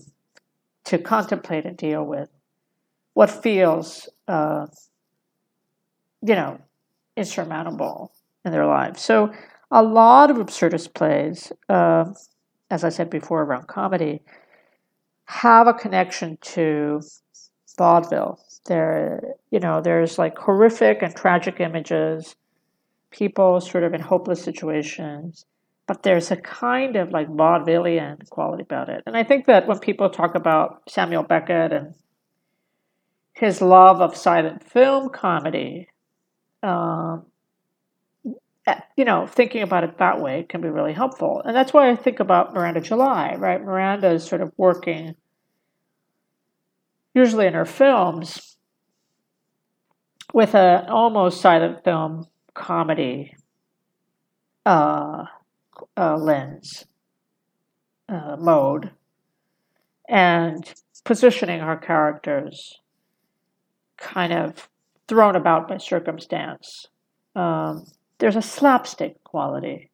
to 0.83 0.97
contemplate 0.97 1.65
and 1.65 1.77
deal 1.77 2.03
with 2.03 2.29
what 3.13 3.29
feels, 3.29 4.09
uh, 4.27 4.67
you 6.21 6.35
know, 6.35 6.59
insurmountable 7.15 8.11
in 8.45 8.51
their 8.51 8.65
lives. 8.65 9.01
So, 9.01 9.31
a 9.71 9.81
lot 9.81 10.29
of 10.29 10.37
absurdist 10.37 10.93
plays, 10.93 11.51
uh, 11.69 12.05
as 12.69 12.83
I 12.83 12.89
said 12.89 13.09
before, 13.09 13.43
around 13.43 13.67
comedy, 13.67 14.21
have 15.25 15.67
a 15.67 15.73
connection 15.73 16.37
to 16.41 17.01
vaudeville. 17.77 18.39
There, 18.65 19.35
you 19.49 19.59
know, 19.59 19.79
there's 19.81 20.17
like 20.17 20.37
horrific 20.37 21.01
and 21.01 21.15
tragic 21.15 21.59
images, 21.59 22.35
people 23.11 23.59
sort 23.61 23.83
of 23.83 23.93
in 23.93 24.01
hopeless 24.01 24.43
situations, 24.43 25.45
but 25.87 26.03
there's 26.03 26.31
a 26.31 26.35
kind 26.35 26.95
of 26.95 27.11
like 27.11 27.27
vaudevillian 27.27 28.27
quality 28.29 28.63
about 28.63 28.89
it. 28.89 29.03
And 29.05 29.17
I 29.17 29.23
think 29.23 29.45
that 29.47 29.67
when 29.67 29.79
people 29.79 30.09
talk 30.09 30.35
about 30.35 30.83
Samuel 30.87 31.23
Beckett 31.23 31.73
and 31.73 31.95
his 33.33 33.61
love 33.61 34.01
of 34.01 34.15
silent 34.15 34.63
film 34.69 35.09
comedy, 35.09 35.87
um, 36.61 37.25
eh, 38.67 38.79
you 38.97 39.05
know, 39.05 39.25
thinking 39.25 39.63
about 39.63 39.83
it 39.83 39.97
that 39.97 40.21
way 40.21 40.45
can 40.47 40.61
be 40.61 40.69
really 40.69 40.93
helpful. 40.93 41.41
And 41.43 41.55
that's 41.55 41.73
why 41.73 41.89
I 41.89 41.95
think 41.95 42.19
about 42.19 42.53
Miranda 42.53 42.81
July, 42.81 43.35
right? 43.37 43.61
Miranda 43.63 44.11
is 44.11 44.25
sort 44.25 44.41
of 44.41 44.51
working 44.57 45.15
usually 47.13 47.47
in 47.47 47.53
her 47.53 47.65
films 47.65 48.57
with 50.33 50.53
an 50.53 50.85
almost 50.87 51.41
silent 51.41 51.83
film 51.83 52.27
comedy 52.59 53.33
uh, 54.65 55.23
uh, 55.97 56.17
lens 56.17 56.85
uh, 58.09 58.35
mode 58.37 58.91
and 60.07 60.73
positioning 61.05 61.61
her 61.61 61.77
characters 61.77 62.79
kind 63.97 64.33
of 64.33 64.69
thrown 65.07 65.35
about 65.35 65.67
by 65.69 65.77
circumstance. 65.77 66.87
Um, 67.35 67.85
there's 68.19 68.35
a 68.35 68.41
slapstick 68.41 69.23
quality 69.23 69.89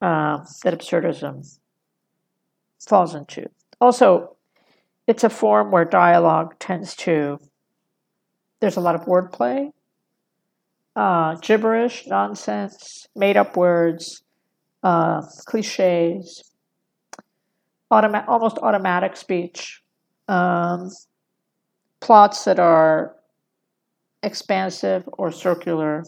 uh, 0.00 0.38
that 0.62 0.78
absurdism 0.78 1.58
falls 2.88 3.14
into. 3.14 3.50
Also, 3.80 4.36
it's 5.08 5.24
a 5.24 5.30
form 5.30 5.72
where 5.72 5.84
dialogue 5.84 6.54
tends 6.60 6.94
to, 6.96 7.38
there's 8.60 8.76
a 8.76 8.80
lot 8.80 8.94
of 8.94 9.02
wordplay, 9.02 9.72
uh, 10.98 11.36
gibberish, 11.36 12.08
nonsense, 12.08 13.06
made 13.14 13.36
up 13.36 13.56
words, 13.56 14.22
uh, 14.82 15.22
cliches, 15.46 16.42
automa- 17.92 18.26
almost 18.26 18.58
automatic 18.58 19.16
speech, 19.16 19.80
um, 20.26 20.90
plots 22.00 22.44
that 22.44 22.58
are 22.58 23.14
expansive 24.24 25.08
or 25.12 25.30
circular. 25.30 26.02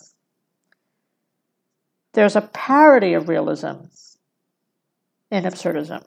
There's 2.14 2.34
a 2.34 2.40
parody 2.40 3.14
of 3.14 3.28
realism 3.28 3.86
in 5.30 5.44
absurdism 5.44 6.04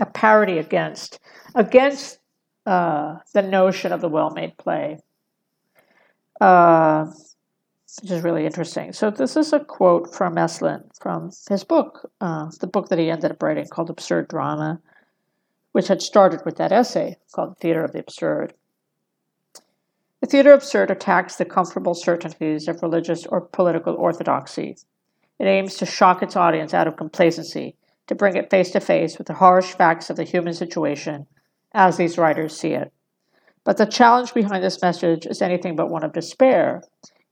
a 0.00 0.06
parody 0.06 0.58
against 0.58 1.18
against 1.54 2.18
uh, 2.66 3.16
the 3.32 3.42
notion 3.42 3.92
of 3.92 4.00
the 4.00 4.08
well-made 4.08 4.56
play, 4.58 4.98
uh, 6.40 7.06
which 8.02 8.10
is 8.10 8.22
really 8.22 8.46
interesting. 8.46 8.92
So 8.92 9.10
this 9.10 9.36
is 9.36 9.52
a 9.52 9.60
quote 9.60 10.14
from 10.14 10.36
Esslin 10.36 10.84
from 11.00 11.30
his 11.48 11.64
book, 11.64 12.10
uh, 12.20 12.50
the 12.60 12.66
book 12.66 12.88
that 12.88 12.98
he 12.98 13.10
ended 13.10 13.30
up 13.30 13.42
writing 13.42 13.66
called 13.66 13.90
Absurd 13.90 14.28
Drama, 14.28 14.80
which 15.72 15.88
had 15.88 16.02
started 16.02 16.40
with 16.44 16.56
that 16.56 16.72
essay 16.72 17.16
called 17.32 17.58
Theater 17.58 17.84
of 17.84 17.92
the 17.92 18.00
Absurd. 18.00 18.54
The 20.20 20.26
theater 20.26 20.52
of 20.52 20.62
absurd 20.62 20.90
attacks 20.90 21.36
the 21.36 21.44
comfortable 21.44 21.94
certainties 21.94 22.68
of 22.68 22.82
religious 22.82 23.26
or 23.26 23.42
political 23.42 23.94
orthodoxy. 23.94 24.76
It 25.38 25.44
aims 25.44 25.76
to 25.76 25.86
shock 25.86 26.22
its 26.22 26.36
audience 26.36 26.72
out 26.72 26.86
of 26.86 26.96
complacency 26.96 27.76
to 28.06 28.14
bring 28.14 28.36
it 28.36 28.50
face 28.50 28.70
to 28.70 28.80
face 28.80 29.18
with 29.18 29.26
the 29.26 29.34
harsh 29.34 29.74
facts 29.74 30.08
of 30.08 30.16
the 30.16 30.24
human 30.24 30.54
situation 30.54 31.26
as 31.72 31.96
these 31.96 32.16
writers 32.16 32.58
see 32.58 32.72
it. 32.72 32.92
But 33.66 33.78
the 33.78 33.84
challenge 33.84 34.32
behind 34.32 34.62
this 34.62 34.80
message 34.80 35.26
is 35.26 35.42
anything 35.42 35.74
but 35.74 35.90
one 35.90 36.04
of 36.04 36.12
despair. 36.12 36.82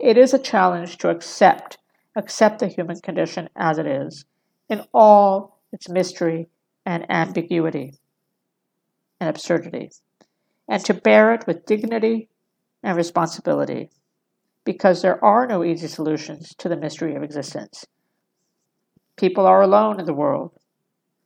It 0.00 0.18
is 0.18 0.34
a 0.34 0.38
challenge 0.38 0.98
to 0.98 1.08
accept, 1.08 1.78
accept 2.16 2.58
the 2.58 2.66
human 2.66 3.00
condition 3.00 3.48
as 3.54 3.78
it 3.78 3.86
is, 3.86 4.24
in 4.68 4.82
all 4.92 5.60
its 5.72 5.88
mystery 5.88 6.48
and 6.84 7.08
ambiguity 7.08 7.94
and 9.20 9.30
absurdity, 9.30 9.92
and 10.68 10.84
to 10.84 10.92
bear 10.92 11.32
it 11.34 11.46
with 11.46 11.66
dignity 11.66 12.28
and 12.82 12.96
responsibility, 12.96 13.90
because 14.64 15.02
there 15.02 15.24
are 15.24 15.46
no 15.46 15.62
easy 15.62 15.86
solutions 15.86 16.52
to 16.58 16.68
the 16.68 16.76
mystery 16.76 17.14
of 17.14 17.22
existence. 17.22 17.86
People 19.16 19.46
are 19.46 19.62
alone 19.62 20.00
in 20.00 20.06
the 20.06 20.12
world, 20.12 20.50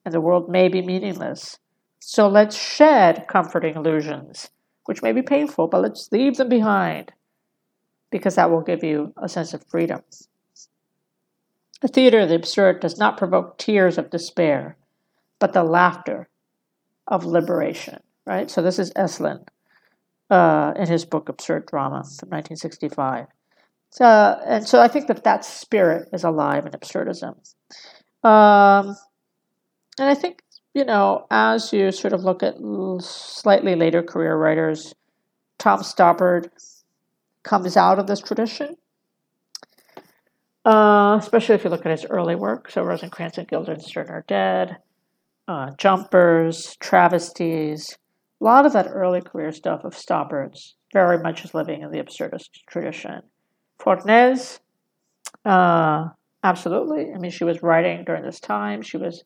and 0.05 0.13
the 0.13 0.21
world 0.21 0.51
may 0.51 0.69
be 0.69 0.83
meaningless. 0.83 1.59
So 1.99 2.29
let's 2.29 2.57
shed 2.57 3.25
comforting 3.27 3.75
illusions, 3.75 4.51
which 4.89 5.03
may 5.03 5.13
be 5.13 5.21
painful, 5.21 5.67
but 5.67 5.83
let's 5.83 6.11
leave 6.11 6.39
them 6.39 6.49
behind 6.49 7.13
because 8.11 8.37
that 8.37 8.51
will 8.51 8.63
give 8.63 8.83
you 8.83 9.13
a 9.19 9.29
sense 9.29 9.53
of 9.53 9.63
freedom. 9.67 10.01
The 11.83 11.89
theater 11.89 12.21
of 12.21 12.31
the 12.31 12.37
absurd 12.37 12.81
does 12.81 12.97
not 12.97 13.19
provoke 13.19 13.59
tears 13.59 13.99
of 13.99 14.09
despair, 14.09 14.79
but 15.41 15.53
the 15.53 15.63
laughter 15.63 16.31
of 17.07 17.27
liberation, 17.27 18.01
right? 18.25 18.51
So 18.51 18.63
this 18.63 18.79
is 18.79 18.91
Esslin 18.95 19.45
uh, 20.31 20.73
in 20.75 20.89
his 20.89 21.05
book 21.05 21.29
Absurd 21.29 21.67
Drama 21.67 22.03
from 22.19 22.31
1965. 22.31 23.27
So, 23.91 24.07
and 24.47 24.67
so 24.67 24.81
I 24.81 24.89
think 24.89 25.07
that 25.09 25.25
that 25.25 25.45
spirit 25.45 26.09
is 26.15 26.25
alive 26.25 26.65
in 26.65 26.73
absurdism. 26.73 27.35
Um, 28.25 28.97
and 29.99 30.09
I 30.09 30.15
think, 30.15 30.43
you 30.75 30.85
know, 30.85 31.27
as 31.31 31.73
you 31.73 31.91
sort 31.93 32.13
of 32.13 32.25
look 32.25 32.43
at 32.43 32.57
slightly 33.01 33.75
later 33.75 34.03
career 34.03 34.37
writers, 34.37 34.95
Tom 35.59 35.81
Stoppard 35.81 36.49
comes 37.43 37.77
out 37.77 37.99
of 37.99 38.07
this 38.07 38.21
tradition. 38.21 38.77
Uh, 40.65 41.17
especially 41.19 41.55
if 41.55 41.65
you 41.65 41.71
look 41.71 41.87
at 41.87 41.93
his 41.93 42.05
early 42.11 42.35
work. 42.35 42.71
So 42.71 42.83
Rosencrantz 42.83 43.39
and 43.39 43.49
Guildenstern 43.49 44.09
are 44.11 44.25
dead, 44.29 44.77
uh, 45.47 45.71
Jumpers, 45.79 46.77
Travesties, 46.79 47.97
a 48.41 48.45
lot 48.45 48.67
of 48.67 48.73
that 48.73 48.89
early 48.89 49.21
career 49.21 49.51
stuff 49.53 49.85
of 49.85 49.95
Stoppard's 49.95 50.77
very 50.93 51.19
much 51.19 51.45
is 51.45 51.55
living 51.55 51.83
in 51.83 51.91
the 51.91 51.99
absurdist 51.99 52.51
tradition. 52.69 53.23
Fornés, 53.81 54.61
uh, 55.45 56.09
absolutely. 56.45 57.13
I 57.15 57.19
mean, 57.19 57.31
she 57.31 57.45
was 57.45 57.63
writing 57.63 58.05
during 58.05 58.23
this 58.23 58.41
time. 58.41 58.83
She 58.83 58.97
was 58.97 59.25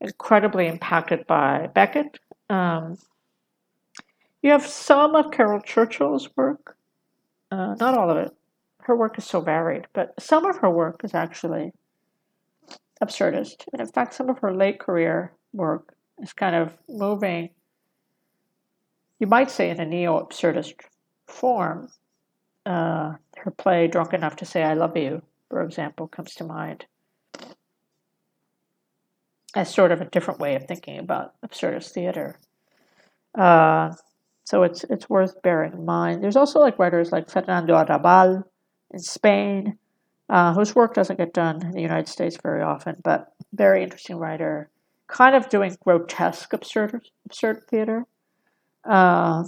incredibly 0.00 0.66
impacted 0.66 1.26
by 1.26 1.68
Beckett. 1.74 2.18
Um, 2.50 2.98
you 4.42 4.50
have 4.50 4.66
some 4.66 5.14
of 5.14 5.30
Caryl 5.30 5.60
Churchill's 5.60 6.28
work, 6.36 6.76
uh, 7.50 7.74
not 7.80 7.96
all 7.96 8.10
of 8.10 8.18
it. 8.18 8.32
Her 8.82 8.94
work 8.94 9.18
is 9.18 9.24
so 9.24 9.40
varied, 9.40 9.86
but 9.92 10.14
some 10.20 10.46
of 10.46 10.58
her 10.58 10.70
work 10.70 11.02
is 11.02 11.14
actually 11.14 11.72
absurdist. 13.02 13.64
And 13.72 13.80
in 13.80 13.88
fact, 13.88 14.14
some 14.14 14.30
of 14.30 14.38
her 14.38 14.54
late 14.54 14.78
career 14.78 15.32
work 15.52 15.94
is 16.22 16.32
kind 16.32 16.54
of 16.54 16.72
moving, 16.88 17.50
you 19.18 19.26
might 19.26 19.50
say, 19.50 19.70
in 19.70 19.80
a 19.80 19.86
neo 19.86 20.24
absurdist 20.24 20.74
form. 21.26 21.88
Uh, 22.64 23.14
her 23.38 23.50
play, 23.50 23.88
Drunk 23.88 24.12
Enough 24.12 24.36
to 24.36 24.44
Say 24.44 24.62
I 24.62 24.74
Love 24.74 24.96
You, 24.96 25.22
for 25.50 25.62
example, 25.62 26.08
comes 26.08 26.34
to 26.34 26.44
mind 26.44 26.86
as 29.54 29.72
sort 29.72 29.92
of 29.92 30.00
a 30.00 30.06
different 30.06 30.40
way 30.40 30.54
of 30.54 30.66
thinking 30.66 30.98
about 30.98 31.34
absurdist 31.46 31.92
theater. 31.92 32.38
Uh, 33.34 33.92
so 34.44 34.62
it's 34.62 34.84
it's 34.84 35.10
worth 35.10 35.42
bearing 35.42 35.72
in 35.72 35.84
mind. 35.84 36.22
There's 36.22 36.36
also 36.36 36.60
like 36.60 36.78
writers 36.78 37.12
like 37.12 37.28
Fernando 37.28 37.74
Arrabal 37.74 38.44
in 38.92 38.98
Spain, 39.00 39.78
uh, 40.28 40.54
whose 40.54 40.74
work 40.74 40.94
doesn't 40.94 41.18
get 41.18 41.34
done 41.34 41.64
in 41.64 41.72
the 41.72 41.80
United 41.80 42.08
States 42.08 42.38
very 42.42 42.62
often, 42.62 42.96
but 43.02 43.32
very 43.52 43.82
interesting 43.82 44.16
writer, 44.16 44.70
kind 45.08 45.34
of 45.34 45.48
doing 45.48 45.76
grotesque 45.84 46.52
absurd 46.52 47.00
absurd 47.24 47.62
theater 47.68 48.06
uh, 48.84 49.42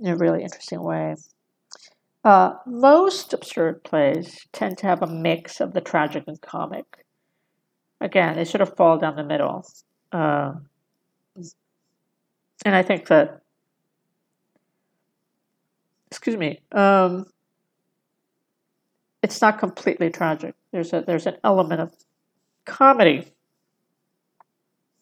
in 0.00 0.08
a 0.08 0.16
really 0.16 0.42
interesting 0.42 0.82
way. 0.82 1.14
Uh, 2.24 2.52
most 2.66 3.32
absurd 3.32 3.82
plays 3.82 4.46
tend 4.52 4.76
to 4.78 4.86
have 4.86 5.02
a 5.02 5.06
mix 5.06 5.60
of 5.60 5.72
the 5.72 5.80
tragic 5.80 6.24
and 6.26 6.40
comic. 6.40 6.84
Again, 8.00 8.36
they 8.36 8.44
sort 8.44 8.62
of 8.62 8.76
fall 8.76 8.98
down 8.98 9.16
the 9.16 9.24
middle. 9.24 9.64
Uh, 10.12 10.54
and 12.64 12.74
I 12.74 12.82
think 12.82 13.08
that, 13.08 13.42
excuse 16.10 16.36
me, 16.36 16.60
um, 16.72 17.26
it's 19.22 19.40
not 19.40 19.58
completely 19.58 20.10
tragic. 20.10 20.54
There's 20.72 20.92
a 20.92 21.02
there's 21.06 21.26
an 21.26 21.36
element 21.44 21.80
of 21.80 21.94
comedy 22.64 23.32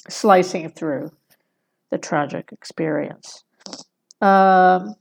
slicing 0.09 0.71
through 0.71 1.13
the 1.91 1.99
tragic 1.99 2.51
experience. 2.53 3.45
Um, 4.21 4.95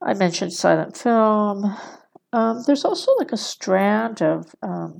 I 0.00 0.14
mentioned 0.14 0.52
silent 0.52 0.96
film. 0.96 1.76
Um, 2.32 2.62
there's 2.66 2.84
also 2.84 3.12
like 3.18 3.32
a 3.32 3.36
strand 3.36 4.22
of. 4.22 4.54
Um, 4.62 4.98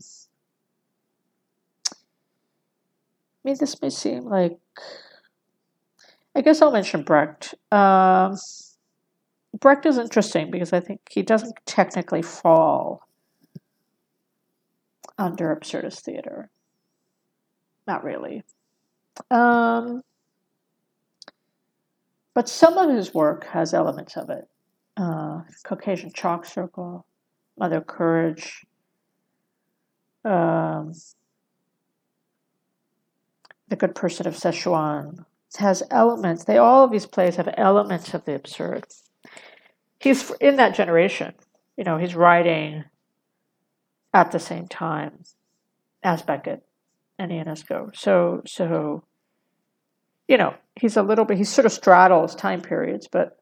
I 3.37 3.37
mean, 3.48 3.56
this 3.58 3.80
may 3.80 3.90
seem 3.90 4.24
like. 4.24 4.58
I 6.34 6.42
guess 6.42 6.62
I'll 6.62 6.70
mention 6.70 7.02
Brecht. 7.02 7.54
Um, 7.72 8.36
Brecht 9.58 9.86
is 9.86 9.98
interesting 9.98 10.50
because 10.50 10.72
I 10.72 10.80
think 10.80 11.00
he 11.10 11.22
doesn't 11.22 11.54
technically 11.66 12.22
fall 12.22 13.08
under 15.16 15.56
absurdist 15.56 16.00
theater. 16.00 16.50
Not 17.86 18.04
really. 18.04 18.44
Um, 19.30 20.02
but 22.34 22.48
some 22.48 22.78
of 22.78 22.94
his 22.94 23.14
work 23.14 23.46
has 23.46 23.74
elements 23.74 24.16
of 24.16 24.30
it. 24.30 24.46
Uh, 24.96 25.40
Caucasian 25.64 26.12
Chalk 26.12 26.44
Circle, 26.44 27.04
Mother 27.58 27.80
Courage, 27.80 28.64
um, 30.24 30.92
The 33.68 33.76
Good 33.76 33.94
Person 33.94 34.26
of 34.26 34.34
Szechuan. 34.34 35.24
It 35.54 35.60
has 35.60 35.82
elements. 35.90 36.44
They 36.44 36.58
all 36.58 36.84
of 36.84 36.90
these 36.90 37.06
plays 37.06 37.36
have 37.36 37.52
elements 37.56 38.12
of 38.14 38.24
the 38.24 38.34
absurd 38.34 38.84
he's 39.98 40.30
in 40.40 40.56
that 40.56 40.74
generation. 40.74 41.34
You 41.76 41.84
know, 41.84 41.98
he's 41.98 42.14
writing 42.14 42.84
at 44.12 44.30
the 44.30 44.38
same 44.38 44.68
time 44.68 45.24
as 46.02 46.22
Beckett 46.22 46.64
and 47.18 47.30
Ionesco. 47.30 47.94
So, 47.96 48.42
so 48.46 49.04
you 50.26 50.36
know, 50.36 50.54
he's 50.78 50.96
a 50.96 51.02
little 51.02 51.24
bit. 51.24 51.38
He 51.38 51.44
sort 51.44 51.66
of 51.66 51.72
straddles 51.72 52.34
time 52.34 52.60
periods, 52.60 53.08
but 53.10 53.38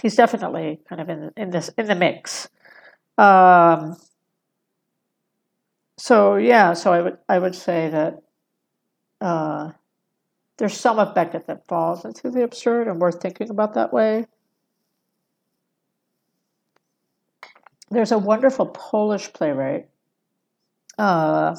he's 0.00 0.16
definitely 0.16 0.80
kind 0.88 1.00
of 1.00 1.08
in 1.08 1.30
in 1.36 1.50
this 1.50 1.70
in 1.76 1.86
the 1.86 1.94
mix. 1.94 2.48
Um, 3.18 3.96
so 5.98 6.36
yeah, 6.36 6.72
so 6.72 6.92
I 6.92 7.02
would 7.02 7.18
I 7.28 7.38
would 7.38 7.54
say 7.54 7.88
that 7.90 8.22
uh, 9.20 9.70
there's 10.58 10.78
some 10.78 10.98
of 10.98 11.14
Beckett 11.14 11.46
that 11.46 11.66
falls 11.66 12.04
into 12.04 12.30
the 12.30 12.42
absurd, 12.42 12.88
and 12.88 13.00
worth 13.00 13.20
thinking 13.20 13.50
about 13.50 13.74
that 13.74 13.92
way. 13.92 14.26
there's 17.90 18.12
a 18.12 18.18
wonderful 18.18 18.66
Polish 18.66 19.32
playwright. 19.32 19.88
Uh, 20.98 21.56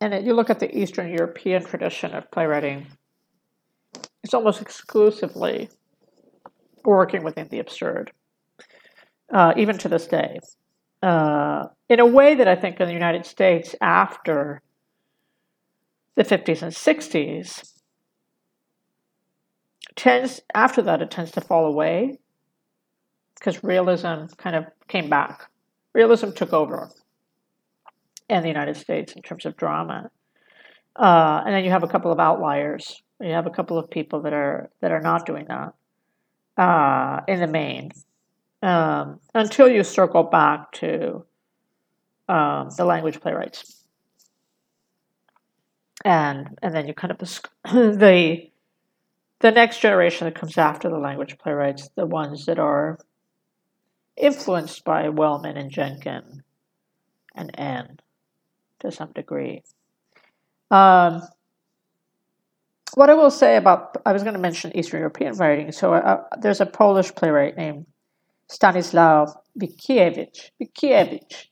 and 0.00 0.14
it, 0.14 0.24
you 0.24 0.34
look 0.34 0.50
at 0.50 0.58
the 0.58 0.76
Eastern 0.76 1.10
European 1.10 1.64
tradition 1.64 2.12
of 2.12 2.30
playwriting, 2.30 2.86
it's 4.24 4.34
almost 4.34 4.60
exclusively 4.60 5.68
working 6.84 7.22
within 7.22 7.48
the 7.48 7.60
absurd, 7.60 8.12
uh, 9.32 9.54
even 9.56 9.78
to 9.78 9.88
this 9.88 10.06
day. 10.06 10.40
Uh, 11.02 11.66
in 11.88 12.00
a 12.00 12.06
way 12.06 12.34
that 12.34 12.48
I 12.48 12.56
think 12.56 12.80
in 12.80 12.86
the 12.86 12.92
United 12.92 13.26
States, 13.26 13.74
after 13.80 14.62
the 16.14 16.24
50s 16.24 16.62
and 16.62 16.72
60s, 16.72 17.72
tends 19.96 20.40
after 20.54 20.82
that 20.82 21.02
it 21.02 21.10
tends 21.10 21.30
to 21.32 21.40
fall 21.40 21.66
away 21.66 22.18
because 23.34 23.62
realism 23.64 24.26
kind 24.36 24.56
of 24.56 24.66
came 24.88 25.08
back. 25.08 25.50
Realism 25.94 26.30
took 26.30 26.52
over 26.52 26.90
in 28.28 28.42
the 28.42 28.48
United 28.48 28.76
States 28.76 29.12
in 29.12 29.22
terms 29.22 29.44
of 29.44 29.56
drama. 29.56 30.10
Uh, 30.96 31.42
and 31.44 31.54
then 31.54 31.64
you 31.64 31.70
have 31.70 31.82
a 31.82 31.88
couple 31.88 32.12
of 32.12 32.20
outliers. 32.20 33.02
You 33.20 33.32
have 33.32 33.46
a 33.46 33.50
couple 33.50 33.78
of 33.78 33.90
people 33.90 34.22
that 34.22 34.32
are 34.32 34.70
that 34.80 34.92
are 34.92 35.00
not 35.00 35.26
doing 35.26 35.46
that 35.48 35.74
uh, 36.56 37.20
in 37.28 37.40
the 37.40 37.46
main, 37.46 37.90
um, 38.62 39.20
until 39.34 39.68
you 39.68 39.84
circle 39.84 40.24
back 40.24 40.72
to 40.72 41.24
um, 42.28 42.70
the 42.76 42.84
language 42.84 43.20
playwrights, 43.20 43.81
and 46.04 46.58
and 46.62 46.74
then 46.74 46.86
you 46.86 46.94
kind 46.94 47.12
of 47.12 47.18
the 47.64 48.48
the 49.40 49.50
next 49.50 49.80
generation 49.80 50.26
that 50.26 50.34
comes 50.34 50.56
after 50.56 50.88
the 50.88 50.98
language 50.98 51.36
playwrights, 51.38 51.88
the 51.96 52.06
ones 52.06 52.46
that 52.46 52.58
are 52.58 52.98
influenced 54.16 54.84
by 54.84 55.08
Wellman 55.08 55.56
and 55.56 55.70
Jenkin 55.70 56.42
and 57.34 57.52
Ehn 57.56 57.98
to 58.80 58.92
some 58.92 59.10
degree. 59.12 59.62
Um, 60.70 61.22
what 62.94 63.10
I 63.10 63.14
will 63.14 63.30
say 63.30 63.56
about, 63.56 63.96
I 64.04 64.12
was 64.12 64.22
going 64.22 64.34
to 64.34 64.40
mention 64.40 64.76
Eastern 64.76 65.00
European 65.00 65.34
writing. 65.36 65.72
So 65.72 65.94
uh, 65.94 66.24
there's 66.40 66.60
a 66.60 66.66
Polish 66.66 67.14
playwright 67.14 67.56
named 67.56 67.86
Stanislaw 68.48 69.32
Witkiewicz, 69.58 70.50
Witkiewicz, 70.60 71.46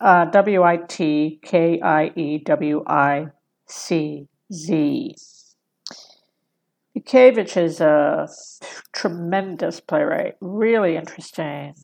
uh, 0.00 0.26
W 0.26 0.62
I 0.62 0.76
T 0.76 1.40
K 1.42 1.80
I 1.80 2.12
E 2.14 2.38
W 2.38 2.84
I 2.86 3.26
C 3.68 4.26
Z. 4.52 5.14
Witkiewicz 6.96 7.56
is 7.56 7.80
a 7.80 8.28
tremendous 8.92 9.80
playwright, 9.80 10.34
really 10.40 10.96
interesting, 10.96 11.74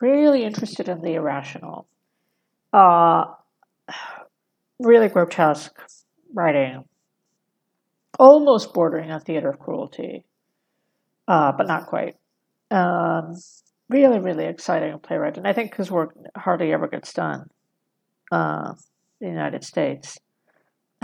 really 0.00 0.44
interested 0.44 0.88
in 0.88 1.02
the 1.02 1.14
irrational, 1.14 1.86
uh, 2.72 3.24
really 4.78 5.08
grotesque 5.08 5.78
writing, 6.32 6.84
almost 8.18 8.72
bordering 8.72 9.10
on 9.10 9.20
theater 9.20 9.50
of 9.50 9.58
cruelty, 9.58 10.24
uh, 11.28 11.52
but 11.52 11.66
not 11.66 11.86
quite. 11.86 12.16
Um, 12.70 13.34
really, 13.88 14.18
really 14.18 14.46
exciting 14.46 14.98
playwright, 14.98 15.36
and 15.36 15.46
I 15.46 15.52
think 15.52 15.76
his 15.76 15.90
work 15.90 16.16
hardly 16.36 16.72
ever 16.72 16.88
gets 16.88 17.12
done 17.12 17.48
uh, 18.32 18.72
in 19.20 19.28
the 19.28 19.32
United 19.32 19.62
States, 19.62 20.18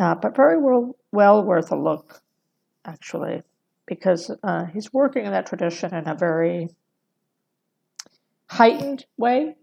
uh, 0.02 0.16
but 0.16 0.34
very 0.34 0.58
well, 0.60 0.96
well 1.12 1.44
worth 1.44 1.70
a 1.70 1.76
look, 1.76 2.20
actually, 2.84 3.42
because 3.86 4.32
uh, 4.42 4.64
he's 4.66 4.92
working 4.92 5.24
in 5.24 5.30
that 5.30 5.46
tradition 5.46 5.94
in 5.94 6.08
a 6.08 6.14
very 6.14 6.68
heightened 8.48 9.06
way, 9.16 9.54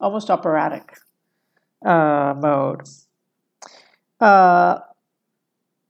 almost 0.00 0.30
operatic 0.30 0.96
uh, 1.84 2.32
mode. 2.36 2.82
Uh, 4.20 4.78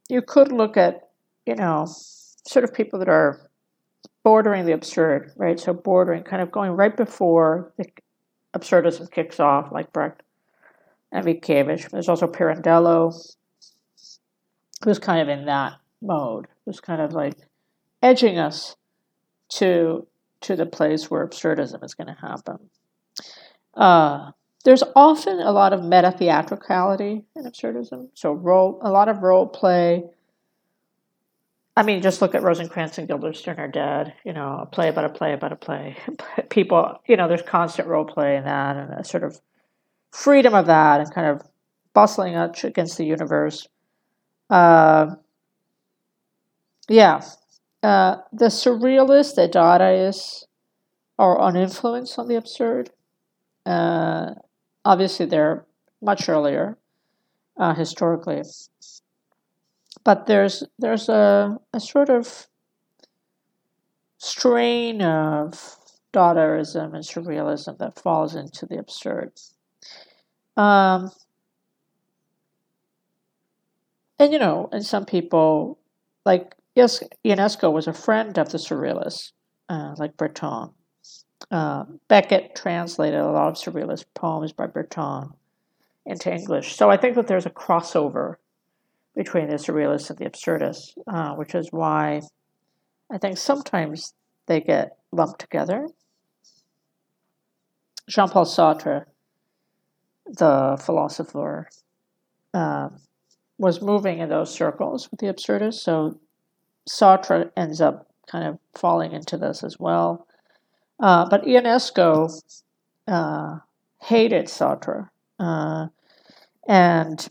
you 0.08 0.22
could 0.22 0.52
look 0.52 0.78
at, 0.78 1.10
you 1.44 1.54
know, 1.54 1.86
sort 1.86 2.64
of 2.64 2.72
people 2.72 2.98
that 2.98 3.10
are 3.10 3.50
bordering 4.24 4.64
the 4.64 4.72
absurd, 4.72 5.32
right? 5.36 5.60
So 5.60 5.74
bordering, 5.74 6.22
kind 6.22 6.40
of 6.40 6.50
going 6.50 6.70
right 6.70 6.96
before 6.96 7.74
the 7.76 7.84
absurdism 8.54 9.10
kicks 9.10 9.38
off, 9.38 9.70
like 9.70 9.92
Brecht 9.92 10.22
and 11.12 11.26
Witkiewicz. 11.26 11.90
There's 11.90 12.08
also 12.08 12.26
Pirandello, 12.26 13.12
who's 14.84 14.98
kind 14.98 15.20
of 15.20 15.28
in 15.28 15.46
that 15.46 15.74
mode, 16.00 16.46
who's 16.64 16.80
kind 16.80 17.00
of 17.00 17.12
like 17.12 17.34
edging 18.02 18.38
us 18.38 18.76
to 19.50 20.06
to 20.40 20.56
the 20.56 20.66
place 20.66 21.10
where 21.10 21.26
absurdism 21.26 21.82
is 21.84 21.94
going 21.94 22.06
to 22.06 22.20
happen. 22.20 22.70
Uh, 23.74 24.30
there's 24.64 24.82
often 24.94 25.40
a 25.40 25.52
lot 25.52 25.72
of 25.72 25.82
meta 25.82 26.12
theatricality 26.12 27.24
in 27.34 27.44
absurdism. 27.44 28.08
So 28.14 28.32
role, 28.32 28.78
a 28.82 28.90
lot 28.90 29.08
of 29.08 29.22
role 29.22 29.46
play. 29.46 30.04
I 31.76 31.84
mean, 31.84 32.02
just 32.02 32.20
look 32.20 32.34
at 32.34 32.42
Rosencrantz 32.42 32.98
and 32.98 33.06
Guildenstern 33.06 33.58
are 33.58 33.68
dead. 33.68 34.14
You 34.24 34.32
know, 34.32 34.58
a 34.62 34.66
play 34.66 34.88
about 34.88 35.04
a 35.04 35.08
play 35.08 35.32
about 35.32 35.52
a 35.52 35.56
play. 35.56 35.96
People, 36.50 37.00
you 37.06 37.16
know, 37.16 37.28
there's 37.28 37.42
constant 37.42 37.88
role 37.88 38.04
play 38.04 38.36
in 38.36 38.44
that, 38.44 38.76
and 38.76 38.92
a 38.94 39.04
sort 39.04 39.22
of 39.24 39.40
freedom 40.10 40.54
of 40.54 40.66
that, 40.66 41.00
and 41.00 41.14
kind 41.14 41.28
of 41.28 41.42
bustling 41.94 42.34
against 42.36 42.98
the 42.98 43.04
universe. 43.04 43.66
Uh, 44.50 45.16
yeah, 46.88 47.20
uh, 47.82 48.16
the 48.32 48.46
surrealists, 48.46 49.34
the 49.34 49.48
Dadaists, 49.48 50.44
are 51.18 51.40
an 51.42 51.56
influence 51.56 52.18
on 52.18 52.28
the 52.28 52.36
absurd. 52.36 52.90
Uh, 53.66 54.34
obviously, 54.84 55.26
they're 55.26 55.66
much 56.00 56.28
earlier 56.28 56.78
uh, 57.58 57.74
historically, 57.74 58.42
but 60.04 60.26
there's 60.26 60.64
there's 60.78 61.08
a, 61.08 61.58
a 61.72 61.80
sort 61.80 62.08
of 62.10 62.46
strain 64.18 65.02
of 65.02 65.76
Dadaism 66.12 66.94
and 66.94 67.04
surrealism 67.04 67.78
that 67.78 67.98
falls 67.98 68.34
into 68.34 68.66
the 68.66 68.78
absurd. 68.78 69.32
Um, 70.56 71.10
and 74.18 74.32
you 74.32 74.38
know, 74.38 74.68
and 74.72 74.84
some 74.84 75.04
people 75.04 75.78
like 76.24 76.54
Yes, 76.78 77.02
Ionesco 77.26 77.72
was 77.72 77.88
a 77.88 77.92
friend 77.92 78.38
of 78.38 78.50
the 78.50 78.58
Surrealists, 78.58 79.32
uh, 79.68 79.96
like 79.98 80.16
Breton. 80.16 80.70
Uh, 81.50 81.84
Beckett 82.06 82.54
translated 82.54 83.18
a 83.18 83.32
lot 83.32 83.48
of 83.48 83.54
Surrealist 83.54 84.04
poems 84.14 84.52
by 84.52 84.68
Breton 84.68 85.30
into 86.06 86.32
English. 86.32 86.76
So 86.76 86.88
I 86.88 86.96
think 86.96 87.16
that 87.16 87.26
there's 87.26 87.46
a 87.46 87.50
crossover 87.50 88.36
between 89.16 89.48
the 89.48 89.56
Surrealists 89.56 90.08
and 90.08 90.20
the 90.20 90.26
Absurdists, 90.26 90.96
uh, 91.08 91.34
which 91.34 91.56
is 91.56 91.72
why 91.72 92.20
I 93.10 93.18
think 93.18 93.38
sometimes 93.38 94.14
they 94.46 94.60
get 94.60 94.98
lumped 95.10 95.40
together. 95.40 95.88
Jean 98.08 98.28
Paul 98.28 98.44
Sartre, 98.44 99.06
the 100.26 100.80
philosopher, 100.80 101.68
uh, 102.54 102.90
was 103.58 103.82
moving 103.82 104.20
in 104.20 104.28
those 104.28 104.54
circles 104.54 105.10
with 105.10 105.20
the 105.20 105.28
absurdists, 105.28 105.82
so 105.82 106.18
Sartre 106.88 107.50
ends 107.56 107.80
up 107.80 108.08
kind 108.30 108.46
of 108.46 108.58
falling 108.74 109.12
into 109.12 109.36
this 109.36 109.64
as 109.64 109.78
well. 109.78 110.26
Uh, 111.00 111.28
but 111.28 111.44
Ionesco 111.44 112.42
uh, 113.06 113.58
hated 114.00 114.46
Sartre 114.46 115.08
uh, 115.38 115.86
and, 116.68 117.28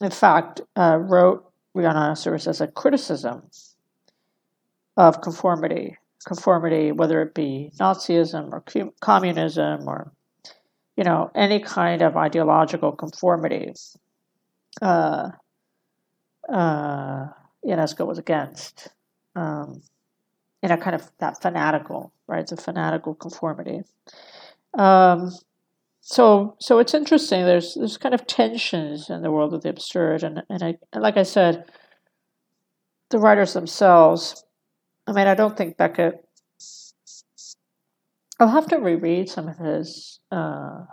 in 0.00 0.10
fact, 0.10 0.60
uh, 0.76 0.98
wrote 1.00 1.50
Rhinoceros 1.74 2.46
as 2.46 2.60
a 2.60 2.66
criticism 2.66 3.42
of 4.96 5.20
conformity, 5.20 5.98
conformity, 6.26 6.90
whether 6.92 7.20
it 7.20 7.34
be 7.34 7.70
Nazism 7.78 8.50
or 8.52 8.64
communism 9.00 9.86
or, 9.86 10.10
you 10.96 11.04
know, 11.04 11.30
any 11.34 11.60
kind 11.60 12.02
of 12.02 12.16
ideological 12.16 12.92
conformity. 12.92 13.72
Uh, 14.80 15.30
uh, 16.48 17.26
Ionesco 17.64 18.06
was 18.06 18.18
against. 18.18 18.88
Um, 19.34 19.82
in 20.62 20.70
a 20.72 20.76
kind 20.76 20.96
of 20.96 21.10
that 21.18 21.40
fanatical, 21.40 22.12
right? 22.26 22.40
It's 22.40 22.52
a 22.52 22.56
fanatical 22.56 23.14
conformity. 23.14 23.82
Um, 24.76 25.30
so, 26.00 26.56
so 26.60 26.78
it's 26.78 26.94
interesting. 26.94 27.44
There's 27.44 27.74
there's 27.74 27.98
kind 27.98 28.14
of 28.14 28.26
tensions 28.26 29.10
in 29.10 29.22
the 29.22 29.30
world 29.30 29.54
of 29.54 29.62
the 29.62 29.68
absurd, 29.68 30.22
and 30.22 30.42
and 30.50 30.62
I 30.62 30.76
and 30.92 31.02
like 31.02 31.16
I 31.16 31.22
said, 31.22 31.64
the 33.10 33.18
writers 33.18 33.52
themselves. 33.54 34.44
I 35.06 35.12
mean, 35.12 35.26
I 35.28 35.34
don't 35.34 35.56
think 35.56 35.76
Beckett. 35.76 36.25
I'll 38.38 38.48
have 38.48 38.68
to 38.68 38.76
reread 38.76 39.28
some 39.28 39.48
of 39.48 39.56
his 39.56 40.20
uh, 40.30 40.84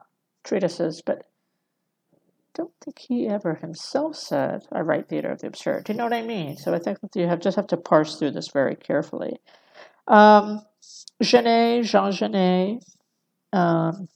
treatises, 0.43 1.01
but 1.05 1.27
don't 2.53 2.71
think 2.83 2.99
he 2.99 3.27
ever 3.27 3.55
himself 3.55 4.15
said, 4.15 4.65
I 4.71 4.81
write 4.81 5.09
theater 5.09 5.31
of 5.31 5.41
the 5.41 5.47
absurd. 5.47 5.85
Do 5.85 5.93
you 5.93 5.97
know 5.97 6.03
what 6.03 6.13
I 6.13 6.21
mean? 6.21 6.55
So 6.55 6.73
I 6.73 6.79
think 6.79 6.99
that 7.01 7.15
you 7.15 7.27
have 7.27 7.39
just 7.39 7.55
have 7.55 7.67
to 7.67 7.77
parse 7.77 8.17
through 8.17 8.31
this 8.31 8.49
very 8.49 8.75
carefully. 8.75 9.37
Um, 10.07 10.61
Genet, 11.21 11.85
Jean 11.85 12.11
Genet, 12.11 12.83
um, 13.51 14.07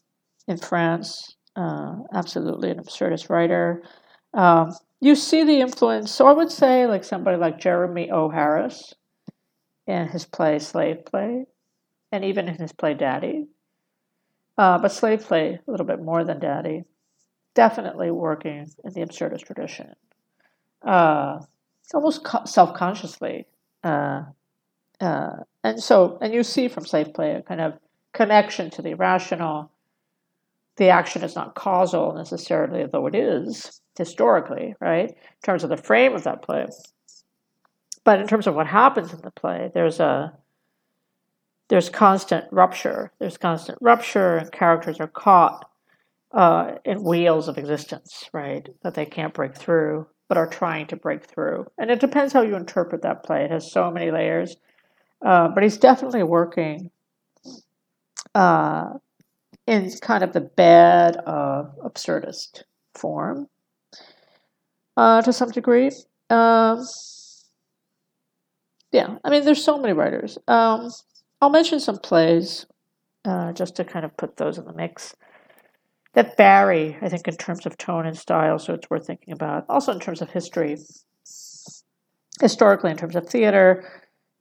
in 0.47 0.57
France, 0.57 1.35
uh, 1.55 1.95
absolutely 2.13 2.69
an 2.69 2.79
absurdist 2.79 3.29
writer. 3.29 3.83
Um, 4.33 4.71
you 5.01 5.15
see 5.15 5.43
the 5.43 5.59
influence. 5.59 6.11
So 6.11 6.27
I 6.27 6.33
would 6.33 6.51
say, 6.51 6.85
like 6.87 7.03
somebody 7.03 7.37
like 7.37 7.59
Jeremy 7.59 8.11
O. 8.11 8.29
Harris 8.29 8.93
in 9.85 10.07
his 10.07 10.25
play 10.25 10.59
Slave 10.59 11.05
Play, 11.05 11.45
and 12.11 12.23
even 12.23 12.47
in 12.47 12.55
his 12.55 12.71
play 12.71 12.93
Daddy. 12.93 13.47
Uh, 14.57 14.77
but 14.79 14.91
Slave 14.91 15.21
Play, 15.21 15.59
a 15.67 15.71
little 15.71 15.85
bit 15.85 16.01
more 16.01 16.23
than 16.23 16.39
Daddy 16.39 16.83
definitely 17.57 18.11
working 18.11 18.69
in 18.83 18.93
the 18.93 19.01
absurdist 19.01 19.41
tradition. 19.41 19.95
Uh, 20.83 21.39
almost 21.91 22.23
co- 22.23 22.45
self-consciously. 22.45 23.47
Uh, 23.83 24.21
uh, 25.01 25.37
and 25.63 25.81
so, 25.81 26.19
and 26.21 26.35
you 26.35 26.43
see 26.43 26.67
from 26.67 26.85
slave 26.85 27.15
play 27.15 27.31
a 27.31 27.41
kind 27.41 27.59
of 27.59 27.73
connection 28.13 28.69
to 28.69 28.83
the 28.83 28.91
irrational. 28.91 29.71
The 30.75 30.89
action 30.89 31.23
is 31.23 31.35
not 31.35 31.55
causal 31.55 32.13
necessarily, 32.13 32.85
though 32.85 33.07
it 33.07 33.15
is 33.15 33.81
historically, 33.97 34.75
right? 34.79 35.09
In 35.09 35.43
terms 35.43 35.63
of 35.63 35.71
the 35.71 35.77
frame 35.77 36.13
of 36.13 36.25
that 36.25 36.43
play. 36.43 36.67
But 38.03 38.21
in 38.21 38.27
terms 38.27 38.45
of 38.45 38.53
what 38.53 38.67
happens 38.67 39.13
in 39.13 39.21
the 39.21 39.31
play, 39.31 39.71
there's 39.73 39.99
a 39.99 40.31
there's 41.69 41.89
constant 41.89 42.45
rupture. 42.51 43.11
There's 43.19 43.37
constant 43.37 43.77
rupture, 43.81 44.37
and 44.37 44.51
characters 44.51 44.99
are 44.99 45.07
caught 45.07 45.69
uh, 46.31 46.75
in 46.85 47.03
wheels 47.03 47.47
of 47.47 47.57
existence, 47.57 48.29
right? 48.33 48.67
That 48.83 48.93
they 48.93 49.05
can't 49.05 49.33
break 49.33 49.55
through, 49.55 50.07
but 50.29 50.37
are 50.37 50.47
trying 50.47 50.87
to 50.87 50.95
break 50.95 51.25
through. 51.25 51.65
And 51.77 51.91
it 51.91 51.99
depends 51.99 52.33
how 52.33 52.41
you 52.41 52.55
interpret 52.55 53.01
that 53.01 53.23
play. 53.23 53.43
It 53.43 53.51
has 53.51 53.71
so 53.71 53.91
many 53.91 54.11
layers. 54.11 54.55
Uh, 55.25 55.49
but 55.49 55.63
he's 55.63 55.77
definitely 55.77 56.23
working 56.23 56.91
uh, 58.35 58.93
in 59.65 59.91
kind 60.01 60.23
of 60.23 60.33
the 60.33 60.41
bed 60.41 61.17
of 61.17 61.75
absurdist 61.83 62.63
form 62.93 63.47
uh, 64.95 65.21
to 65.23 65.33
some 65.33 65.49
degree. 65.49 65.91
Um, 66.29 66.85
yeah, 68.91 69.17
I 69.23 69.29
mean, 69.29 69.43
there's 69.43 69.63
so 69.63 69.77
many 69.77 69.93
writers. 69.93 70.37
Um, 70.47 70.91
I'll 71.41 71.49
mention 71.49 71.79
some 71.79 71.99
plays 71.99 72.65
uh, 73.25 73.53
just 73.53 73.75
to 73.75 73.83
kind 73.83 74.05
of 74.05 74.15
put 74.17 74.37
those 74.37 74.57
in 74.57 74.65
the 74.65 74.73
mix 74.73 75.15
that 76.13 76.35
vary, 76.35 76.97
I 77.01 77.09
think, 77.09 77.27
in 77.27 77.35
terms 77.35 77.67
of 77.67 77.77
tone 77.77 78.07
and 78.07 78.17
style, 78.17 78.57
so 78.57 78.73
it's 78.73 78.89
worth 78.89 79.05
thinking 79.05 79.33
about. 79.33 79.65
Also, 79.69 79.91
in 79.91 79.99
terms 79.99 80.21
of 80.21 80.31
history, 80.31 80.75
historically, 82.41 82.89
in 82.89 82.97
terms 82.97 83.15
of 83.15 83.29
theater, 83.29 83.87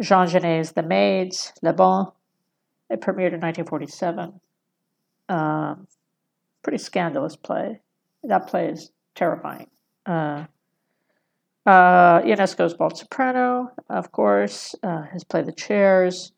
Jean 0.01 0.27
Genet's 0.27 0.73
The 0.73 0.83
Maids, 0.83 1.53
Les 1.63 1.73
Bonnes, 1.73 2.09
it 2.89 3.03
premiered 3.03 3.35
in 3.35 3.41
1947. 3.41 4.41
Um, 5.29 5.87
pretty 6.63 6.79
scandalous 6.79 7.37
play. 7.37 7.81
That 8.25 8.47
play 8.47 8.69
is 8.69 8.91
terrifying. 9.15 9.69
Uh, 10.07 10.45
uh, 11.67 12.23
Ionesco's 12.23 12.75
Bald 12.75 12.97
Soprano, 12.97 13.71
of 13.91 14.13
course, 14.13 14.75
uh, 14.83 15.03
his 15.13 15.25
play 15.25 15.43
The 15.43 15.53
Chairs, 15.53 16.33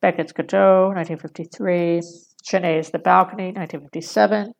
Beckett's 0.00 0.32
Godot, 0.32 0.92
1953, 0.94 2.02
Genet's 2.44 2.90
The 2.90 2.98
Balcony, 2.98 3.52
1957, 3.52 4.54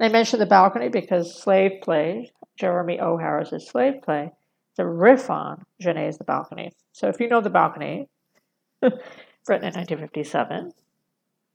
I 0.00 0.08
mention 0.08 0.38
the 0.38 0.46
balcony 0.46 0.88
because 0.88 1.40
slave 1.40 1.80
play, 1.82 2.30
Jeremy 2.56 3.00
O. 3.00 3.16
Harris's 3.16 3.66
slave 3.66 4.00
play, 4.02 4.30
the 4.76 4.86
riff 4.86 5.28
on 5.28 5.64
Genet's 5.80 6.18
The 6.18 6.24
Balcony. 6.24 6.72
So 6.92 7.08
if 7.08 7.20
you 7.20 7.28
know 7.28 7.40
The 7.40 7.50
Balcony, 7.50 8.08
written 8.82 9.66
in 9.66 9.74
1957, 9.74 10.72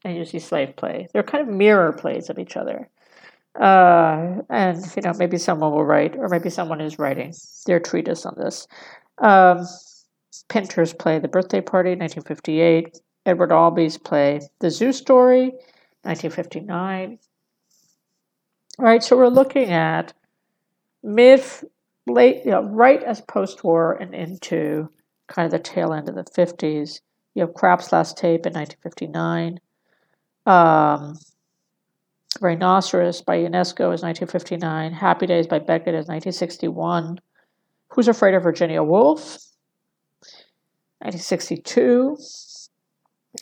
and 0.05 0.17
you 0.17 0.25
see 0.25 0.39
slave 0.39 0.75
play, 0.75 1.07
they're 1.13 1.23
kind 1.23 1.47
of 1.47 1.53
mirror 1.53 1.93
plays 1.93 2.29
of 2.29 2.37
each 2.37 2.57
other. 2.57 2.89
Uh, 3.59 4.41
and, 4.49 4.83
you 4.95 5.01
know, 5.03 5.13
maybe 5.17 5.37
someone 5.37 5.71
will 5.71 5.85
write, 5.85 6.15
or 6.17 6.27
maybe 6.27 6.49
someone 6.49 6.81
is 6.81 6.99
writing 6.99 7.33
their 7.65 7.79
treatise 7.79 8.25
on 8.25 8.35
this. 8.37 8.67
Um, 9.19 9.65
Pinter's 10.49 10.91
play 10.91 11.19
The 11.19 11.27
Birthday 11.27 11.61
Party, 11.61 11.91
1958. 11.91 12.99
Edward 13.25 13.51
Albee's 13.51 13.97
play 13.97 14.41
The 14.59 14.69
Zoo 14.69 14.91
Story, 14.91 15.51
1959. 16.03 17.19
All 18.79 18.85
right, 18.85 19.03
so 19.03 19.15
we're 19.15 19.27
looking 19.27 19.69
at 19.69 20.13
mid, 21.03 21.43
late, 22.07 22.43
you 22.45 22.51
know, 22.51 22.63
right 22.63 23.01
as 23.03 23.21
post 23.21 23.63
war 23.63 23.93
and 23.93 24.13
into 24.13 24.89
kind 25.27 25.45
of 25.45 25.51
the 25.51 25.59
tail 25.59 25.93
end 25.93 26.09
of 26.09 26.15
the 26.15 26.23
50s. 26.23 26.99
You 27.35 27.41
have 27.41 27.53
Krapp's 27.53 27.91
Last 27.91 28.17
Tape 28.17 28.45
in 28.45 28.53
1959. 28.53 29.59
Um, 30.45 31.17
Rhinoceros 32.41 33.21
by 33.21 33.37
Ionesco 33.37 33.93
is 33.93 34.01
1959. 34.01 34.91
Happy 34.91 35.25
Days 35.27 35.47
by 35.47 35.59
Beckett 35.59 35.93
is 35.93 36.07
1961. 36.07 37.19
Who's 37.89 38.07
Afraid 38.07 38.33
of 38.33 38.43
Virginia 38.43 38.83
Woolf? 38.83 39.37
1962. 40.99 42.17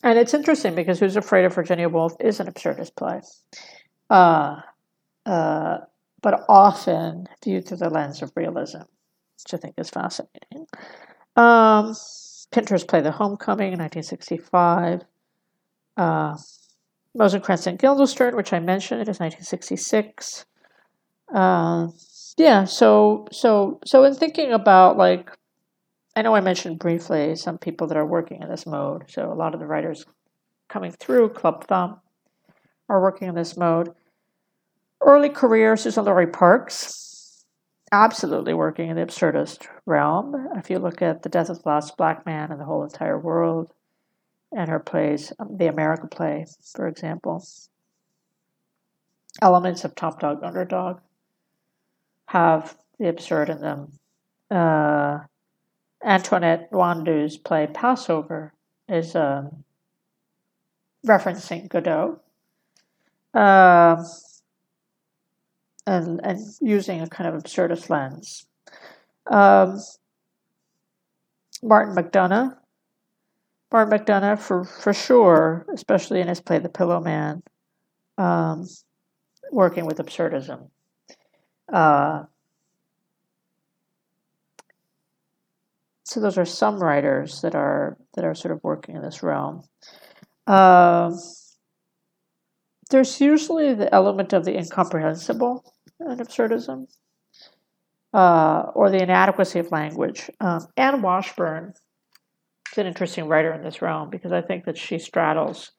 And 0.03 0.17
it's 0.17 0.33
interesting 0.33 0.75
because 0.75 0.99
Who's 0.99 1.15
Afraid 1.15 1.45
of 1.45 1.53
Virginia 1.53 1.89
Woolf 1.89 2.13
is 2.19 2.39
an 2.39 2.47
absurdist 2.47 2.95
play. 2.95 3.21
Uh, 4.09 4.61
uh, 5.25 5.79
but 6.21 6.45
often 6.47 7.27
viewed 7.43 7.67
through 7.67 7.77
the 7.77 7.89
lens 7.89 8.21
of 8.21 8.31
realism, 8.35 8.79
which 8.79 9.53
I 9.53 9.57
think 9.57 9.75
is 9.77 9.89
fascinating. 9.89 10.67
Um, 11.35 11.95
Pinter's 12.51 12.83
play 12.83 13.01
The 13.01 13.11
Homecoming 13.11 13.73
in 13.73 13.79
1965. 13.79 15.01
Uh, 15.97 16.37
Rosencrantz 17.13 17.67
and 17.67 17.79
Guildenstern, 17.79 18.35
which 18.35 18.53
I 18.53 18.59
mentioned, 18.59 19.01
is 19.01 19.19
1966. 19.19 20.45
Uh, 21.33 21.87
yeah, 22.37 22.63
so 22.65 23.27
so 23.31 23.79
so 23.85 24.03
in 24.03 24.13
thinking 24.15 24.51
about 24.51 24.97
like, 24.97 25.29
I 26.15 26.21
know 26.21 26.35
I 26.35 26.41
mentioned 26.41 26.79
briefly 26.79 27.35
some 27.35 27.57
people 27.57 27.87
that 27.87 27.97
are 27.97 28.05
working 28.05 28.41
in 28.41 28.49
this 28.49 28.65
mode. 28.65 29.05
So 29.09 29.31
a 29.31 29.35
lot 29.35 29.53
of 29.53 29.59
the 29.59 29.65
writers 29.65 30.05
coming 30.67 30.91
through 30.91 31.29
Clubbed 31.29 31.67
Thumb 31.67 31.99
are 32.89 33.01
working 33.01 33.29
in 33.29 33.35
this 33.35 33.55
mode. 33.55 33.89
Early 35.01 35.29
career, 35.29 35.75
Suzan-Lori 35.75 36.27
Parks, 36.27 37.45
absolutely 37.91 38.53
working 38.53 38.89
in 38.89 38.97
the 38.97 39.05
absurdist 39.05 39.67
realm. 39.85 40.47
If 40.55 40.69
you 40.69 40.79
look 40.79 41.01
at 41.01 41.23
The 41.23 41.29
Death 41.29 41.49
of 41.49 41.63
the 41.63 41.69
Last 41.69 41.97
Black 41.97 42.25
Man 42.25 42.51
and 42.51 42.59
the 42.59 42.65
whole 42.65 42.83
entire 42.83 43.17
world, 43.17 43.73
and 44.51 44.69
her 44.69 44.79
plays, 44.79 45.31
um, 45.39 45.55
the 45.57 45.67
America 45.67 46.07
play, 46.07 46.45
for 46.75 46.87
example, 46.87 47.45
elements 49.41 49.85
of 49.85 49.95
Top 49.95 50.19
Dog 50.19 50.43
Underdog 50.43 50.99
have 52.27 52.75
the 52.99 53.07
absurd 53.07 53.49
in 53.49 53.61
them. 53.61 53.91
Uh, 54.49 55.19
Antoinette 56.03 56.71
Nwandu's 56.71 57.37
play 57.37 57.67
Passover 57.67 58.53
is 58.89 59.15
um, 59.15 59.63
referencing 61.05 61.69
Godot. 61.69 62.19
Uh, 63.33 64.03
and, 65.87 66.19
and 66.23 66.39
using 66.59 67.01
a 67.01 67.07
kind 67.07 67.33
of 67.33 67.41
absurdist 67.41 67.89
lens. 67.89 68.45
Um, 69.27 69.79
Martin 71.63 71.95
McDonagh. 71.95 72.57
Martin 73.71 73.99
McDonagh, 73.99 74.39
for, 74.39 74.65
for 74.65 74.93
sure, 74.93 75.65
especially 75.73 76.19
in 76.19 76.27
his 76.27 76.41
play 76.41 76.59
The 76.59 76.69
Pillowman, 76.69 77.41
um, 78.17 78.67
working 79.51 79.85
with 79.85 79.97
absurdism. 79.97 80.69
Uh, 81.71 82.23
so 86.11 86.19
those 86.19 86.37
are 86.37 86.43
some 86.43 86.83
writers 86.83 87.39
that 87.39 87.55
are 87.55 87.97
that 88.15 88.25
are 88.25 88.35
sort 88.35 88.51
of 88.51 88.61
working 88.65 88.97
in 88.97 89.01
this 89.01 89.23
realm. 89.23 89.63
Uh, 90.45 91.09
there's 92.89 93.21
usually 93.21 93.73
the 93.73 93.93
element 93.95 94.33
of 94.33 94.43
the 94.43 94.57
incomprehensible 94.57 95.63
in 96.01 96.17
absurdism, 96.17 96.87
uh, 98.13 98.63
or 98.75 98.89
the 98.89 99.01
inadequacy 99.01 99.59
of 99.59 99.71
language. 99.71 100.29
Um, 100.41 100.67
Anne 100.75 101.01
Washburn 101.01 101.75
is 102.73 102.77
an 102.77 102.87
interesting 102.87 103.29
writer 103.29 103.53
in 103.53 103.63
this 103.63 103.81
realm 103.81 104.09
because 104.09 104.33
I 104.33 104.41
think 104.41 104.65
that 104.65 104.77
she 104.77 104.99
straddles 104.99 105.71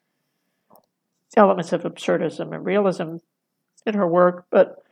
elements 1.37 1.75
of 1.75 1.83
absurdism 1.83 2.55
and 2.55 2.65
realism 2.65 3.17
in 3.85 3.93
her 3.93 4.09
work. 4.09 4.47
But 4.51 4.83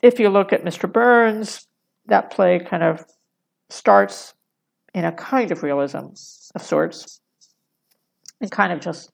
if 0.00 0.18
you 0.18 0.30
look 0.30 0.54
at 0.54 0.64
Mr. 0.64 0.90
Burns, 0.90 1.66
that 2.06 2.30
play 2.30 2.58
kind 2.58 2.82
of 2.82 3.04
starts 3.72 4.34
in 4.94 5.04
a 5.04 5.12
kind 5.12 5.50
of 5.50 5.62
realism 5.62 6.06
of 6.54 6.62
sorts. 6.62 7.20
And 8.40 8.50
kind 8.50 8.72
of 8.72 8.80
just 8.80 9.10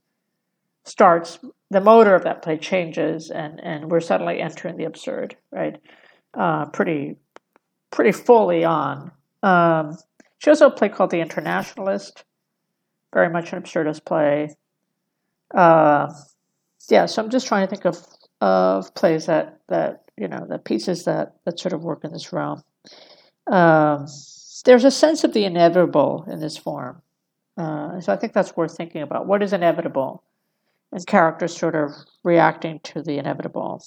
starts 0.85 1.39
the 1.71 1.81
motor 1.81 2.15
of 2.15 2.25
that 2.25 2.41
play 2.41 2.57
changes 2.57 3.31
and 3.31 3.61
and 3.63 3.91
we're 3.91 4.01
suddenly 4.01 4.41
entering 4.41 4.77
the 4.79 4.85
absurd 4.85 5.37
right? 5.53 5.77
Uh, 6.33 6.65
pretty 6.67 7.17
pretty 7.91 8.13
fully 8.13 8.65
on. 8.65 9.11
Um, 9.43 9.99
she 10.39 10.51
also 10.51 10.69
a 10.69 10.71
play 10.71 10.89
called 10.89 11.11
the 11.11 11.21
internationalist 11.21 12.25
very 13.13 13.29
much 13.29 13.53
an 13.53 13.63
absurdist 13.63 14.05
play. 14.05 14.55
Uh, 15.55 16.13
yeah 16.91 17.07
so 17.07 17.23
i'm 17.23 17.31
just 17.31 17.47
trying 17.47 17.67
to 17.67 17.71
think 17.71 17.85
of 17.85 17.99
of 18.41 18.95
plays 18.95 19.27
that 19.27 19.59
that 19.69 20.05
you 20.17 20.29
know 20.29 20.47
the 20.49 20.59
pieces 20.59 21.05
that 21.05 21.35
that 21.45 21.59
sort 21.59 21.73
of 21.73 21.83
work 21.83 22.05
in 22.05 22.13
this 22.13 22.33
realm. 22.33 22.63
Um, 23.47 24.07
there's 24.63 24.85
a 24.85 24.91
sense 24.91 25.25
of 25.25 25.33
the 25.33 25.45
inevitable 25.45 26.25
in 26.31 26.41
this 26.41 26.57
form 26.57 27.03
uh, 27.57 28.01
so 28.01 28.13
i 28.13 28.17
think 28.17 28.33
that's 28.33 28.57
worth 28.57 28.77
thinking 28.77 29.03
about 29.03 29.27
what 29.27 29.43
is 29.43 29.53
inevitable 29.53 30.23
and 30.93 31.07
characters 31.07 31.57
sort 31.57 31.75
of 31.75 31.91
reacting 32.25 32.81
to 32.81 33.03
the 33.03 33.19
inevitable. 33.19 33.85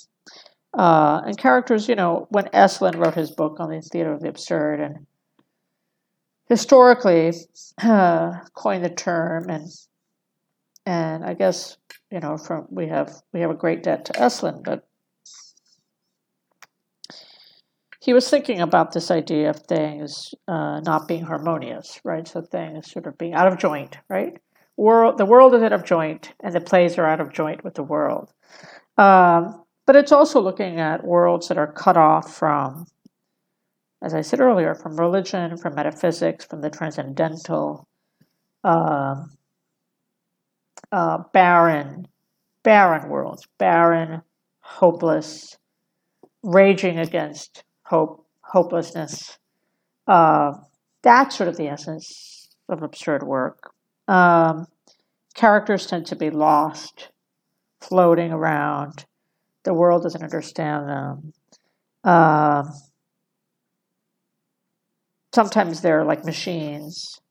Uh, 0.73 1.21
and 1.25 1.37
characters, 1.37 1.89
you 1.89 1.95
know, 1.95 2.27
when 2.29 2.45
Esslin 2.45 2.95
wrote 2.95 3.15
his 3.15 3.31
book 3.31 3.59
on 3.59 3.69
the 3.69 3.81
theater 3.81 4.13
of 4.13 4.21
the 4.21 4.29
absurd 4.29 4.79
and 4.79 5.05
historically 6.47 7.33
uh, 7.83 8.31
coined 8.53 8.85
the 8.85 8.89
term, 8.89 9.49
and 9.49 9.67
and 10.85 11.25
I 11.25 11.33
guess 11.33 11.77
you 12.09 12.21
know 12.21 12.37
from 12.37 12.67
we 12.69 12.87
have 12.87 13.11
we 13.33 13.41
have 13.41 13.51
a 13.51 13.55
great 13.55 13.83
debt 13.83 14.05
to 14.05 14.13
Esslin, 14.13 14.63
but 14.63 14.87
he 18.01 18.13
was 18.13 18.29
thinking 18.29 18.59
about 18.59 18.91
this 18.91 19.11
idea 19.11 19.49
of 19.49 19.59
things 19.61 20.33
uh, 20.47 20.79
not 20.81 21.07
being 21.07 21.23
harmonious, 21.23 21.99
right? 22.03 22.27
So 22.27 22.41
things 22.41 22.91
sort 22.91 23.07
of 23.07 23.17
being 23.17 23.33
out 23.33 23.47
of 23.47 23.57
joint, 23.57 23.97
right? 24.09 24.37
world 24.81 25.17
the 25.17 25.25
world 25.25 25.53
is 25.53 25.61
out 25.61 25.73
of 25.73 25.85
joint 25.85 26.33
and 26.41 26.53
the 26.53 26.61
plays 26.61 26.97
are 26.97 27.05
out 27.05 27.21
of 27.21 27.31
joint 27.31 27.63
with 27.63 27.75
the 27.75 27.83
world 27.83 28.33
um, 28.97 29.63
but 29.85 29.95
it's 29.95 30.11
also 30.11 30.39
looking 30.39 30.79
at 30.79 31.03
worlds 31.03 31.47
that 31.47 31.57
are 31.57 31.71
cut 31.71 31.97
off 31.97 32.33
from 32.33 32.85
as 34.01 34.13
i 34.13 34.21
said 34.21 34.39
earlier 34.39 34.73
from 34.73 34.99
religion 34.99 35.57
from 35.57 35.75
metaphysics 35.75 36.45
from 36.45 36.61
the 36.61 36.69
transcendental 36.69 37.87
uh, 38.63 39.15
uh, 40.91 41.17
barren 41.33 42.07
barren 42.63 43.09
worlds 43.09 43.47
barren 43.59 44.21
hopeless 44.61 45.57
raging 46.43 46.97
against 46.97 47.63
hope 47.91 48.25
hopelessness 48.41 49.37
uh, 50.07 50.51
that's 51.03 51.35
sort 51.37 51.47
of 51.47 51.57
the 51.57 51.67
essence 51.67 52.49
of 52.69 52.81
absurd 52.81 53.23
work 53.23 53.71
um, 54.07 54.67
characters 55.33 55.85
tend 55.87 56.05
to 56.07 56.15
be 56.15 56.29
lost, 56.29 57.09
floating 57.79 58.31
around. 58.31 59.05
The 59.63 59.73
world 59.73 60.03
doesn't 60.03 60.23
understand 60.23 60.89
them. 60.89 61.33
Uh, 62.03 62.63
sometimes 65.33 65.81
they're 65.81 66.03
like 66.03 66.25
machines, 66.25 67.21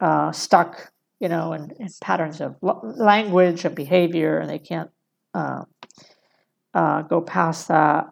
uh, 0.00 0.32
stuck, 0.32 0.92
you 1.18 1.28
know, 1.28 1.52
in, 1.54 1.72
in 1.78 1.88
patterns 2.00 2.40
of 2.40 2.56
language 2.62 3.64
and 3.64 3.74
behavior, 3.74 4.38
and 4.38 4.48
they 4.48 4.58
can't 4.58 4.90
uh, 5.34 5.62
uh, 6.74 7.02
go 7.02 7.20
past 7.20 7.68
that. 7.68 8.06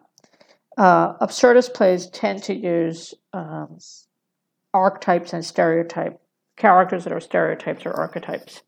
Uh, 0.77 1.17
absurdist 1.17 1.73
plays 1.73 2.07
tend 2.07 2.43
to 2.43 2.55
use 2.55 3.13
um, 3.33 3.77
archetypes 4.73 5.33
and 5.33 5.43
stereotype 5.43 6.21
characters 6.55 7.03
that 7.03 7.13
are 7.13 7.19
stereotypes 7.19 7.85
or 7.85 7.93
archetypes 7.93 8.61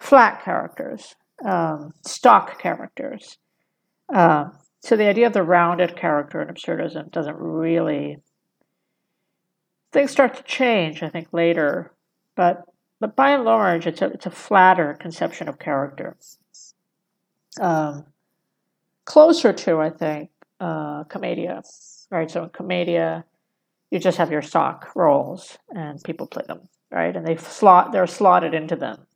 flat 0.00 0.42
characters, 0.42 1.14
um, 1.44 1.92
stock 2.04 2.60
characters. 2.60 3.38
Uh, 4.12 4.46
so 4.80 4.96
the 4.96 5.06
idea 5.06 5.26
of 5.26 5.34
the 5.34 5.42
rounded 5.42 5.96
character 5.96 6.40
in 6.40 6.48
absurdism 6.48 7.12
doesn't 7.12 7.36
really. 7.36 8.18
Things 9.92 10.10
start 10.10 10.34
to 10.34 10.42
change, 10.44 11.02
I 11.02 11.08
think, 11.08 11.28
later, 11.32 11.92
but 12.34 12.64
but 12.98 13.16
by 13.16 13.30
and 13.30 13.44
large, 13.44 13.86
it's 13.86 14.02
a 14.02 14.06
it's 14.06 14.26
a 14.26 14.30
flatter 14.30 14.94
conception 14.94 15.48
of 15.48 15.58
character. 15.58 16.16
Um, 17.60 18.06
closer 19.04 19.52
to, 19.52 19.80
I 19.80 19.90
think, 19.90 20.30
uh, 20.60 21.04
commedia, 21.04 21.62
right? 22.10 22.30
So 22.30 22.44
in 22.44 22.50
commedia, 22.50 23.24
You 23.90 23.98
just 23.98 24.18
have 24.18 24.30
your 24.32 24.42
stock 24.42 24.90
roles, 24.94 25.58
and 25.74 26.02
people 26.04 26.26
play 26.26 26.44
them, 26.46 26.68
right? 26.92 27.16
And 27.16 27.26
they 27.26 27.36
slot 27.36 27.92
they're 27.92 28.06
slotted 28.06 28.54
into 28.54 28.76
them. 28.76 29.06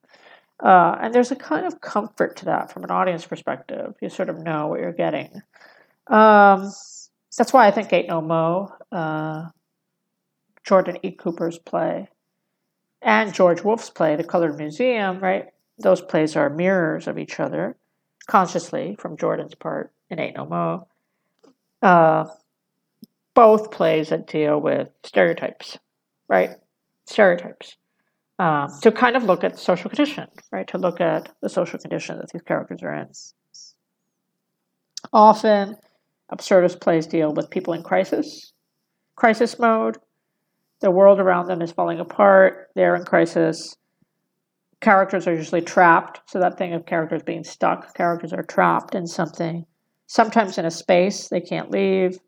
Uh, 0.63 0.97
and 1.01 1.15
there's 1.15 1.33
a 1.33 1.37
kind 1.37 1.67
of 1.67 1.81
comfort 1.81 2.37
to 2.39 2.47
that 2.47 2.73
from 2.73 2.85
an 2.85 2.91
audience 2.91 3.27
perspective. 3.27 3.95
You 4.01 4.09
sort 4.09 4.31
of 4.31 4.39
know 4.39 4.69
what 4.69 4.81
you're 4.81 4.93
getting. 4.93 5.43
Um, 6.09 6.71
that's 7.39 7.53
why 7.53 7.67
I 7.67 7.71
think 7.73 7.93
Ain't 7.93 8.09
No 8.09 8.21
Mo, 8.21 8.73
uh, 8.93 9.49
Jordan 10.65 10.99
E. 11.03 11.13
Cooper's 11.13 11.59
play, 11.59 12.09
and 13.03 13.35
George 13.35 13.63
Wolfe's 13.65 13.91
play, 13.91 14.17
The 14.17 14.25
Colored 14.25 14.57
Museum, 14.59 15.21
right? 15.21 15.47
Those 15.79 16.01
plays 16.01 16.37
are 16.37 16.51
mirrors 16.51 17.07
of 17.09 17.19
each 17.19 17.41
other, 17.41 17.77
consciously 18.27 18.97
from 18.99 19.17
Jordan's 19.17 19.55
part 19.55 19.93
in 20.11 20.19
Ain't 20.21 20.37
No 20.37 20.47
Mo. 20.47 20.89
Uh, 21.85 22.25
both 23.35 23.71
plays 23.71 24.09
that 24.09 24.27
deal 24.27 24.59
with 24.59 24.89
stereotypes, 25.03 25.79
right? 26.29 26.51
Stereotypes. 27.05 27.77
Um, 28.39 28.71
to 28.81 28.91
kind 28.91 29.17
of 29.17 29.25
look 29.25 29.45
at 29.45 29.59
social 29.59 29.91
condition, 29.91 30.27
right? 30.51 30.67
To 30.69 30.79
look 30.79 31.01
at 31.01 31.29
the 31.43 31.51
social 31.51 31.79
condition 31.79 32.17
that 32.17 32.31
these 32.33 32.43
characters 32.43 32.83
are 32.83 32.95
in. 32.95 33.09
Often, 35.13 35.77
absurdist 36.33 36.81
plays 36.81 37.07
deal 37.07 37.35
with 37.35 37.51
people 37.51 37.75
in 37.75 37.83
crisis, 37.83 38.55
crisis 39.15 39.59
mode. 39.59 39.99
The 40.81 40.91
world 40.91 41.21
around 41.21 41.49
them 41.49 41.61
is 41.61 41.71
falling 41.71 42.01
apart. 42.01 42.71
They're 42.75 42.97
in 42.97 43.05
crisis. 43.05 43.77
Characters 44.81 45.27
are 45.27 45.35
usually 45.35 45.61
trapped. 45.61 46.23
So, 46.31 46.41
that 46.41 46.57
thing 46.57 46.73
of 46.73 46.87
characters 46.87 47.23
being 47.23 47.45
stuck, 47.45 47.95
characters 47.95 48.33
are 48.33 48.43
trapped 48.43 48.95
in 48.95 49.07
something, 49.07 49.67
sometimes 50.07 50.59
in 50.59 50.65
a 50.65 50.71
space 50.71 51.29
they 51.29 51.41
can't 51.41 51.71
leave, 51.71 52.19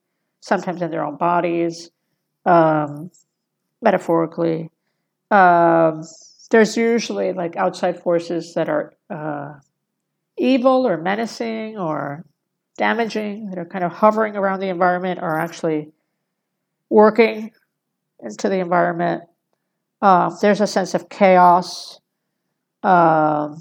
sometimes 0.41 0.83
in 0.83 0.91
their 0.91 1.05
own 1.05 1.17
bodies, 1.17 1.91
um, 2.45 3.11
metaphorically. 3.83 4.71
Um, 5.31 6.03
there's 6.51 6.77
usually 6.77 7.33
like 7.33 7.57
outside 7.57 8.01
forces 8.01 8.55
that 8.55 8.69
are 8.69 8.95
uh, 9.11 9.55
evil 10.39 10.87
or 10.87 10.97
menacing 10.97 11.79
or 11.79 12.25
damaging 12.79 13.51
that 13.51 13.59
are 13.59 13.65
kind 13.65 13.85
of 13.85 13.93
hovering 13.93 14.37
around 14.37 14.61
the 14.61 14.69
environment 14.69 15.21
or 15.23 15.39
actually 15.39 15.91
working 16.91 17.51
into 18.21 18.49
the 18.49 18.59
environment. 18.59 19.25
Uh, 20.01 20.31
there's 20.41 20.61
a 20.61 20.67
sense 20.67 20.95
of 20.95 21.09
chaos, 21.09 22.01
um, 22.83 23.61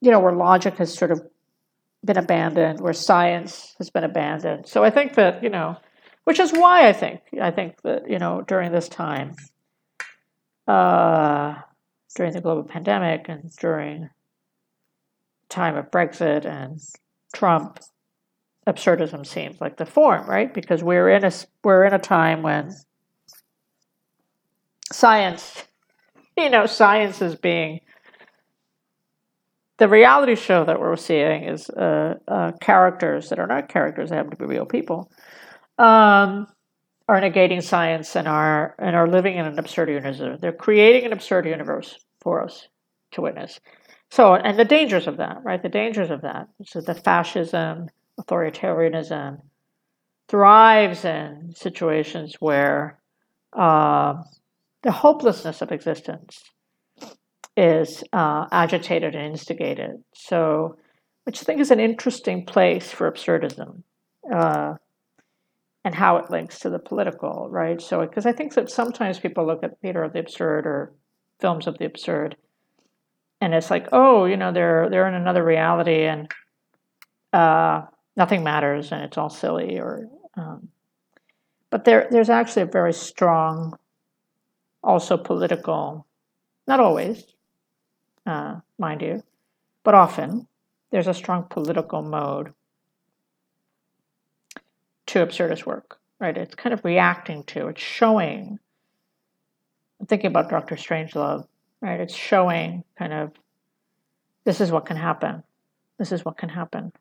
you 0.00 0.10
know, 0.10 0.20
where 0.20 0.32
logic 0.32 0.76
has 0.76 0.96
sort 0.96 1.10
of 1.10 1.20
been 2.04 2.18
abandoned, 2.18 2.80
where 2.80 2.92
science 2.92 3.74
has 3.78 3.90
been 3.90 4.04
abandoned. 4.04 4.66
So 4.66 4.82
I 4.82 4.90
think 4.90 5.14
that, 5.14 5.42
you 5.42 5.50
know, 5.50 5.76
which 6.24 6.38
is 6.38 6.52
why 6.52 6.88
I 6.88 6.92
think, 6.92 7.20
I 7.40 7.50
think 7.50 7.82
that, 7.82 8.08
you 8.08 8.18
know, 8.18 8.42
during 8.46 8.72
this 8.72 8.88
time, 8.88 9.34
uh, 10.66 11.54
during 12.16 12.32
the 12.32 12.40
global 12.40 12.64
pandemic 12.64 13.26
and 13.28 13.50
during 13.56 14.10
time 15.48 15.76
of 15.76 15.90
Brexit 15.90 16.44
and 16.44 16.80
Trump, 17.34 17.80
absurdism 18.66 19.26
seems 19.26 19.60
like 19.60 19.76
the 19.76 19.86
form, 19.86 20.28
right? 20.28 20.52
Because 20.52 20.82
we're 20.82 21.08
in 21.10 21.24
a 21.24 21.32
we're 21.64 21.84
in 21.84 21.92
a 21.92 21.98
time 21.98 22.42
when 22.42 22.74
science, 24.92 25.64
you 26.36 26.50
know, 26.50 26.66
science 26.66 27.20
is 27.20 27.34
being 27.34 27.80
the 29.80 29.88
reality 29.88 30.36
show 30.36 30.64
that 30.66 30.78
we're 30.78 30.94
seeing 30.94 31.44
is 31.44 31.70
uh, 31.70 32.14
uh, 32.28 32.52
characters 32.60 33.30
that 33.30 33.38
are 33.38 33.46
not 33.46 33.70
characters; 33.70 34.10
they 34.10 34.16
happen 34.16 34.30
to 34.30 34.36
be 34.36 34.44
real 34.44 34.66
people. 34.66 35.10
Um, 35.78 36.46
are 37.08 37.20
negating 37.20 37.62
science 37.62 38.14
and 38.14 38.28
are 38.28 38.76
and 38.78 38.94
are 38.94 39.08
living 39.08 39.36
in 39.38 39.46
an 39.46 39.58
absurd 39.58 39.88
universe. 39.88 40.38
They're 40.40 40.52
creating 40.52 41.06
an 41.06 41.12
absurd 41.14 41.46
universe 41.46 41.98
for 42.20 42.44
us 42.44 42.68
to 43.12 43.22
witness. 43.22 43.58
So, 44.10 44.34
and 44.34 44.58
the 44.58 44.66
dangers 44.66 45.06
of 45.06 45.16
that, 45.16 45.38
right? 45.44 45.62
The 45.62 45.70
dangers 45.70 46.10
of 46.10 46.20
that. 46.22 46.48
So, 46.66 46.82
the 46.82 46.94
fascism, 46.94 47.88
authoritarianism 48.20 49.38
thrives 50.28 51.06
in 51.06 51.54
situations 51.56 52.36
where 52.38 53.00
uh, 53.54 54.14
the 54.82 54.92
hopelessness 54.92 55.62
of 55.62 55.72
existence 55.72 56.42
is 57.60 58.02
uh, 58.12 58.46
agitated 58.50 59.14
and 59.14 59.32
instigated. 59.32 60.02
So, 60.14 60.76
which 61.24 61.42
I 61.42 61.44
think 61.44 61.60
is 61.60 61.70
an 61.70 61.80
interesting 61.80 62.46
place 62.46 62.90
for 62.90 63.10
absurdism 63.10 63.82
uh, 64.32 64.74
and 65.84 65.94
how 65.94 66.16
it 66.16 66.30
links 66.30 66.60
to 66.60 66.70
the 66.70 66.78
political, 66.78 67.48
right? 67.50 67.80
So, 67.80 68.00
because 68.00 68.24
I 68.24 68.32
think 68.32 68.54
that 68.54 68.70
sometimes 68.70 69.18
people 69.18 69.46
look 69.46 69.62
at 69.62 69.78
theater 69.80 70.02
of 70.02 70.14
the 70.14 70.20
absurd 70.20 70.66
or 70.66 70.92
films 71.40 71.66
of 71.66 71.76
the 71.78 71.84
absurd 71.84 72.36
and 73.40 73.54
it's 73.54 73.70
like, 73.70 73.88
oh, 73.92 74.26
you 74.26 74.36
know, 74.36 74.52
they're 74.52 74.88
they're 74.90 75.08
in 75.08 75.14
another 75.14 75.44
reality 75.44 76.04
and 76.04 76.30
uh, 77.32 77.82
nothing 78.16 78.42
matters 78.44 78.92
and 78.92 79.02
it's 79.02 79.16
all 79.16 79.30
silly. 79.30 79.78
Or, 79.78 80.08
um, 80.36 80.68
but 81.70 81.84
there 81.84 82.08
there's 82.10 82.30
actually 82.30 82.62
a 82.62 82.66
very 82.66 82.92
strong, 82.92 83.78
also 84.82 85.16
political, 85.16 86.06
not 86.66 86.80
always, 86.80 87.24
uh, 88.30 88.60
mind 88.78 89.02
you, 89.02 89.22
but 89.84 89.94
often 89.94 90.46
there's 90.90 91.06
a 91.06 91.14
strong 91.14 91.44
political 91.44 92.02
mode 92.02 92.52
to 95.06 95.26
absurdist 95.26 95.66
work. 95.66 95.98
Right? 96.18 96.36
It's 96.36 96.54
kind 96.54 96.74
of 96.74 96.84
reacting 96.84 97.44
to, 97.44 97.68
it's 97.68 97.80
showing. 97.80 98.58
I'm 99.98 100.06
thinking 100.06 100.28
about 100.28 100.50
Doctor 100.50 100.76
Strangelove 100.76 101.46
right? 101.80 102.00
It's 102.00 102.14
showing 102.14 102.84
kind 102.98 103.12
of 103.12 103.32
this 104.44 104.60
is 104.60 104.70
what 104.70 104.86
can 104.86 104.96
happen. 104.96 105.42
This 105.98 106.12
is 106.12 106.24
what 106.24 106.38
can 106.38 106.48
happen 106.48 106.92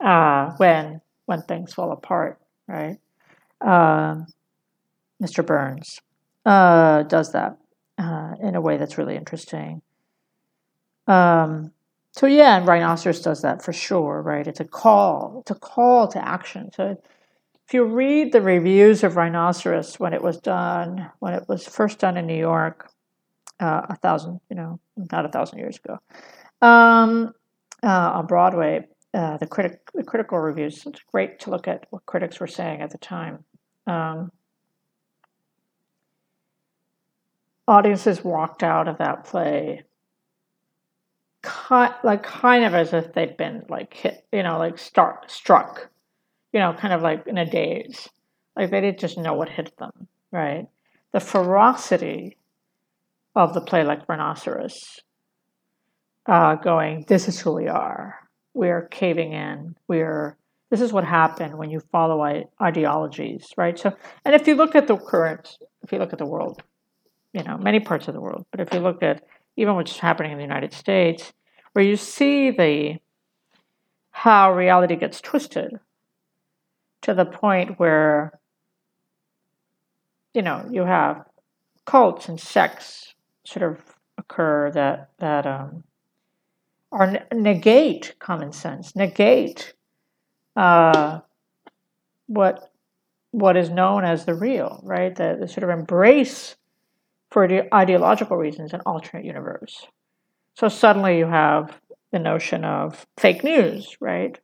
uh, 0.00 0.52
when 0.56 1.00
when 1.26 1.42
things 1.42 1.72
fall 1.72 1.92
apart, 1.92 2.40
right? 2.66 2.98
Uh, 3.60 4.24
Mr. 5.22 5.46
Burns 5.46 6.00
uh, 6.44 7.04
does 7.04 7.32
that 7.32 7.58
uh, 7.98 8.34
in 8.42 8.54
a 8.56 8.60
way 8.60 8.76
that's 8.76 8.98
really 8.98 9.16
interesting. 9.16 9.82
Um, 11.06 11.72
so 12.12 12.26
yeah, 12.26 12.58
and 12.58 12.66
Rhinoceros 12.66 13.20
does 13.20 13.42
that 13.42 13.62
for 13.62 13.72
sure, 13.72 14.20
right? 14.22 14.46
It's 14.46 14.60
a 14.60 14.64
call. 14.64 15.38
It's 15.40 15.50
a 15.50 15.54
call 15.54 16.08
to 16.08 16.26
action. 16.26 16.70
So 16.74 16.96
if 17.66 17.74
you 17.74 17.84
read 17.84 18.32
the 18.32 18.42
reviews 18.42 19.02
of 19.02 19.16
Rhinoceros 19.16 19.98
when 19.98 20.12
it 20.12 20.22
was 20.22 20.38
done, 20.38 21.10
when 21.20 21.32
it 21.32 21.48
was 21.48 21.66
first 21.66 21.98
done 22.00 22.16
in 22.16 22.26
New 22.26 22.38
York, 22.38 22.90
uh, 23.60 23.82
a 23.88 23.96
thousand, 23.96 24.40
you 24.50 24.56
know, 24.56 24.80
not 24.96 25.24
a 25.24 25.28
thousand 25.28 25.58
years 25.58 25.78
ago, 25.78 25.98
um, 26.60 27.32
uh, 27.82 28.12
on 28.14 28.26
Broadway. 28.26 28.86
Uh, 29.14 29.36
the 29.36 29.46
critic, 29.46 29.90
the 29.92 30.02
critical 30.02 30.38
reviews. 30.38 30.86
It's 30.86 31.00
great 31.12 31.38
to 31.40 31.50
look 31.50 31.68
at 31.68 31.86
what 31.90 32.06
critics 32.06 32.40
were 32.40 32.46
saying 32.46 32.80
at 32.80 32.90
the 32.90 32.96
time. 32.96 33.44
Um, 33.86 34.32
audiences 37.68 38.24
walked 38.24 38.62
out 38.62 38.88
of 38.88 38.96
that 38.98 39.24
play 39.24 39.82
kind, 41.42 41.94
like 42.02 42.22
kind 42.22 42.64
of 42.64 42.74
as 42.74 42.92
if 42.92 43.12
they'd 43.12 43.36
been 43.36 43.64
like 43.68 43.94
hit, 43.94 44.24
you 44.32 44.42
know, 44.42 44.58
like 44.58 44.78
start 44.78 45.30
struck, 45.30 45.90
you 46.52 46.60
know, 46.60 46.72
kind 46.72 46.94
of 46.94 47.02
like 47.02 47.26
in 47.26 47.38
a 47.38 47.48
daze, 47.48 48.08
like 48.56 48.70
they 48.70 48.80
didn't 48.80 49.00
just 49.00 49.18
know 49.18 49.34
what 49.34 49.48
hit 49.48 49.76
them, 49.78 50.08
right? 50.30 50.66
The 51.12 51.20
ferocity 51.20 52.38
of 53.34 53.54
the 53.54 53.60
play 53.60 53.84
like 53.84 54.08
Rhinoceros, 54.08 55.00
uh, 56.26 56.54
going, 56.56 57.04
This 57.08 57.28
is 57.28 57.40
who 57.40 57.52
we 57.52 57.68
are. 57.68 58.16
We're 58.54 58.86
caving 58.88 59.32
in. 59.32 59.76
We're 59.88 60.36
this 60.72 60.80
is 60.80 60.90
what 60.90 61.04
happened 61.04 61.58
when 61.58 61.68
you 61.68 61.80
follow 61.92 62.24
ideologies, 62.60 63.52
right? 63.58 63.78
So, 63.78 63.94
and 64.24 64.34
if 64.34 64.46
you 64.46 64.54
look 64.54 64.74
at 64.74 64.86
the 64.86 64.96
current, 64.96 65.58
if 65.82 65.92
you 65.92 65.98
look 65.98 66.14
at 66.14 66.18
the 66.18 66.24
world, 66.24 66.62
you 67.34 67.42
know, 67.42 67.58
many 67.58 67.78
parts 67.78 68.08
of 68.08 68.14
the 68.14 68.22
world, 68.22 68.46
but 68.50 68.58
if 68.60 68.72
you 68.72 68.80
look 68.80 69.02
at 69.02 69.22
even 69.56 69.74
what's 69.74 69.98
happening 69.98 70.32
in 70.32 70.38
the 70.38 70.44
United 70.44 70.72
States, 70.72 71.32
where 71.72 71.84
you 71.84 71.96
see 71.96 72.50
the 72.50 72.98
how 74.10 74.54
reality 74.54 74.96
gets 74.96 75.20
twisted 75.20 75.80
to 77.00 77.14
the 77.14 77.24
point 77.24 77.78
where 77.78 78.38
you 80.34 80.42
know 80.42 80.66
you 80.70 80.82
have 80.84 81.24
cults 81.84 82.28
and 82.28 82.38
sects 82.38 83.14
sort 83.44 83.62
of 83.62 83.78
occur 84.18 84.70
that 84.70 85.10
that 85.18 85.46
um, 85.46 85.84
are 86.92 87.26
negate 87.32 88.14
common 88.18 88.52
sense, 88.52 88.94
negate 88.94 89.74
uh, 90.56 91.20
what 92.26 92.70
what 93.30 93.56
is 93.56 93.70
known 93.70 94.04
as 94.04 94.26
the 94.26 94.34
real, 94.34 94.80
right? 94.84 95.14
The, 95.14 95.38
the 95.40 95.48
sort 95.48 95.64
of 95.64 95.70
embrace 95.70 96.56
for 97.32 97.48
ideological 97.74 98.36
reasons 98.36 98.72
an 98.72 98.82
alternate 98.84 99.24
universe. 99.24 99.86
So 100.54 100.68
suddenly 100.68 101.18
you 101.18 101.26
have 101.26 101.80
the 102.12 102.18
notion 102.18 102.64
of 102.64 103.06
fake 103.18 103.42
news, 103.42 103.96
right? 104.00 104.38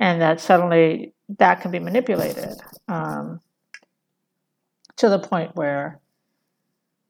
And 0.00 0.20
that 0.20 0.40
suddenly 0.40 1.14
that 1.38 1.60
can 1.60 1.70
be 1.70 1.78
manipulated. 1.78 2.60
Um, 2.88 3.40
to 4.96 5.08
the 5.08 5.18
point 5.18 5.56
where 5.56 6.00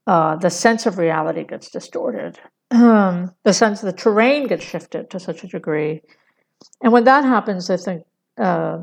uh, 0.07 0.37
the 0.37 0.51
sense 0.51 0.87
of 0.87 0.99
reality 0.99 1.45
gets 1.45 1.71
distorted. 1.71 2.39
Um, 2.71 3.35
the 3.45 3.53
sense 3.53 3.83
of 3.83 3.87
the 3.87 3.93
terrain 3.93 4.47
gets 4.47 4.65
shifted 4.65 5.11
to 5.11 5.21
such 5.21 5.45
a 5.45 5.49
degree. 5.49 6.03
And 6.81 6.93
when 6.93 7.05
that 7.05 7.25
happens, 7.25 7.71
I 7.71 7.77
think 7.77 8.05
uh, 8.39 8.79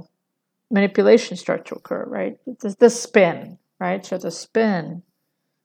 manipulation 0.70 1.38
starts 1.38 1.70
to 1.70 1.76
occur, 1.76 2.06
right? 2.06 2.38
The, 2.46 2.76
the, 2.80 2.90
spin, 2.90 3.58
right? 3.80 4.06
So 4.06 4.18
the 4.18 4.32
spin 4.32 5.04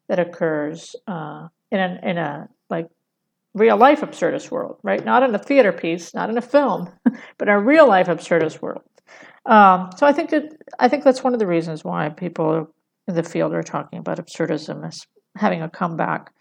that 0.08 0.18
occurs 0.18 0.94
uh, 1.06 1.48
in, 1.70 1.80
an, 1.80 2.04
in 2.04 2.18
a 2.18 2.48
like 2.70 2.88
real 3.54 3.76
life 3.76 4.00
absurdist 4.00 4.50
world, 4.50 4.78
right? 4.82 5.04
Not 5.04 5.22
in 5.22 5.34
a 5.34 5.38
theater 5.38 5.72
piece, 5.72 6.12
not 6.14 6.28
in 6.28 6.36
a 6.36 6.42
film, 6.42 6.90
but 7.38 7.48
in 7.48 7.54
a 7.54 7.60
real 7.60 7.86
life 7.86 8.08
absurdist 8.08 8.60
world. 8.60 8.82
Um, 9.46 9.90
so 9.96 10.06
I 10.06 10.12
think 10.12 10.30
that 10.30 10.44
I 10.78 10.88
think 10.88 11.04
that's 11.04 11.22
one 11.22 11.34
of 11.34 11.38
the 11.38 11.46
reasons 11.46 11.84
why 11.84 12.08
people 12.08 12.68
in 13.06 13.14
the 13.14 13.22
field 13.22 13.52
are 13.52 13.62
talking 13.62 13.98
about 13.98 14.18
absurdism 14.18 14.86
as 14.86 15.06
having 15.36 15.62
a 15.62 15.68
comeback, 15.68 16.32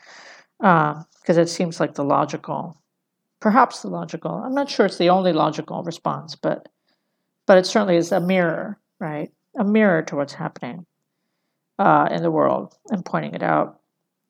because 0.59 1.37
uh, 1.37 1.41
it 1.41 1.49
seems 1.49 1.79
like 1.79 1.95
the 1.95 2.03
logical, 2.03 2.77
perhaps 3.41 3.81
the 3.81 3.89
logical. 3.89 4.31
I'm 4.31 4.55
not 4.55 4.69
sure 4.69 4.85
it's 4.85 4.97
the 4.97 5.09
only 5.09 5.33
logical 5.33 5.83
response, 5.83 6.35
but 6.35 6.69
but 7.45 7.57
it 7.57 7.65
certainly 7.65 7.97
is 7.97 8.13
a 8.13 8.21
mirror, 8.21 8.79
right? 8.99 9.29
A 9.59 9.65
mirror 9.65 10.01
to 10.03 10.15
what's 10.15 10.33
happening 10.33 10.85
uh, 11.79 12.07
in 12.11 12.21
the 12.21 12.31
world 12.31 12.75
and 12.89 13.05
pointing 13.05 13.33
it 13.33 13.43
out. 13.43 13.79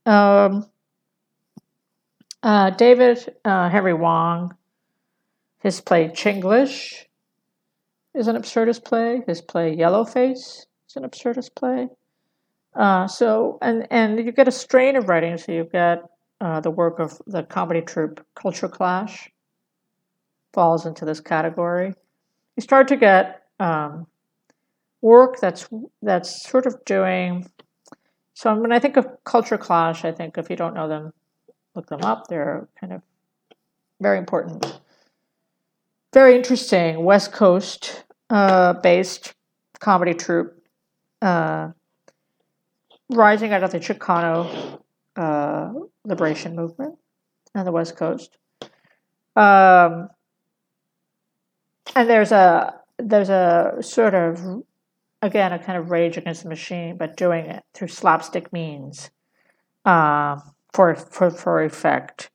Um, 0.05 0.65
uh, 2.41 2.71
David 2.71 3.35
uh, 3.45 3.69
Henry 3.69 3.93
Hwang, 3.93 4.53
his 5.59 5.79
play 5.81 6.09
Chinglish 6.09 7.05
is 8.13 8.27
an 8.27 8.35
absurdist 8.35 8.83
play. 8.83 9.23
His 9.25 9.41
play 9.41 9.75
Yellowface 9.75 10.65
is 10.87 10.95
an 10.95 11.03
absurdist 11.03 11.55
play. 11.55 11.87
Uh, 12.75 13.07
so, 13.07 13.59
and, 13.61 13.87
and 13.91 14.17
you 14.17 14.31
get 14.31 14.47
a 14.47 14.51
strain 14.51 14.95
of 14.95 15.07
writing. 15.07 15.37
So 15.37 15.51
you've 15.51 15.71
got 15.71 16.09
uh, 16.41 16.59
the 16.59 16.71
work 16.71 16.99
of 16.99 17.21
the 17.27 17.43
comedy 17.43 17.81
troupe 17.81 18.25
Culture 18.35 18.67
Clash 18.67 19.31
falls 20.53 20.85
into 20.85 21.05
this 21.05 21.19
category. 21.19 21.93
You 22.55 22.61
start 22.61 22.87
to 22.89 22.97
get 22.97 23.43
um, 23.59 24.07
work 25.03 25.39
that's 25.39 25.67
that's 26.01 26.49
sort 26.49 26.65
of 26.65 26.83
doing. 26.85 27.47
So 28.33 28.55
when 28.55 28.71
I 28.71 28.79
think 28.79 28.97
of 28.97 29.05
Culture 29.25 29.57
Clash, 29.57 30.03
I 30.05 30.11
think 30.11 30.37
if 30.37 30.49
you 30.49 30.55
don't 30.55 30.73
know 30.73 30.87
them, 30.87 31.13
look 31.75 31.87
them 31.87 32.01
up. 32.03 32.27
They're 32.27 32.67
kind 32.79 32.93
of 32.93 33.01
very 34.01 34.17
important, 34.17 34.79
very 36.13 36.35
interesting 36.35 37.03
West 37.03 37.31
Coast 37.33 38.05
uh, 38.29 38.73
based 38.73 39.33
comedy 39.79 40.13
troupe, 40.13 40.57
uh, 41.21 41.71
rising 43.09 43.51
out 43.53 43.63
of 43.63 43.71
the 43.71 43.79
Chicano 43.79 44.81
uh, 45.17 45.73
liberation 46.05 46.55
movement 46.55 46.97
on 47.53 47.65
the 47.65 47.71
West 47.71 47.97
Coast. 47.97 48.37
Um, 49.35 50.09
and 51.95 52.09
there's 52.09 52.31
a 52.31 52.79
there's 52.97 53.29
a 53.29 53.77
sort 53.81 54.13
of 54.13 54.63
again 55.23 55.53
a 55.53 55.59
kind 55.59 55.77
of 55.77 55.89
rage 55.89 56.17
against 56.17 56.43
the 56.43 56.49
machine, 56.49 56.97
but 56.97 57.17
doing 57.17 57.45
it 57.45 57.63
through 57.73 57.87
slapstick 57.87 58.51
means 58.53 59.09
uh, 59.85 60.37
for 60.73 60.93
for 60.95 61.31
for 61.31 61.63
effect. 61.63 62.29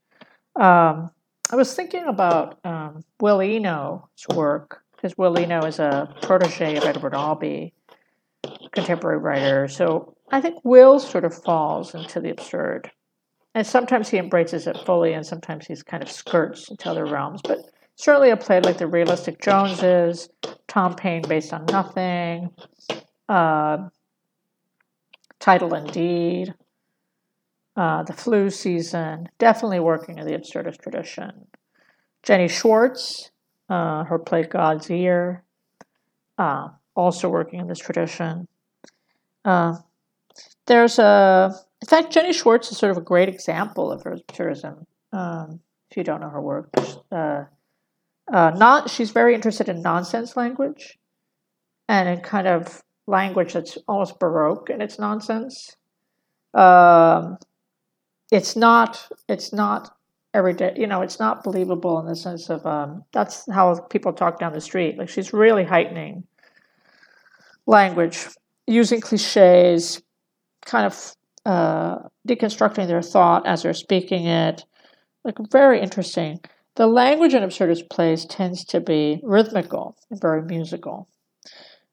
Um, 0.56 1.10
I 1.51 1.56
was 1.56 1.74
thinking 1.74 2.05
about 2.06 2.59
um, 2.65 3.05
Will 3.20 3.43
Eno's 3.43 4.27
work 4.35 4.82
because 4.97 5.16
Will 5.16 5.39
Eno 5.39 5.65
is 5.65 5.78
a 5.78 6.12
protege 6.23 6.77
of 6.77 6.85
Edward 6.85 7.15
Albee, 7.15 7.73
contemporary 8.73 9.19
writer. 9.19 9.69
So 9.69 10.16
I 10.31 10.40
think 10.40 10.65
Will 10.65 10.98
sort 10.98 11.24
of 11.24 11.35
falls 11.35 11.94
into 11.94 12.20
the 12.20 12.31
absurd. 12.31 12.90
And 13.55 13.66
sometimes 13.66 14.09
he 14.09 14.19
embraces 14.19 14.66
it 14.66 14.77
fully, 14.85 15.15
and 15.15 15.27
sometimes 15.27 15.66
he's 15.66 15.82
kind 15.82 16.02
of 16.02 16.10
skirts 16.10 16.70
into 16.70 16.90
other 16.90 17.06
realms. 17.06 17.40
But 17.43 17.59
certainly 17.99 18.31
a 18.31 18.37
play 18.37 18.61
like 18.61 18.79
The 18.79 18.87
Realistic 18.87 19.43
Joneses, 19.43 20.31
Thom 20.69 20.95
Paine 20.95 21.23
based 21.23 21.53
on 21.53 21.66
nothing, 21.66 22.51
uh, 23.29 23.89
Title 25.41 25.75
and 25.75 25.91
Deed, 25.93 26.55
uh, 27.77 28.05
The 28.05 28.12
Flu 28.12 28.51
Season, 28.51 29.29
definitely 29.39 29.81
working 29.81 30.19
in 30.19 30.27
the 30.27 30.33
absurdist 30.33 30.81
tradition. 30.81 31.49
Jenny 32.23 32.47
Schwartz, 32.47 33.33
uh, 33.69 34.05
her 34.05 34.19
play 34.19 34.45
God's 34.45 34.89
Ear, 34.91 35.43
uh, 36.39 36.69
also 36.95 37.29
working 37.29 37.59
in 37.59 37.66
this 37.66 37.81
tradition. 37.81 38.47
Uh, 39.45 39.75
there's 40.66 41.01
a, 41.01 41.53
in 41.83 41.89
fact, 41.89 42.12
Jenny 42.12 42.33
Schwartz 42.33 42.70
is 42.70 42.79
sort 42.79 42.93
of 42.93 42.97
a 42.99 43.03
great 43.03 43.29
example 43.29 43.91
of 43.91 44.05
her 44.05 44.16
absurdism. 44.16 44.85
Um, 45.12 45.61
if 45.91 45.97
you 45.97 46.05
don't 46.05 46.20
know 46.20 46.29
her 46.29 46.41
work, 46.41 46.70
uh, 47.11 47.45
uh, 48.33 48.51
not 48.57 48.91
she's 48.91 49.11
very 49.11 49.35
interested 49.35 49.69
in 49.69 49.83
nonsense 49.83 50.37
language, 50.37 50.99
and 51.89 52.09
in 52.09 52.21
kind 52.21 52.47
of 52.47 52.83
language 53.07 53.55
that's 53.55 53.79
almost 53.89 54.19
baroque 54.19 54.71
in 54.71 54.81
its 54.81 54.99
nonsense. 54.99 55.77
Um, 56.55 57.39
it's 58.31 58.57
not 58.57 59.09
it's 59.29 59.53
not 59.53 59.97
every 60.35 60.53
day. 60.55 60.75
You 60.77 60.87
know, 60.87 61.03
it's 61.03 61.19
not 61.19 61.43
believable 61.43 61.99
in 62.01 62.07
the 62.07 62.17
sense 62.17 62.51
of 62.51 62.65
um, 62.67 63.05
that's 63.13 63.51
how 63.51 63.75
people 63.91 64.13
talk 64.13 64.39
down 64.39 64.53
the 64.53 64.61
street. 64.61 64.99
Like 64.99 65.09
she's 65.09 65.33
really 65.33 65.65
heightening 65.65 66.25
language, 67.67 68.27
using 68.67 69.01
cliches, 69.01 70.03
kind 70.65 70.87
of 70.87 71.15
uh, 71.47 71.99
deconstructing 72.27 72.87
their 72.87 73.03
thought 73.03 73.47
as 73.47 73.63
they're 73.63 73.75
speaking 73.75 74.27
it. 74.27 74.65
Like 75.25 75.37
very 75.51 75.81
interesting. 75.81 76.41
The 76.79 76.87
language 76.87 77.35
in 77.35 77.43
absurdist 77.43 77.91
plays 77.91 78.25
tends 78.25 78.65
to 78.67 78.81
be 78.81 79.21
rhythmical 79.25 79.97
and 80.11 80.21
very 80.21 80.43
musical. 80.43 81.09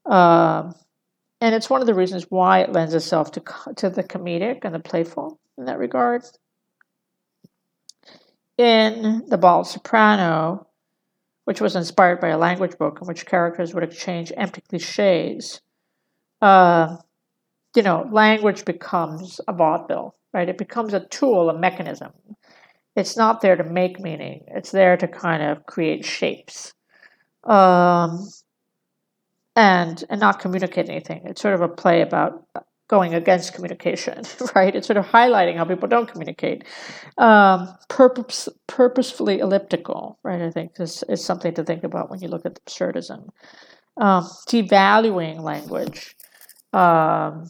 Um, 0.05 0.75
and 1.41 1.55
it's 1.55 1.71
one 1.71 1.81
of 1.81 1.87
the 1.87 1.95
reasons 1.95 2.27
why 2.29 2.59
it 2.59 2.71
lends 2.71 2.93
itself 2.93 3.31
to, 3.31 3.43
to 3.77 3.89
the 3.89 4.03
comedic 4.03 4.59
and 4.63 4.75
the 4.75 4.79
playful 4.79 5.39
in 5.57 5.65
that 5.65 5.79
regard 5.79 6.21
in 8.59 9.23
The 9.27 9.39
Bald 9.39 9.65
Soprano, 9.65 10.67
which 11.45 11.59
was 11.59 11.75
inspired 11.75 12.21
by 12.21 12.27
a 12.27 12.37
language 12.37 12.77
book 12.77 12.99
in 13.01 13.07
which 13.07 13.25
characters 13.25 13.73
would 13.73 13.83
exchange 13.83 14.31
empty 14.37 14.61
cliches, 14.69 15.61
uh, 16.43 16.97
you 17.75 17.81
know, 17.81 18.07
language 18.11 18.65
becomes 18.65 19.41
a 19.47 19.53
vaudeville, 19.53 20.15
right? 20.31 20.47
It 20.47 20.59
becomes 20.59 20.93
a 20.93 21.07
tool, 21.07 21.49
a 21.49 21.57
mechanism. 21.57 22.13
It's 22.95 23.17
not 23.17 23.41
there 23.41 23.55
to 23.55 23.63
make 23.63 23.99
meaning, 23.99 24.45
it's 24.47 24.71
there 24.71 24.97
to 24.97 25.07
kind 25.07 25.43
of 25.43 25.65
create 25.65 26.05
shapes. 26.05 26.73
Um, 27.43 28.27
and 29.55 30.03
and 30.09 30.19
not 30.19 30.39
communicate 30.39 30.89
anything. 30.89 31.21
It's 31.25 31.41
sort 31.41 31.53
of 31.53 31.61
a 31.61 31.67
play 31.67 32.01
about 32.01 32.45
going 32.87 33.15
against 33.15 33.53
communication, 33.53 34.23
right? 34.55 34.75
It's 34.75 34.87
sort 34.87 34.97
of 34.97 35.05
highlighting 35.05 35.57
how 35.57 35.65
people 35.65 35.87
don't 35.87 36.11
communicate. 36.11 36.63
Um, 37.17 37.75
purpose, 37.89 38.47
purposefully 38.67 39.39
elliptical, 39.39 40.19
right? 40.23 40.41
I 40.41 40.51
think 40.51 40.75
this 40.75 41.03
is 41.03 41.23
something 41.23 41.53
to 41.55 41.63
think 41.63 41.83
about 41.83 42.09
when 42.09 42.21
you 42.21 42.27
look 42.27 42.45
at 42.45 42.63
absurdism. 42.65 43.29
Um, 43.97 44.23
devaluing 44.47 45.39
language. 45.39 46.15
Um, 46.73 47.47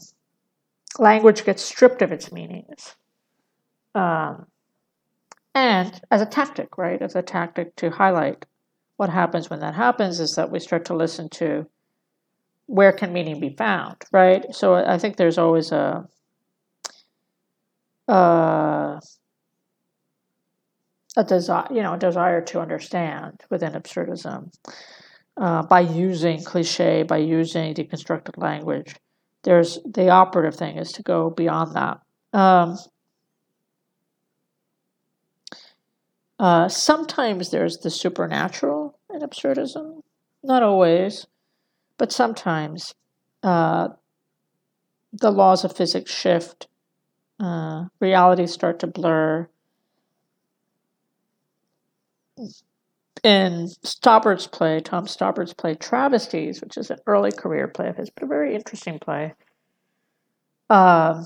language 0.98 1.44
gets 1.44 1.62
stripped 1.62 2.02
of 2.02 2.12
its 2.12 2.30
meanings. 2.32 2.94
Um, 3.94 4.46
and 5.56 5.98
as 6.10 6.20
a 6.20 6.26
tactic, 6.26 6.76
right? 6.76 7.00
As 7.00 7.16
a 7.16 7.22
tactic 7.22 7.74
to 7.76 7.88
highlight 7.88 8.44
what 8.98 9.08
happens 9.08 9.48
when 9.48 9.60
that 9.60 9.74
happens 9.74 10.20
is 10.20 10.34
that 10.34 10.50
we 10.50 10.60
start 10.60 10.84
to 10.84 10.94
listen 10.94 11.30
to 11.30 11.66
where 12.66 12.92
can 12.92 13.12
meaning 13.12 13.40
be 13.40 13.56
found, 13.56 13.96
right? 14.12 14.44
So 14.54 14.74
I 14.74 14.98
think 14.98 15.16
there's 15.16 15.38
always 15.38 15.72
a 15.72 16.06
uh, 18.06 19.00
a 21.16 21.24
desire, 21.24 21.66
you 21.70 21.82
know, 21.82 21.94
a 21.94 21.98
desire 21.98 22.42
to 22.42 22.60
understand 22.60 23.42
within 23.48 23.72
absurdism 23.72 24.52
uh, 25.38 25.62
by 25.62 25.80
using 25.80 26.44
cliche, 26.44 27.02
by 27.02 27.16
using 27.16 27.74
deconstructed 27.74 28.36
language. 28.36 28.94
There's 29.42 29.78
the 29.86 30.10
operative 30.10 30.54
thing 30.54 30.76
is 30.76 30.92
to 30.92 31.02
go 31.02 31.30
beyond 31.30 31.74
that. 31.76 32.00
Um, 32.38 32.76
uh, 36.38 36.68
sometimes 36.68 37.50
there's 37.50 37.78
the 37.78 37.90
supernatural 37.90 38.98
in 39.12 39.20
absurdism, 39.20 40.02
not 40.42 40.62
always. 40.62 41.26
But 41.98 42.12
sometimes 42.12 42.94
uh, 43.42 43.88
the 45.12 45.30
laws 45.30 45.64
of 45.64 45.74
physics 45.74 46.12
shift, 46.12 46.68
uh, 47.40 47.84
realities 48.00 48.52
start 48.52 48.80
to 48.80 48.86
blur. 48.86 49.48
In 53.24 53.68
Stoppard's 53.82 54.46
play, 54.46 54.80
Tom 54.80 55.06
Stoppard's 55.06 55.54
play 55.54 55.74
Travesties, 55.74 56.60
which 56.60 56.76
is 56.76 56.90
an 56.90 56.98
early 57.06 57.32
career 57.32 57.66
play 57.66 57.88
of 57.88 57.96
his, 57.96 58.10
but 58.10 58.24
a 58.24 58.26
very 58.26 58.54
interesting 58.54 58.98
play, 58.98 59.32
um, 60.68 61.24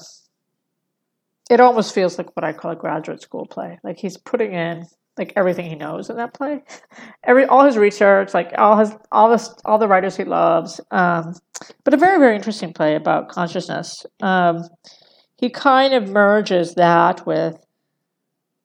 it 1.50 1.60
almost 1.60 1.92
feels 1.92 2.16
like 2.16 2.34
what 2.36 2.44
I 2.44 2.52
call 2.52 2.70
a 2.70 2.76
graduate 2.76 3.20
school 3.20 3.44
play. 3.44 3.80
Like 3.82 3.98
he's 3.98 4.16
putting 4.16 4.52
in 4.52 4.86
like 5.16 5.32
everything 5.36 5.68
he 5.68 5.74
knows 5.74 6.08
in 6.08 6.16
that 6.16 6.34
play, 6.34 6.62
every 7.24 7.44
all 7.44 7.64
his 7.64 7.76
research, 7.76 8.32
like 8.32 8.52
all 8.56 8.78
his 8.78 8.92
all 9.12 9.28
this 9.30 9.52
all 9.64 9.78
the 9.78 9.88
writers 9.88 10.16
he 10.16 10.24
loves. 10.24 10.80
Um, 10.90 11.34
but 11.84 11.94
a 11.94 11.96
very 11.96 12.18
very 12.18 12.36
interesting 12.36 12.72
play 12.72 12.94
about 12.94 13.28
consciousness. 13.28 14.06
Um, 14.20 14.64
he 15.36 15.50
kind 15.50 15.94
of 15.94 16.08
merges 16.08 16.74
that 16.74 17.26
with 17.26 17.56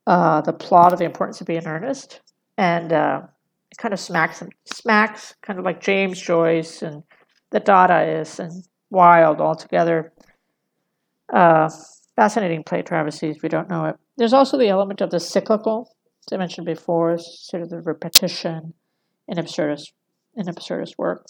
uh, 0.07 0.41
the 0.41 0.53
plot 0.53 0.93
of 0.93 0.99
the 0.99 1.05
importance 1.05 1.41
of 1.41 1.47
being 1.47 1.65
earnest, 1.65 2.21
and 2.57 2.93
uh, 2.93 3.21
it 3.71 3.77
kind 3.77 3.93
of 3.93 3.99
smacks 3.99 4.43
smacks 4.65 5.35
kind 5.41 5.59
of 5.59 5.65
like 5.65 5.81
James 5.81 6.21
Joyce 6.21 6.81
and 6.81 7.03
the 7.51 7.61
Dadaists 7.61 8.39
and 8.39 8.63
Wilde 8.89 9.41
all 9.41 9.55
together. 9.55 10.13
Uh, 11.33 11.69
fascinating 12.15 12.63
play 12.63 12.81
travesties 12.81 13.41
we 13.41 13.49
don't 13.49 13.69
know 13.69 13.85
it. 13.85 13.95
There's 14.17 14.33
also 14.33 14.57
the 14.57 14.69
element 14.69 15.01
of 15.01 15.09
the 15.09 15.19
cyclical, 15.19 15.94
as 16.27 16.33
I 16.33 16.37
mentioned 16.37 16.65
before, 16.65 17.17
sort 17.17 17.63
of 17.63 17.69
the 17.69 17.81
repetition 17.81 18.73
in 19.27 19.37
absurdist 19.37 19.91
in 20.35 20.45
absurdist 20.47 20.97
work. 20.97 21.25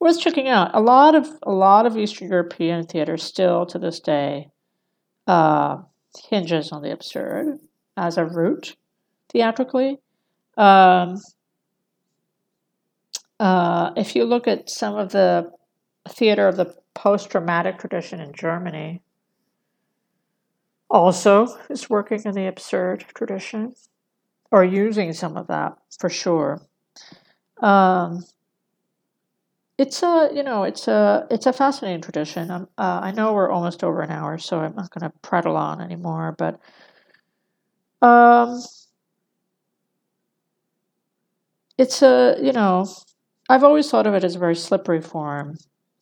Worth 0.00 0.20
checking 0.20 0.48
out. 0.48 0.70
A 0.74 0.80
lot 0.80 1.14
of 1.14 1.28
a 1.42 1.52
lot 1.52 1.86
of 1.86 1.96
Eastern 1.96 2.28
European 2.28 2.86
theater 2.86 3.16
still 3.16 3.66
to 3.66 3.78
this 3.78 4.00
day 4.00 4.48
uh, 5.26 5.78
hinges 6.28 6.72
on 6.72 6.82
the 6.82 6.92
absurd 6.92 7.58
as 7.96 8.18
a 8.18 8.24
route 8.24 8.76
theatrically. 9.30 9.98
Um, 10.56 11.20
uh, 13.40 13.90
if 13.96 14.14
you 14.14 14.24
look 14.24 14.46
at 14.46 14.70
some 14.70 14.96
of 14.96 15.12
the 15.12 15.50
theater 16.08 16.48
of 16.48 16.56
the 16.56 16.74
post 16.94 17.30
dramatic 17.30 17.78
tradition 17.78 18.20
in 18.20 18.32
Germany, 18.32 19.02
also 20.94 21.48
is 21.70 21.90
working 21.90 22.22
in 22.24 22.34
the 22.34 22.46
absurd 22.46 23.04
tradition 23.14 23.74
or 24.52 24.64
using 24.64 25.12
some 25.12 25.36
of 25.36 25.48
that 25.48 25.76
for 25.98 26.10
sure. 26.10 26.62
Um, 27.60 28.24
it's 29.76 30.02
a 30.02 30.30
you 30.32 30.42
know 30.42 30.62
it's 30.62 30.86
a 30.86 31.26
it's 31.30 31.46
a 31.46 31.52
fascinating 31.52 32.00
tradition. 32.00 32.50
Uh, 32.50 32.66
I 32.78 33.10
know 33.10 33.32
we're 33.32 33.50
almost 33.50 33.82
over 33.82 34.00
an 34.02 34.10
hour, 34.10 34.38
so 34.38 34.60
I'm 34.60 34.74
not 34.76 34.90
going 34.90 35.10
to 35.10 35.18
prattle 35.20 35.56
on 35.56 35.80
anymore. 35.80 36.34
But 36.38 36.60
um, 38.02 38.60
it's 41.78 42.02
a 42.02 42.36
you 42.40 42.52
know 42.52 42.86
I've 43.48 43.64
always 43.64 43.90
thought 43.90 44.06
of 44.06 44.14
it 44.14 44.24
as 44.24 44.36
a 44.36 44.38
very 44.38 44.56
slippery 44.56 45.00
form. 45.00 45.56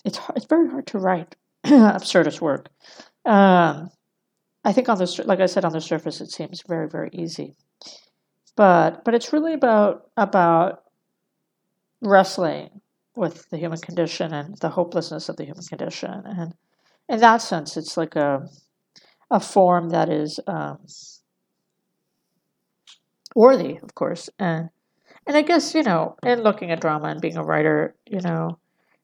It's 0.05 0.19
it's 0.37 0.47
very 0.47 0.69
hard 0.71 0.87
to 0.89 0.99
write 0.99 1.37
absurdist 1.65 2.41
work. 2.41 2.69
Um, 3.25 3.91
I 4.65 4.73
think 4.73 4.89
on 4.89 4.99
the 4.99 5.25
like 5.27 5.41
I 5.41 5.47
said 5.47 5.65
on 5.65 5.73
the 5.73 5.81
surface 5.81 6.21
it 6.21 6.31
seems 6.31 6.63
very 6.63 6.89
very 6.89 7.11
easy, 7.13 7.55
but 8.57 9.05
but 9.05 9.15
it's 9.15 9.33
really 9.33 9.55
about 9.55 10.09
about 10.17 10.85
wrestling 12.01 12.81
with 13.17 13.49
the 13.51 13.59
human 13.59 13.79
condition 13.79 14.33
and 14.33 14.57
the 14.59 14.71
hopelessness 14.71 15.29
of 15.29 15.37
the 15.37 15.45
human 15.45 15.65
condition, 15.65 16.23
and 16.27 16.55
in 17.09 17.21
that 17.21 17.43
sense 17.43 17.77
it's 17.77 17.97
like 17.97 18.17
a 18.17 18.49
a 19.31 19.41
form 19.41 19.91
that 19.91 20.09
is 20.09 20.39
um, 20.47 20.79
worthy, 23.35 23.79
of 23.83 23.95
course, 23.95 24.31
and 24.39 24.71
and 25.27 25.37
I 25.37 25.43
guess 25.43 25.75
you 25.75 25.83
know 25.83 26.17
in 26.25 26.43
looking 26.43 26.71
at 26.71 26.81
drama 26.81 27.09
and 27.09 27.21
being 27.21 27.37
a 27.37 27.45
writer, 27.45 27.95
you 28.07 28.21
know. 28.21 28.59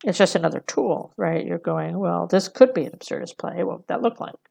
It's 0.04 0.18
just 0.18 0.36
another 0.36 0.60
tool, 0.60 1.12
right? 1.16 1.44
You're 1.44 1.58
going, 1.58 1.98
well, 1.98 2.28
this 2.28 2.46
could 2.46 2.72
be 2.72 2.84
an 2.84 2.92
absurdist 2.92 3.36
play. 3.36 3.64
What 3.64 3.78
would 3.78 3.88
that 3.88 4.00
look 4.00 4.20
like? 4.20 4.47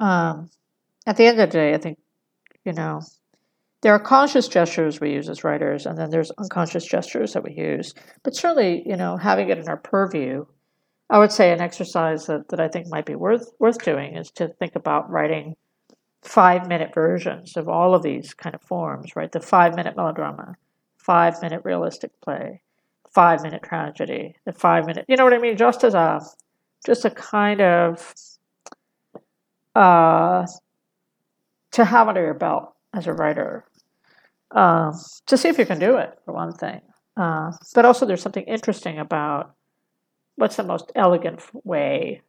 Um, 0.00 0.50
at 1.06 1.16
the 1.16 1.26
end 1.26 1.40
of 1.40 1.48
the 1.48 1.52
day, 1.52 1.74
I 1.74 1.78
think, 1.78 1.98
you 2.64 2.72
know, 2.72 3.00
there 3.82 3.92
are 3.92 4.00
conscious 4.00 4.48
gestures 4.48 5.00
we 5.00 5.12
use 5.12 5.28
as 5.28 5.44
writers, 5.44 5.86
and 5.86 5.96
then 5.96 6.10
there's 6.10 6.30
unconscious 6.32 6.84
gestures 6.84 7.34
that 7.34 7.44
we 7.44 7.52
use. 7.52 7.94
But 8.22 8.34
certainly, 8.34 8.82
you 8.86 8.96
know, 8.96 9.16
having 9.16 9.48
it 9.48 9.58
in 9.58 9.68
our 9.68 9.76
purview, 9.76 10.46
I 11.08 11.18
would 11.18 11.30
say 11.30 11.52
an 11.52 11.60
exercise 11.60 12.26
that, 12.26 12.48
that 12.48 12.58
I 12.58 12.68
think 12.68 12.88
might 12.88 13.06
be 13.06 13.14
worth 13.14 13.52
worth 13.60 13.82
doing 13.82 14.16
is 14.16 14.30
to 14.32 14.48
think 14.48 14.74
about 14.74 15.08
writing 15.10 15.54
five 16.22 16.66
minute 16.66 16.92
versions 16.92 17.56
of 17.56 17.68
all 17.68 17.94
of 17.94 18.02
these 18.02 18.34
kind 18.34 18.54
of 18.54 18.62
forms, 18.62 19.14
right? 19.14 19.30
The 19.30 19.40
five 19.40 19.76
minute 19.76 19.96
melodrama, 19.96 20.56
five 20.96 21.40
minute 21.40 21.62
realistic 21.64 22.10
play, 22.22 22.60
five 23.14 23.42
minute 23.42 23.62
tragedy, 23.62 24.34
the 24.44 24.52
five 24.52 24.86
minute, 24.86 25.04
you 25.08 25.16
know 25.16 25.24
what 25.24 25.32
I 25.32 25.38
mean? 25.38 25.56
Just 25.56 25.84
as 25.84 25.94
a, 25.94 26.20
just 26.84 27.04
a 27.04 27.10
kind 27.10 27.60
of 27.60 28.12
uh, 29.76 30.46
to 31.72 31.84
have 31.84 32.08
under 32.08 32.22
your 32.22 32.34
belt 32.34 32.72
as 32.94 33.06
a 33.06 33.12
writer, 33.12 33.64
uh, 34.52 34.90
to 35.26 35.36
see 35.36 35.48
if 35.48 35.58
you 35.58 35.66
can 35.66 35.78
do 35.78 35.98
it, 35.98 36.18
for 36.24 36.32
one 36.32 36.52
thing. 36.52 36.80
Uh, 37.16 37.52
but 37.74 37.84
also, 37.84 38.06
there's 38.06 38.22
something 38.22 38.44
interesting 38.44 38.98
about 38.98 39.54
what's 40.36 40.56
the 40.56 40.62
most 40.62 40.90
elegant 40.94 41.40
way 41.64 42.22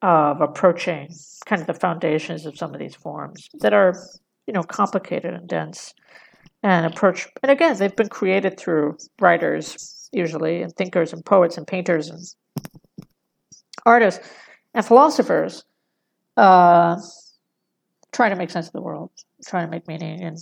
of 0.00 0.40
approaching 0.40 1.08
kind 1.44 1.60
of 1.60 1.66
the 1.66 1.74
foundations 1.74 2.46
of 2.46 2.56
some 2.56 2.72
of 2.72 2.80
these 2.80 2.94
forms 2.94 3.48
that 3.60 3.74
are, 3.74 3.94
you 4.46 4.54
know, 4.54 4.62
complicated 4.62 5.34
and 5.34 5.48
dense 5.48 5.94
and 6.62 6.86
approach. 6.86 7.28
And 7.42 7.52
again, 7.52 7.76
they've 7.76 7.94
been 7.94 8.08
created 8.08 8.58
through 8.58 8.96
writers, 9.20 10.08
usually, 10.10 10.62
and 10.62 10.74
thinkers 10.74 11.12
and 11.12 11.24
poets 11.24 11.58
and 11.58 11.66
painters 11.66 12.08
and 12.08 12.20
artists 13.84 14.26
and 14.74 14.84
philosophers 14.84 15.64
uh, 16.36 16.96
trying 18.12 18.30
to 18.30 18.36
make 18.36 18.50
sense 18.50 18.66
of 18.66 18.72
the 18.72 18.82
world, 18.82 19.10
trying 19.46 19.66
to 19.66 19.70
make 19.70 19.88
meaning, 19.88 20.22
and 20.22 20.38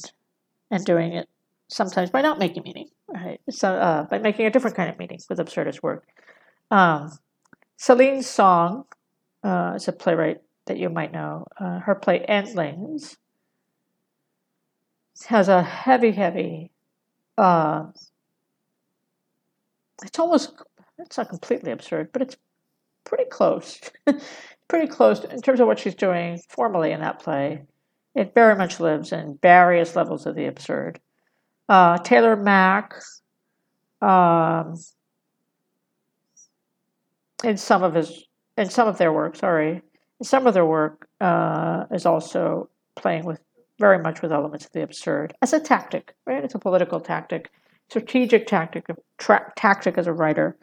and 0.71 0.85
doing 0.85 1.13
it 1.13 1.29
sometimes 1.69 2.11
by 2.11 2.21
not 2.21 2.39
making 2.39 2.63
meaning, 2.65 2.89
right? 3.09 3.41
So 3.51 3.75
uh, 3.75 4.05
by 4.05 4.19
making 4.19 4.47
a 4.47 4.51
different 4.51 4.77
kind 4.77 4.91
of 4.91 4.99
meaning 4.99 5.19
with 5.29 5.39
absurdist 5.39 5.83
work. 5.83 6.07
Um, 6.71 7.19
Celine 7.77 8.23
Song 8.23 8.85
uh, 9.43 9.73
is 9.77 9.89
a 9.89 9.93
playwright 9.93 10.39
that 10.67 10.79
you 10.79 10.91
might 10.91 11.13
know. 11.13 11.47
Uh, 11.59 11.79
her 11.81 11.95
play 11.95 12.21
Endlings 12.21 13.17
has 15.27 15.49
a 15.49 15.63
heavy, 15.63 16.13
heavy. 16.13 16.71
Uh, 17.37 17.87
it's 20.03 20.19
almost 20.19 20.53
it's 20.99 21.17
not 21.17 21.29
completely 21.29 21.73
absurd, 21.73 22.11
but 22.13 22.23
it's 22.23 22.37
pretty 23.05 23.25
close. 23.31 23.81
pretty 24.71 24.87
close 24.87 25.25
in 25.25 25.43
terms 25.43 25.61
of 25.61 25.67
what 25.67 25.81
she's 25.81 25.97
doing 25.97 26.41
formally 26.49 26.93
in 26.93 27.01
that 27.01 27.19
play. 27.19 27.63
It 28.15 28.33
very 28.35 28.57
much 28.57 28.81
lives 28.81 29.13
in 29.13 29.39
various 29.43 29.97
levels 29.97 30.27
of 30.27 30.37
the 30.37 30.47
absurd. 30.47 31.01
Uh, 31.69 31.99
Taylor 31.99 32.37
Mac, 32.37 32.95
um, 34.01 34.77
in 37.45 37.57
some 37.57 37.83
of 37.83 37.95
his, 37.95 38.25
in 38.57 38.71
some 38.71 38.89
of 38.89 38.97
their 38.97 39.13
work, 39.13 39.37
sorry, 39.37 39.83
in 40.21 40.25
some 40.25 40.47
of 40.47 40.55
their 40.55 40.67
work 40.67 41.09
uh, 41.21 41.85
is 41.91 42.07
also 42.07 42.69
playing 42.95 43.25
with 43.25 43.41
very 43.79 43.99
much 43.99 44.23
with 44.23 44.33
elements 44.33 44.67
of 44.67 44.73
the 44.73 44.83
absurd 44.83 45.35
as 45.43 45.53
a 45.53 45.61
tactic, 45.61 46.15
right? 46.27 46.45
It's 46.45 46.55
a 46.55 46.59
political 46.59 47.01
tactic, 47.01 47.51
strategic 47.89 48.47
tactic, 48.47 48.87
tra- 49.19 49.53
tactic 49.57 49.99
as 49.99 50.07
a 50.07 50.13
writer. 50.13 50.57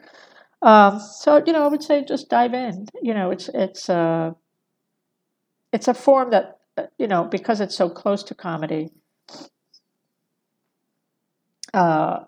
Um, 0.62 0.98
so 0.98 1.42
you 1.46 1.52
know, 1.52 1.64
I 1.64 1.68
would 1.68 1.82
say 1.82 2.04
just 2.04 2.28
dive 2.28 2.54
in. 2.54 2.86
You 3.02 3.14
know, 3.14 3.30
it's 3.30 3.48
it's 3.54 3.88
uh, 3.88 4.32
it's 5.72 5.88
a 5.88 5.94
form 5.94 6.30
that 6.30 6.58
uh, 6.76 6.86
you 6.98 7.06
know 7.06 7.24
because 7.24 7.60
it's 7.60 7.76
so 7.76 7.88
close 7.88 8.22
to 8.24 8.34
comedy. 8.34 8.90
Uh, 11.74 12.24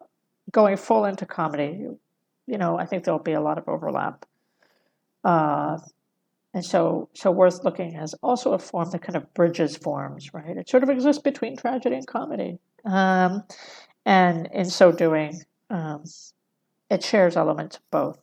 going 0.53 0.77
full 0.77 1.05
into 1.05 1.25
comedy, 1.25 1.87
you 2.47 2.59
know, 2.59 2.79
I 2.79 2.85
think 2.85 3.05
there'll 3.05 3.21
be 3.21 3.33
a 3.33 3.41
lot 3.41 3.59
of 3.59 3.69
overlap. 3.69 4.27
Uh, 5.25 5.79
and 6.53 6.65
so, 6.65 7.09
so 7.15 7.31
worth 7.31 7.63
looking 7.65 7.97
as 7.97 8.15
also 8.23 8.53
a 8.53 8.59
form 8.59 8.91
that 8.91 9.03
kind 9.03 9.17
of 9.17 9.33
bridges 9.35 9.77
forms, 9.77 10.35
right? 10.35 10.57
It 10.57 10.69
sort 10.69 10.83
of 10.83 10.89
exists 10.89 11.23
between 11.23 11.57
tragedy 11.57 11.95
and 11.95 12.07
comedy, 12.07 12.59
um, 12.85 13.45
and 14.05 14.49
in 14.53 14.65
so 14.65 14.91
doing, 14.91 15.43
um, 15.69 16.03
it 16.91 17.03
shares 17.03 17.37
elements 17.37 17.77
of 17.77 17.91
both. 17.91 18.19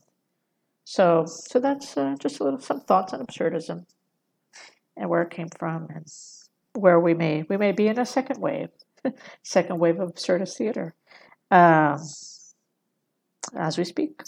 So, 0.84 1.26
so 1.26 1.60
that's 1.60 1.98
uh, 1.98 2.15
just 2.19 2.39
a 2.39 2.44
little 2.44 2.60
some 2.60 2.81
thoughts 2.81 3.14
on 3.14 3.26
absurdism 3.26 3.85
and 4.95 5.10
where 5.10 5.22
it 5.22 5.31
came 5.31 5.49
from 5.57 5.88
and 5.94 6.06
where 6.73 6.99
we 6.99 7.14
may 7.14 7.44
we 7.49 7.57
may 7.57 7.72
be 7.72 7.88
in 7.88 7.99
a 7.99 8.06
second 8.06 8.39
wave, 8.39 8.69
second 9.44 9.80
wave 9.80 9.99
of 9.99 10.14
absurdist 10.14 10.57
theater, 10.57 10.94
um, 11.52 11.99
as 13.56 13.77
we 13.77 13.84
speak. 13.84 14.22